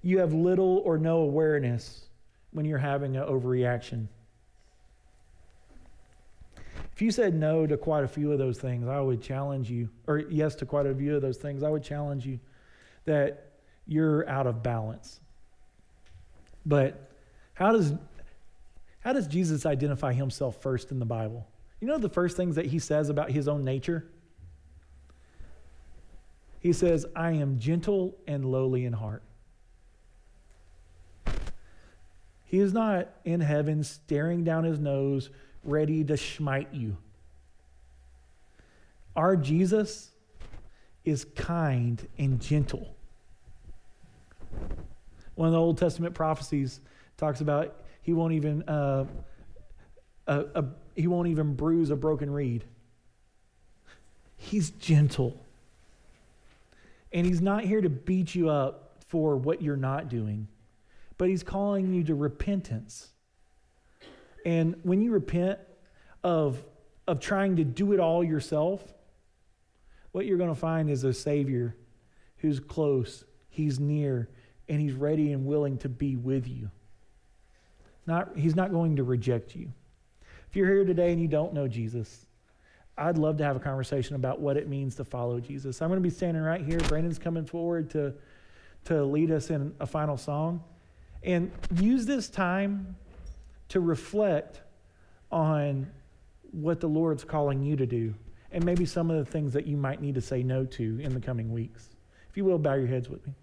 You 0.01 0.21
have 0.21 0.33
little 0.33 0.81
or 0.85 0.97
no 0.97 1.19
awareness 1.19 2.05
when 2.53 2.65
you're 2.67 2.79
having 2.79 3.17
an 3.17 3.25
overreaction. 3.25 4.07
If 6.93 7.03
you 7.03 7.11
said 7.11 7.35
no 7.35 7.67
to 7.67 7.77
quite 7.77 8.05
a 8.05 8.09
few 8.09 8.31
of 8.31 8.39
those 8.39 8.59
things, 8.59 8.87
I 8.87 9.01
would 9.01 9.21
challenge 9.21 9.71
you, 9.71 9.89
or 10.07 10.19
yes 10.19 10.55
to 10.57 10.67
quite 10.67 10.87
a 10.87 10.95
few 10.95 11.17
of 11.17 11.23
those 11.23 11.39
things, 11.39 11.65
I 11.65 11.69
would 11.69 11.83
challenge 11.83 12.25
you 12.27 12.39
that 13.07 13.55
you're 13.89 14.29
out 14.29 14.47
of 14.47 14.63
balance. 14.63 15.19
But 16.65 17.11
how 17.55 17.73
does, 17.73 17.93
how 19.01 19.13
does 19.13 19.27
Jesus 19.27 19.67
identify 19.67 20.13
himself 20.13 20.63
first 20.63 20.93
in 20.93 21.01
the 21.01 21.07
Bible? 21.07 21.45
You 21.81 21.89
know 21.89 21.99
the 21.99 22.09
first 22.09 22.37
things 22.37 22.55
that 22.55 22.67
he 22.67 22.79
says 22.79 23.09
about 23.09 23.33
his 23.33 23.49
own 23.49 23.65
nature? 23.65 24.07
He 26.63 26.73
says, 26.73 27.05
I 27.17 27.33
am 27.33 27.59
gentle 27.59 28.17
and 28.29 28.45
lowly 28.45 28.85
in 28.85 28.93
heart. 28.93 29.25
He 32.45 32.61
is 32.61 32.73
not 32.73 33.09
in 33.25 33.41
heaven 33.41 33.83
staring 33.83 34.45
down 34.45 34.63
his 34.63 34.79
nose, 34.79 35.31
ready 35.65 36.05
to 36.05 36.17
smite 36.17 36.69
you. 36.73 36.97
Our 39.17 39.37
Jesus 39.37 40.13
is 41.05 41.25
kind 41.25 42.07
and 42.17 42.41
gentle. 42.41 42.95
One 45.35 45.49
of 45.49 45.53
the 45.53 45.59
Old 45.59 45.79
Testament 45.79 46.15
prophecies 46.15 46.81
talks 47.17 47.41
about 47.41 47.83
he 48.03 48.13
won't 48.13 48.35
even 48.35 48.63
uh, 48.69 49.07
a, 50.29 50.45
a, 50.55 50.65
he 50.95 51.09
won't 51.09 51.29
even 51.29 51.55
bruise 51.55 51.91
a 51.91 51.97
broken 51.97 52.31
reed. 52.31 52.65
He's 54.37 54.71
gentle. 54.71 55.45
And 57.13 57.27
he's 57.27 57.41
not 57.41 57.65
here 57.65 57.81
to 57.81 57.91
beat 57.91 58.35
you 58.35 58.49
up 58.49 59.03
for 59.09 59.37
what 59.37 59.61
you're 59.61 59.77
not 59.77 60.09
doing, 60.09 60.49
but 61.19 61.29
he's 61.29 61.43
calling 61.43 61.93
you 61.93 62.05
to 62.05 62.15
repentance. 62.15 63.11
And 64.47 64.77
when 64.83 65.03
you 65.03 65.13
repent 65.13 65.59
of, 66.25 66.63
of 67.07 67.21
trying 67.21 67.57
to 67.57 67.65
do 67.65 67.93
it 67.93 68.01
all 68.01 68.25
yourself, 68.25 68.83
what 70.13 70.27
you're 70.27 70.39
going 70.39 70.51
to 70.51 70.59
find 70.59 70.91
is 70.91 71.05
a 71.05 71.13
Savior 71.13 71.77
who's 72.39 72.61
close, 72.61 73.25
he's 73.49 73.79
near, 73.79 74.29
and 74.69 74.81
he's 74.81 74.95
ready 74.95 75.33
and 75.33 75.47
willing 75.47 75.79
to 75.79 75.89
be 75.89 76.17
with 76.17 76.49
you. 76.49 76.71
Not, 78.07 78.37
he's 78.37 78.57
not 78.57 78.73
going 78.73 78.97
to 78.97 79.05
reject 79.05 79.55
you. 79.55 79.73
If 80.49 80.57
you're 80.57 80.67
here 80.67 80.85
today 80.85 81.13
and 81.13 81.21
you 81.21 81.29
don't 81.29 81.55
know 81.55 81.69
Jesus, 81.69 82.27
I'd 82.97 83.19
love 83.19 83.39
to 83.39 83.45
have 83.45 83.57
a 83.57 83.61
conversation 83.61 84.17
about 84.17 84.41
what 84.41 84.57
it 84.57 84.69
means 84.69 84.97
to 84.97 85.05
follow 85.05 85.41
Jesus. 85.41 85.81
I'm 85.81 85.89
going 85.89 86.03
to 86.03 86.09
be 86.09 86.15
standing 86.15 86.43
right 86.43 86.65
here. 86.65 86.79
Brandon's 86.81 87.19
coming 87.19 87.47
forward 87.47 87.91
to, 87.91 88.13
to 88.87 89.05
lead 89.05 89.31
us 89.31 89.51
in 89.51 89.75
a 89.81 89.87
final 89.87 90.17
song. 90.17 90.63
And 91.23 91.51
use 91.75 92.05
this 92.05 92.29
time 92.29 92.97
to 93.69 93.81
reflect 93.81 94.61
on 95.31 95.91
what 96.51 96.81
the 96.81 96.89
Lord's 96.89 97.25
calling 97.25 97.63
you 97.63 97.77
to 97.77 97.87
do 97.87 98.15
and 98.53 98.65
maybe 98.65 98.85
some 98.85 99.11
of 99.11 99.17
the 99.17 99.31
things 99.31 99.53
that 99.55 99.67
you 99.67 99.77
might 99.77 100.01
need 100.01 100.15
to 100.15 100.21
say 100.21 100.43
no 100.43 100.65
to 100.65 101.01
in 101.01 101.15
the 101.15 101.21
coming 101.21 101.51
weeks. 101.51 101.89
If 102.29 102.37
you 102.37 102.45
will, 102.45 102.59
bow 102.59 102.75
your 102.75 102.87
heads 102.87 103.09
with 103.09 103.27
me. 103.27 103.31